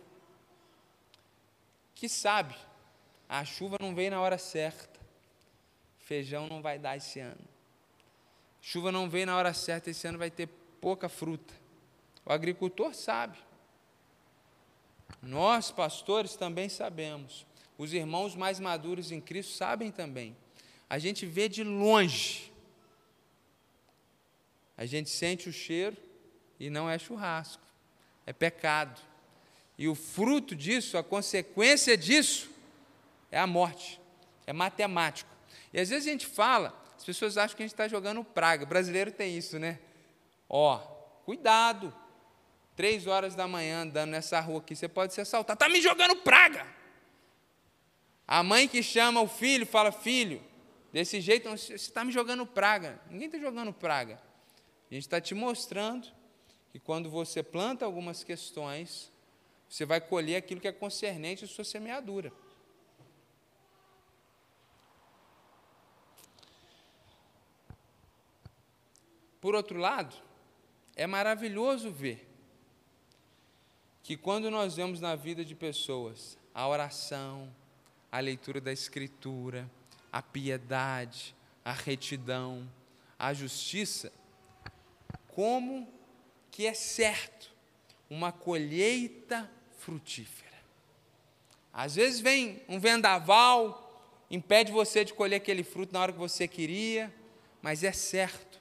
que 1.94 2.08
sabe 2.08 2.54
a 3.28 3.44
chuva 3.44 3.76
não 3.80 3.94
veio 3.94 4.10
na 4.10 4.20
hora 4.20 4.38
certa. 4.38 4.98
Feijão 5.98 6.46
não 6.48 6.62
vai 6.62 6.78
dar 6.78 6.96
esse 6.96 7.20
ano. 7.20 7.44
Chuva 8.60 8.90
não 8.90 9.08
veio 9.08 9.26
na 9.26 9.36
hora 9.36 9.52
certa, 9.52 9.90
esse 9.90 10.06
ano 10.06 10.18
vai 10.18 10.30
ter 10.30 10.48
pouca 10.80 11.08
fruta. 11.08 11.54
O 12.24 12.32
agricultor 12.32 12.94
sabe. 12.94 13.38
Nós, 15.22 15.70
pastores, 15.70 16.36
também 16.36 16.68
sabemos. 16.68 17.46
Os 17.76 17.92
irmãos 17.92 18.34
mais 18.34 18.58
maduros 18.58 19.12
em 19.12 19.20
Cristo 19.20 19.54
sabem 19.54 19.90
também. 19.90 20.36
A 20.88 20.98
gente 20.98 21.26
vê 21.26 21.48
de 21.48 21.62
longe. 21.62 22.52
A 24.76 24.86
gente 24.86 25.10
sente 25.10 25.48
o 25.48 25.52
cheiro 25.52 25.96
e 26.58 26.70
não 26.70 26.88
é 26.88 26.98
churrasco, 26.98 27.62
é 28.24 28.32
pecado. 28.32 29.00
E 29.76 29.88
o 29.88 29.94
fruto 29.94 30.54
disso, 30.56 30.96
a 30.96 31.02
consequência 31.02 31.96
disso, 31.96 32.50
é 33.30 33.38
a 33.38 33.46
morte, 33.46 34.00
é 34.46 34.52
matemático. 34.52 35.30
E 35.72 35.80
às 35.80 35.88
vezes 35.88 36.06
a 36.06 36.10
gente 36.10 36.26
fala, 36.26 36.74
as 36.96 37.04
pessoas 37.04 37.36
acham 37.36 37.56
que 37.56 37.62
a 37.62 37.66
gente 37.66 37.74
está 37.74 37.86
jogando 37.86 38.24
praga. 38.24 38.64
O 38.64 38.68
brasileiro 38.68 39.12
tem 39.12 39.36
isso, 39.36 39.58
né? 39.58 39.78
Ó, 40.48 40.78
cuidado. 41.24 41.94
Três 42.78 43.08
horas 43.08 43.34
da 43.34 43.48
manhã 43.48 43.82
andando 43.82 44.10
nessa 44.10 44.38
rua 44.38 44.60
aqui, 44.60 44.76
você 44.76 44.86
pode 44.86 45.12
ser 45.12 45.22
assaltado. 45.22 45.56
Está 45.56 45.68
me 45.68 45.80
jogando 45.80 46.14
praga. 46.14 46.64
A 48.24 48.40
mãe 48.40 48.68
que 48.68 48.84
chama 48.84 49.20
o 49.20 49.26
filho 49.26 49.66
fala: 49.66 49.90
Filho, 49.90 50.40
desse 50.92 51.20
jeito 51.20 51.50
você 51.50 51.74
está 51.74 52.04
me 52.04 52.12
jogando 52.12 52.46
praga. 52.46 53.02
Ninguém 53.10 53.26
está 53.26 53.36
jogando 53.36 53.72
praga. 53.72 54.22
A 54.88 54.94
gente 54.94 55.02
está 55.02 55.20
te 55.20 55.34
mostrando 55.34 56.06
que 56.70 56.78
quando 56.78 57.10
você 57.10 57.42
planta 57.42 57.84
algumas 57.84 58.22
questões, 58.22 59.10
você 59.68 59.84
vai 59.84 60.00
colher 60.00 60.36
aquilo 60.36 60.60
que 60.60 60.68
é 60.68 60.72
concernente 60.72 61.46
à 61.46 61.48
sua 61.48 61.64
semeadura. 61.64 62.32
Por 69.40 69.56
outro 69.56 69.80
lado, 69.80 70.14
é 70.94 71.08
maravilhoso 71.08 71.90
ver 71.90 72.27
que 74.08 74.16
quando 74.16 74.50
nós 74.50 74.74
vemos 74.74 75.02
na 75.02 75.14
vida 75.14 75.44
de 75.44 75.54
pessoas 75.54 76.38
a 76.54 76.66
oração, 76.66 77.54
a 78.10 78.18
leitura 78.20 78.58
da 78.58 78.72
Escritura, 78.72 79.70
a 80.10 80.22
piedade, 80.22 81.36
a 81.62 81.72
retidão, 81.72 82.66
a 83.18 83.34
justiça, 83.34 84.10
como 85.28 85.86
que 86.50 86.66
é 86.66 86.72
certo 86.72 87.54
uma 88.08 88.32
colheita 88.32 89.46
frutífera. 89.76 90.56
Às 91.70 91.96
vezes 91.96 92.18
vem 92.18 92.62
um 92.66 92.80
vendaval, 92.80 94.26
impede 94.30 94.72
você 94.72 95.04
de 95.04 95.12
colher 95.12 95.36
aquele 95.36 95.62
fruto 95.62 95.92
na 95.92 96.00
hora 96.00 96.14
que 96.14 96.18
você 96.18 96.48
queria, 96.48 97.14
mas 97.60 97.84
é 97.84 97.92
certo 97.92 98.58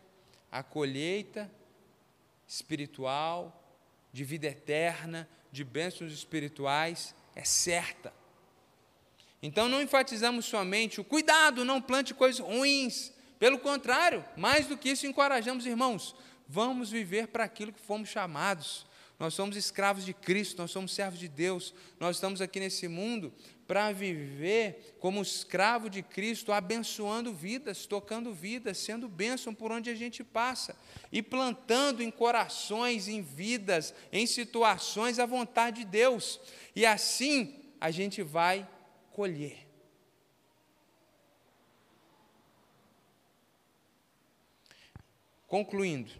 a 0.52 0.62
colheita 0.62 1.50
espiritual, 2.46 3.64
de 4.12 4.26
vida 4.26 4.48
eterna, 4.48 5.30
de 5.52 5.64
bênçãos 5.64 6.12
espirituais, 6.12 7.16
é 7.36 7.44
certa. 7.44 8.14
Então 9.42 9.70
não 9.70 9.82
enfatizamos 9.82 10.46
somente 10.46 11.00
o 11.00 11.04
cuidado, 11.04 11.64
não 11.64 11.82
plante 11.82 12.14
coisas 12.14 12.40
ruins. 12.40 13.12
Pelo 13.40 13.60
contrário, 13.60 14.26
mais 14.36 14.66
do 14.66 14.78
que 14.78 14.90
isso, 14.90 15.06
encorajamos 15.06 15.66
irmãos, 15.66 16.16
vamos 16.48 16.90
viver 16.90 17.28
para 17.28 17.44
aquilo 17.44 17.72
que 17.72 17.80
fomos 17.80 18.10
chamados. 18.10 18.86
Nós 19.20 19.34
somos 19.34 19.56
escravos 19.56 20.06
de 20.06 20.14
Cristo, 20.14 20.60
nós 20.60 20.72
somos 20.72 20.94
servos 20.94 21.20
de 21.20 21.28
Deus, 21.28 21.74
nós 22.00 22.18
estamos 22.18 22.42
aqui 22.42 22.60
nesse 22.60 22.88
mundo 22.88 23.34
para 23.68 23.92
viver 23.92 24.96
como 25.00 25.22
escravo 25.22 25.90
de 25.90 26.02
Cristo, 26.02 26.54
abençoando 26.54 27.34
vidas, 27.34 27.86
tocando 27.86 28.34
vidas, 28.34 28.78
sendo 28.78 29.10
bênção 29.10 29.54
por 29.54 29.72
onde 29.72 29.90
a 29.90 29.96
gente 29.96 30.24
passa 30.24 30.76
e 31.12 31.22
plantando 31.22 32.02
em 32.02 32.10
corações, 32.10 33.08
em 33.08 33.22
vidas, 33.22 33.94
em 34.12 34.26
situações 34.26 35.20
a 35.20 35.26
vontade 35.26 35.84
de 35.84 35.86
Deus. 35.86 36.40
E 36.76 36.86
assim 36.86 37.56
a 37.80 37.92
gente 37.92 38.24
vai 38.24 38.68
colher. 39.12 39.68
Concluindo, 45.48 46.12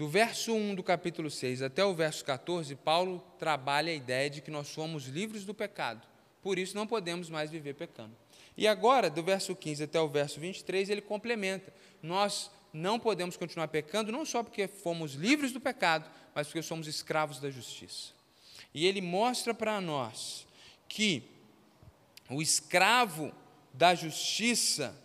Do 0.00 0.08
verso 0.08 0.54
1 0.54 0.76
do 0.76 0.82
capítulo 0.82 1.30
6 1.30 1.60
até 1.60 1.84
o 1.84 1.92
verso 1.92 2.24
14, 2.24 2.74
Paulo 2.74 3.22
trabalha 3.38 3.92
a 3.92 3.94
ideia 3.94 4.30
de 4.30 4.40
que 4.40 4.50
nós 4.50 4.68
somos 4.68 5.04
livres 5.04 5.44
do 5.44 5.52
pecado. 5.52 6.08
Por 6.40 6.58
isso 6.58 6.74
não 6.74 6.86
podemos 6.86 7.28
mais 7.28 7.50
viver 7.50 7.74
pecando. 7.74 8.16
E 8.56 8.66
agora, 8.66 9.10
do 9.10 9.22
verso 9.22 9.54
15 9.54 9.82
até 9.82 10.00
o 10.00 10.08
verso 10.08 10.40
23, 10.40 10.88
ele 10.88 11.02
complementa. 11.02 11.70
Nós 12.02 12.50
não 12.72 12.98
podemos 12.98 13.36
continuar 13.36 13.68
pecando, 13.68 14.10
não 14.10 14.24
só 14.24 14.42
porque 14.42 14.66
fomos 14.66 15.12
livres 15.12 15.52
do 15.52 15.60
pecado, 15.60 16.10
mas 16.34 16.46
porque 16.46 16.62
somos 16.62 16.86
escravos 16.86 17.38
da 17.38 17.50
justiça. 17.50 18.14
E 18.72 18.86
ele 18.86 19.02
mostra 19.02 19.52
para 19.52 19.82
nós 19.82 20.46
que 20.88 21.24
o 22.30 22.40
escravo 22.40 23.34
da 23.74 23.94
justiça 23.94 24.98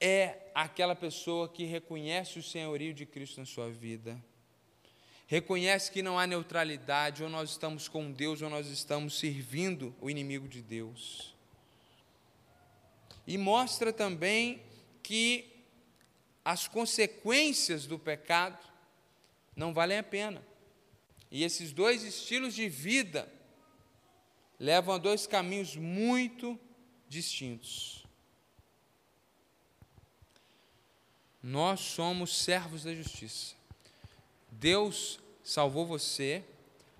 é 0.00 0.50
aquela 0.54 0.96
pessoa 0.96 1.48
que 1.48 1.64
reconhece 1.64 2.38
o 2.38 2.42
senhorio 2.42 2.94
de 2.94 3.04
Cristo 3.04 3.40
na 3.40 3.46
sua 3.46 3.70
vida, 3.70 4.20
reconhece 5.26 5.92
que 5.92 6.02
não 6.02 6.18
há 6.18 6.26
neutralidade, 6.26 7.22
ou 7.22 7.28
nós 7.28 7.50
estamos 7.50 7.86
com 7.86 8.10
Deus, 8.10 8.42
ou 8.42 8.48
nós 8.48 8.66
estamos 8.68 9.18
servindo 9.18 9.94
o 10.00 10.08
inimigo 10.08 10.48
de 10.48 10.62
Deus. 10.62 11.36
E 13.26 13.36
mostra 13.38 13.92
também 13.92 14.62
que 15.02 15.46
as 16.44 16.66
consequências 16.66 17.86
do 17.86 17.98
pecado 17.98 18.58
não 19.54 19.72
valem 19.74 19.98
a 19.98 20.02
pena. 20.02 20.42
E 21.30 21.44
esses 21.44 21.72
dois 21.72 22.02
estilos 22.02 22.54
de 22.54 22.68
vida 22.68 23.32
levam 24.58 24.94
a 24.94 24.98
dois 24.98 25.26
caminhos 25.26 25.76
muito 25.76 26.58
distintos. 27.08 27.99
Nós 31.42 31.80
somos 31.80 32.36
servos 32.36 32.84
da 32.84 32.94
justiça. 32.94 33.54
Deus 34.50 35.18
salvou 35.42 35.86
você 35.86 36.44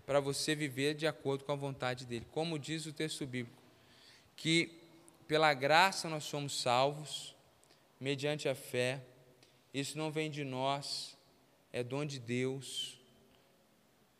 para 0.06 0.20
você 0.20 0.54
viver 0.54 0.94
de 0.94 1.06
acordo 1.06 1.44
com 1.44 1.52
a 1.52 1.56
vontade 1.56 2.06
dele. 2.06 2.26
Como 2.32 2.58
diz 2.58 2.86
o 2.86 2.92
texto 2.92 3.26
bíblico, 3.26 3.62
que 4.36 4.72
pela 5.28 5.54
graça 5.54 6.08
nós 6.08 6.24
somos 6.24 6.60
salvos, 6.60 7.36
mediante 8.00 8.48
a 8.48 8.54
fé. 8.54 9.00
Isso 9.72 9.98
não 9.98 10.10
vem 10.10 10.30
de 10.30 10.42
nós, 10.42 11.16
é 11.72 11.84
dom 11.84 12.04
de 12.04 12.18
Deus, 12.18 12.98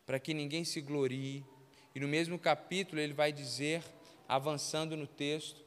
para 0.07 0.21
que 0.21 0.35
ninguém 0.35 0.65
se 0.65 0.81
glorie. 0.81 1.45
E 1.95 1.99
no 1.99 2.07
mesmo 2.07 2.39
capítulo 2.39 3.01
ele 3.01 3.15
vai 3.15 3.33
dizer, 3.33 3.83
avançando 4.29 4.97
no 4.97 5.07
texto, 5.07 5.61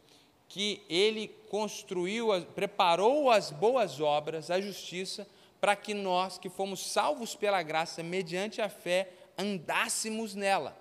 que 0.53 0.83
ele 0.87 1.29
construiu, 1.49 2.27
preparou 2.53 3.31
as 3.31 3.49
boas 3.49 3.99
obras, 3.99 4.51
a 4.51 4.61
justiça, 4.61 5.27
para 5.59 5.75
que 5.75 5.95
nós, 5.95 6.37
que 6.37 6.47
fomos 6.47 6.91
salvos 6.91 7.33
pela 7.33 7.63
graça, 7.63 8.03
mediante 8.03 8.61
a 8.61 8.69
fé, 8.69 9.09
andássemos 9.35 10.35
nela. 10.35 10.79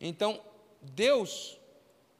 Então, 0.00 0.40
Deus 0.80 1.58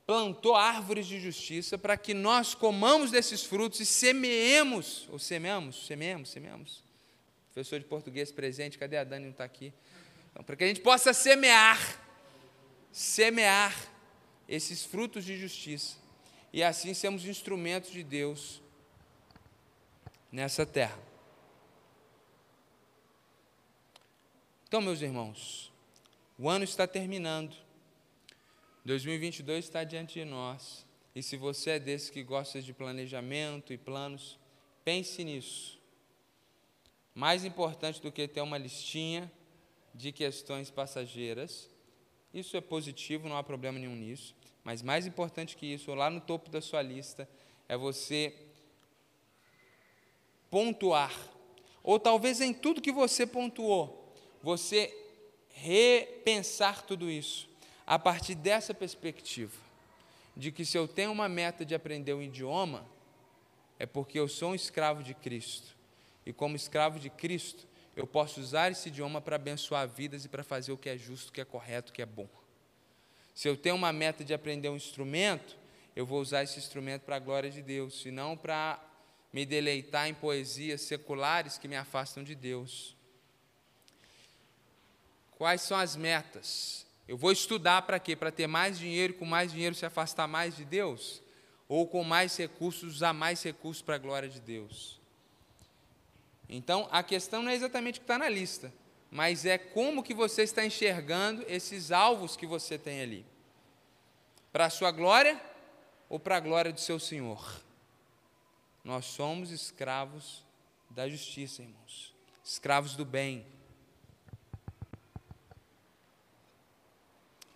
plantou 0.05 0.57
árvores 0.57 1.07
de 1.07 1.21
justiça 1.21 1.79
para 1.79 1.97
que 1.97 2.13
nós 2.13 2.53
comamos 2.53 3.13
desses 3.13 3.45
frutos 3.45 3.79
e 3.79 3.87
semeemos, 3.87 5.09
ou 5.13 5.21
semeamos, 5.21 5.87
semeemos, 5.87 6.31
semeemos. 6.31 6.83
Professor 7.55 7.79
de 7.79 7.85
português 7.85 8.33
presente, 8.33 8.77
cadê 8.77 8.97
a 8.97 9.05
Dani? 9.05 9.27
Não 9.27 9.31
está 9.31 9.45
aqui. 9.45 9.73
Então, 10.33 10.43
para 10.43 10.57
que 10.57 10.65
a 10.65 10.67
gente 10.67 10.81
possa 10.81 11.13
semear, 11.13 11.79
semear 12.91 13.96
esses 14.49 14.85
frutos 14.85 15.25
de 15.25 15.37
justiça 15.37 15.97
e 16.53 16.63
assim 16.63 16.95
sermos 16.95 17.25
instrumentos 17.25 17.91
de 17.91 18.03
Deus 18.03 18.63
nessa 20.31 20.65
terra. 20.65 20.99
Então, 24.69 24.81
meus 24.81 25.01
irmãos, 25.01 25.73
o 26.39 26.49
ano 26.49 26.65
está 26.65 26.87
terminando, 26.87 27.57
2022 28.85 29.65
está 29.65 29.85
diante 29.85 30.15
de 30.15 30.25
nós, 30.25 30.85
e 31.15 31.23
se 31.23 31.37
você 31.37 31.71
é 31.71 31.79
desses 31.79 32.11
que 32.11 32.23
gosta 32.23 32.61
de 32.61 32.73
planejamento 32.73 33.73
e 33.73 33.79
planos, 33.79 34.39
pense 34.85 35.25
nisso. 35.25 35.81
Mais 37.15 37.45
importante 37.45 38.03
do 38.03 38.13
que 38.13 38.29
ter 38.29 38.43
uma 38.43 38.59
listinha 38.59 39.33
de 39.95 40.13
questões 40.13 40.71
passageiras, 40.71 41.71
isso 42.39 42.57
é 42.57 42.61
positivo, 42.61 43.29
não 43.29 43.37
há 43.37 43.43
problema 43.43 43.79
nenhum 43.79 43.97
nisso. 43.97 44.35
Mas 44.63 44.83
mais 44.83 45.07
importante 45.07 45.57
que 45.57 45.67
isso, 45.67 45.95
lá 45.95 46.11
no 46.11 46.21
topo 46.21 46.51
da 46.51 46.61
sua 46.61 46.83
lista, 46.83 47.29
é 47.69 47.77
você 47.77 48.35
pontuar. 50.51 51.15
Ou 51.83 51.99
talvez 51.99 52.41
em 52.41 52.53
tudo 52.53 52.81
que 52.81 52.93
você 52.93 53.27
pontuou, 53.27 54.13
você 54.43 54.93
repensar 55.51 56.83
tudo 56.83 57.11
isso 57.11 57.49
a 57.87 57.99
partir 57.99 58.35
dessa 58.35 58.75
perspectiva, 58.75 59.57
de 60.37 60.53
que 60.53 60.65
se 60.65 60.77
eu 60.77 60.87
tenho 60.87 61.13
uma 61.13 61.29
meta 61.29 61.65
de 61.65 61.75
aprender 61.75 62.13
um 62.13 62.23
idioma, 62.23 62.85
é 63.79 63.87
porque 63.87 64.19
eu 64.19 64.29
sou 64.29 64.51
um 64.51 64.55
escravo 64.55 65.03
de 65.03 65.15
Cristo. 65.15 65.77
E 66.27 66.33
como 66.33 66.57
escravo 66.57 66.99
de 66.99 67.09
Cristo, 67.09 67.66
eu 67.97 68.07
posso 68.07 68.41
usar 68.41 68.71
esse 68.71 68.89
idioma 68.89 69.23
para 69.23 69.37
abençoar 69.37 69.89
vidas 69.89 70.27
e 70.27 70.29
para 70.29 70.45
fazer 70.45 70.71
o 70.71 70.77
que 70.77 70.91
é 70.91 70.99
justo, 70.99 71.31
o 71.31 71.33
que 71.33 71.41
é 71.41 71.45
correto, 71.47 71.91
o 71.91 71.95
que 71.95 72.03
é 72.03 72.07
bom. 72.07 72.29
Se 73.35 73.49
eu 73.49 73.57
tenho 73.57 73.75
uma 73.75 73.93
meta 73.93 74.23
de 74.23 74.35
aprender 74.35 74.69
um 74.69 74.77
instrumento, 74.77 75.57
eu 75.95 76.05
vou 76.05 76.21
usar 76.21 76.43
esse 76.43 76.59
instrumento 76.59 77.03
para 77.03 77.17
a 77.17 77.19
glória 77.19 77.51
de 77.51 77.63
Deus, 77.63 78.05
e 78.05 78.11
não 78.11 78.37
para 78.37 78.79
me 79.33 79.47
deleitar 79.47 80.09
em 80.09 80.15
poesias 80.15 80.83
seculares 80.83 81.57
que 81.57 81.67
me 81.67 81.77
afastam 81.77 82.23
de 82.23 82.35
Deus. 82.35 82.95
Quais 85.33 85.63
são 85.63 85.79
as 85.79 85.97
metas? 85.97 86.87
Eu 87.09 87.17
vou 87.17 87.33
estudar 87.33 87.83
para 87.83 87.99
quê? 87.99 88.15
Para 88.15 88.31
ter 88.31 88.47
mais 88.47 88.79
dinheiro 88.79 89.15
e 89.15 89.17
com 89.17 89.25
mais 89.25 89.53
dinheiro 89.53 89.75
se 89.75 89.87
afastar 89.87 90.27
mais 90.27 90.57
de 90.57 90.65
Deus? 90.65 91.23
Ou 91.69 91.87
com 91.87 92.05
mais 92.05 92.37
recursos, 92.37 92.97
usar 92.97 93.13
mais 93.13 93.43
recursos 93.43 93.83
para 93.83 93.95
a 93.95 93.99
glória 93.99 94.29
de 94.29 94.41
Deus? 94.41 94.96
Então, 96.49 96.89
a 96.91 97.03
questão 97.03 97.43
não 97.43 97.51
é 97.51 97.55
exatamente 97.55 97.97
o 97.97 98.01
que 98.01 98.05
está 98.05 98.19
na 98.19 98.29
lista 98.29 98.73
mas 99.11 99.47
é 99.47 99.57
como 99.57 100.03
que 100.03 100.15
você 100.15 100.43
está 100.43 100.65
enxergando 100.65 101.45
esses 101.49 101.91
alvos 101.91 102.37
que 102.37 102.47
você 102.47 102.79
tem 102.79 103.01
ali. 103.01 103.27
Para 104.53 104.67
a 104.67 104.71
sua 104.71 104.91
glória 104.91 105.41
ou 106.09 106.19
para 106.19 106.37
a 106.37 106.41
glória 106.41 106.73
do 106.73 106.81
seu 106.81 106.99
Senhor? 106.99 107.63
Nós 108.85 109.07
somos 109.07 109.51
escravos 109.51 110.45
da 110.91 111.09
justiça, 111.09 111.63
irmãos. 111.63 112.15
Escravos 112.45 112.95
do 112.95 113.05
bem. 113.05 113.47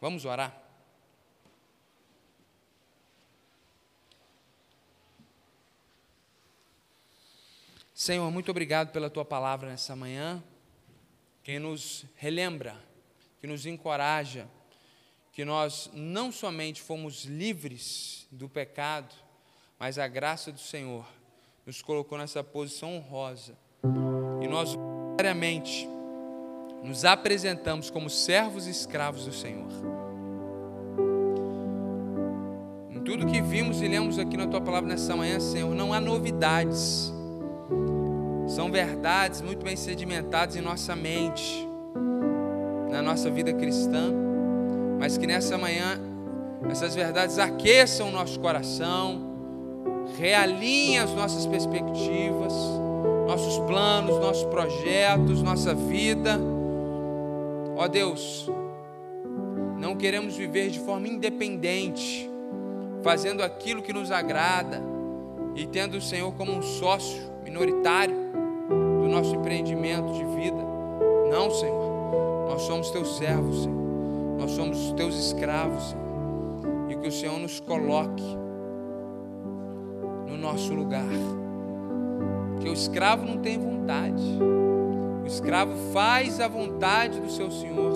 Vamos 0.01 0.24
orar? 0.24 0.60
Senhor, 8.01 8.31
muito 8.31 8.51
obrigado 8.51 8.93
pela 8.93 9.11
tua 9.11 9.27
palavra 9.27 9.69
nessa 9.69 9.95
manhã 9.95 10.43
que 11.43 11.59
nos 11.59 12.07
relembra, 12.17 12.75
que 13.39 13.47
nos 13.47 13.67
encoraja, 13.67 14.49
que 15.35 15.45
nós 15.45 15.91
não 15.93 16.33
somente 16.33 16.81
fomos 16.81 17.27
livres 17.27 18.27
do 18.31 18.49
pecado, 18.49 19.15
mas 19.79 19.99
a 19.99 20.09
graça 20.09 20.51
do 20.51 20.59
Senhor 20.59 21.07
nos 21.67 21.83
colocou 21.83 22.17
nessa 22.17 22.43
posição 22.43 22.97
honrosa. 22.97 23.55
E 24.43 24.49
nós, 24.49 24.75
diariamente, 25.19 25.87
nos 26.83 27.05
apresentamos 27.05 27.91
como 27.91 28.09
servos 28.09 28.67
e 28.67 28.71
escravos 28.71 29.27
do 29.27 29.33
Senhor. 29.35 29.69
Em 32.89 33.05
tudo 33.05 33.27
que 33.27 33.43
vimos 33.43 33.83
e 33.83 33.89
lemos 33.89 34.19
aqui 34.19 34.39
na 34.39 34.47
tua 34.47 34.63
palavra 34.63 34.89
nessa 34.89 35.15
manhã, 35.15 35.39
Senhor, 35.39 35.75
não 35.75 35.93
há 35.93 36.01
novidades 36.01 37.13
são 38.51 38.69
verdades 38.69 39.41
muito 39.41 39.65
bem 39.65 39.77
sedimentadas 39.77 40.57
em 40.57 40.61
nossa 40.61 40.97
mente, 40.97 41.69
na 42.91 43.01
nossa 43.01 43.31
vida 43.31 43.53
cristã, 43.53 44.13
mas 44.99 45.17
que 45.17 45.25
nessa 45.25 45.57
manhã 45.57 46.01
essas 46.69 46.97
verdades 46.97 47.39
aqueçam 47.39 48.09
o 48.09 48.11
nosso 48.11 48.41
coração, 48.41 49.21
realinhem 50.19 50.99
as 50.99 51.13
nossas 51.13 51.47
perspectivas, 51.47 52.53
nossos 53.29 53.57
planos, 53.69 54.19
nossos 54.19 54.45
projetos, 54.47 55.43
nossa 55.43 55.73
vida. 55.73 56.37
Ó 57.77 57.87
Deus, 57.87 58.51
não 59.79 59.95
queremos 59.95 60.37
viver 60.37 60.71
de 60.71 60.81
forma 60.81 61.07
independente, 61.07 62.29
fazendo 63.05 63.45
aquilo 63.45 63.81
que 63.81 63.93
nos 63.93 64.11
agrada 64.11 64.83
e 65.55 65.67
tendo 65.67 65.99
o 65.99 66.03
Senhor 66.03 66.33
como 66.33 66.51
um 66.51 66.63
sócio 66.63 67.30
minoritário 67.45 68.30
nosso 69.11 69.34
empreendimento 69.34 70.12
de 70.12 70.24
vida. 70.24 70.64
Não, 71.30 71.51
Senhor. 71.51 72.49
Nós 72.49 72.62
somos 72.62 72.91
teus 72.91 73.16
servos, 73.18 73.64
Senhor. 73.64 73.80
Nós 74.38 74.51
somos 74.53 74.93
teus 74.93 75.14
escravos, 75.16 75.91
Senhor. 75.91 76.91
E 76.91 76.97
que 76.97 77.09
o 77.09 77.12
Senhor 77.12 77.38
nos 77.38 77.61
coloque 77.61 78.24
no 80.26 80.36
nosso 80.38 80.72
lugar. 80.72 81.05
que 82.61 82.68
o 82.68 82.74
escravo 82.74 83.24
não 83.24 83.38
tem 83.38 83.59
vontade. 83.59 84.22
O 85.22 85.26
escravo 85.26 85.72
faz 85.93 86.41
a 86.41 86.47
vontade 86.49 87.18
do 87.18 87.30
seu 87.30 87.51
senhor. 87.51 87.93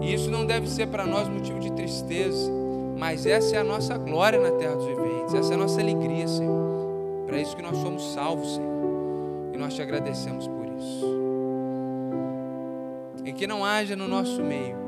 E 0.00 0.14
isso 0.14 0.30
não 0.30 0.46
deve 0.46 0.68
ser 0.68 0.86
para 0.86 1.04
nós 1.04 1.28
motivo 1.28 1.58
de 1.58 1.72
tristeza, 1.72 2.48
mas 2.96 3.26
essa 3.26 3.56
é 3.56 3.58
a 3.58 3.64
nossa 3.64 3.98
glória 3.98 4.38
na 4.38 4.52
terra 4.52 4.76
dos 4.76 4.86
viventes, 4.86 5.34
essa 5.34 5.52
é 5.52 5.56
a 5.56 5.58
nossa 5.58 5.80
alegria, 5.80 6.28
Senhor. 6.28 6.67
Para 7.28 7.38
isso 7.38 7.54
que 7.54 7.62
nós 7.62 7.76
somos 7.76 8.14
salvos, 8.14 8.54
Senhor. 8.54 9.52
E 9.52 9.58
nós 9.58 9.74
te 9.74 9.82
agradecemos 9.82 10.48
por 10.48 10.66
isso. 10.66 11.06
E 13.22 13.32
que 13.34 13.46
não 13.46 13.62
haja 13.62 13.94
no 13.94 14.08
nosso 14.08 14.42
meio 14.42 14.78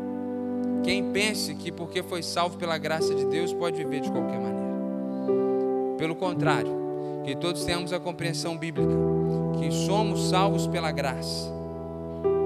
quem 0.83 1.13
pense 1.13 1.55
que 1.55 1.71
porque 1.71 2.03
foi 2.03 2.23
salvo 2.23 2.57
pela 2.57 2.79
graça 2.79 3.15
de 3.15 3.27
Deus 3.27 3.53
pode 3.53 3.77
viver 3.77 4.01
de 4.01 4.11
qualquer 4.11 4.41
maneira. 4.41 4.71
Pelo 5.99 6.17
contrário, 6.17 6.73
que 7.25 7.37
todos 7.37 7.63
tenhamos 7.63 7.93
a 7.93 8.01
compreensão 8.01 8.57
bíblica 8.57 8.95
que 9.59 9.71
somos 9.71 10.31
salvos 10.31 10.67
pela 10.67 10.91
graça, 10.91 11.53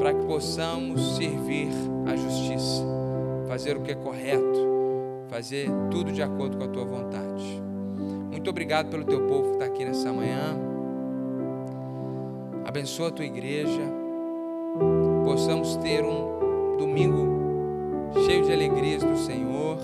para 0.01 0.13
que 0.13 0.27
possamos 0.27 1.15
servir 1.15 1.69
a 2.07 2.17
justiça, 2.17 2.85
fazer 3.47 3.77
o 3.77 3.83
que 3.83 3.93
é 3.93 3.95
correto, 3.95 4.59
fazer 5.29 5.71
tudo 5.93 6.11
de 6.11 6.21
acordo 6.21 6.57
com 6.57 6.65
a 6.65 6.69
tua 6.69 6.85
vontade. 6.85 7.63
Muito 8.45 8.51
obrigado 8.51 8.91
pelo 8.91 9.05
teu 9.05 9.23
povo 9.23 9.45
que 9.45 9.53
está 9.53 9.65
aqui 9.65 9.87
nessa 9.87 10.13
manhã. 10.13 10.55
Abençoa 12.67 13.09
a 13.09 13.11
tua 13.11 13.25
igreja. 13.25 13.81
Possamos 15.25 15.77
ter 15.77 16.05
um 16.05 16.77
domingo 16.77 18.13
cheio 18.27 18.45
de 18.45 18.53
alegrias 18.53 19.03
do 19.03 19.17
Senhor. 19.17 19.79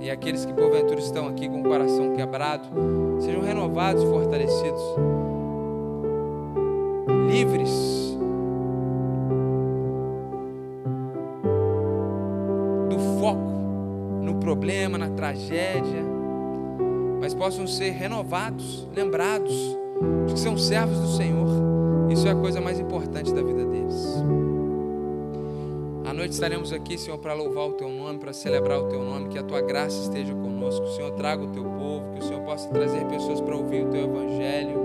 E 0.00 0.10
aqueles 0.10 0.46
que 0.46 0.54
porventura 0.54 0.98
estão 0.98 1.28
aqui 1.28 1.46
com 1.46 1.60
o 1.60 1.64
coração 1.64 2.14
quebrado, 2.14 2.66
sejam 3.20 3.42
renovados 3.42 4.02
fortalecidos, 4.04 4.82
livres 7.30 8.16
do 12.88 12.98
foco 13.20 13.52
no 14.22 14.36
problema, 14.36 14.96
na 14.96 15.10
tragédia, 15.10 16.15
mas 17.26 17.34
possam 17.34 17.66
ser 17.66 17.90
renovados, 17.90 18.86
lembrados 18.94 19.52
de 20.26 20.34
que 20.34 20.40
são 20.40 20.56
servos 20.56 20.98
do 20.98 21.08
Senhor. 21.16 21.48
Isso 22.10 22.26
é 22.28 22.30
a 22.30 22.36
coisa 22.36 22.60
mais 22.60 22.78
importante 22.78 23.34
da 23.34 23.42
vida 23.42 23.64
deles 23.64 23.76
noite 26.16 26.32
estaremos 26.32 26.72
aqui, 26.72 26.96
Senhor, 26.96 27.18
para 27.18 27.34
louvar 27.34 27.68
o 27.68 27.72
Teu 27.72 27.88
nome, 27.88 28.18
para 28.18 28.32
celebrar 28.32 28.80
o 28.80 28.88
Teu 28.88 29.02
nome, 29.02 29.28
que 29.28 29.38
a 29.38 29.42
Tua 29.42 29.60
graça 29.60 29.96
esteja 30.00 30.34
conosco, 30.34 30.84
o 30.84 30.88
Senhor 30.88 31.10
traga 31.12 31.44
o 31.44 31.48
Teu 31.48 31.62
povo, 31.62 32.12
que 32.14 32.20
o 32.20 32.22
Senhor 32.22 32.40
possa 32.42 32.68
trazer 32.70 33.04
pessoas 33.06 33.40
para 33.40 33.54
ouvir 33.54 33.84
o 33.84 33.90
Teu 33.90 34.04
Evangelho, 34.04 34.80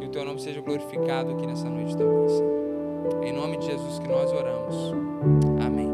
que 0.00 0.06
o 0.06 0.08
Teu 0.08 0.24
nome 0.24 0.40
seja 0.40 0.60
glorificado 0.60 1.30
aqui 1.32 1.46
nessa 1.46 1.68
noite 1.68 1.96
também, 1.96 2.28
Senhor. 2.28 3.22
Em 3.22 3.32
nome 3.32 3.58
de 3.58 3.66
Jesus 3.66 3.98
que 3.98 4.08
nós 4.08 4.32
oramos. 4.32 4.94
Amém. 5.64 5.93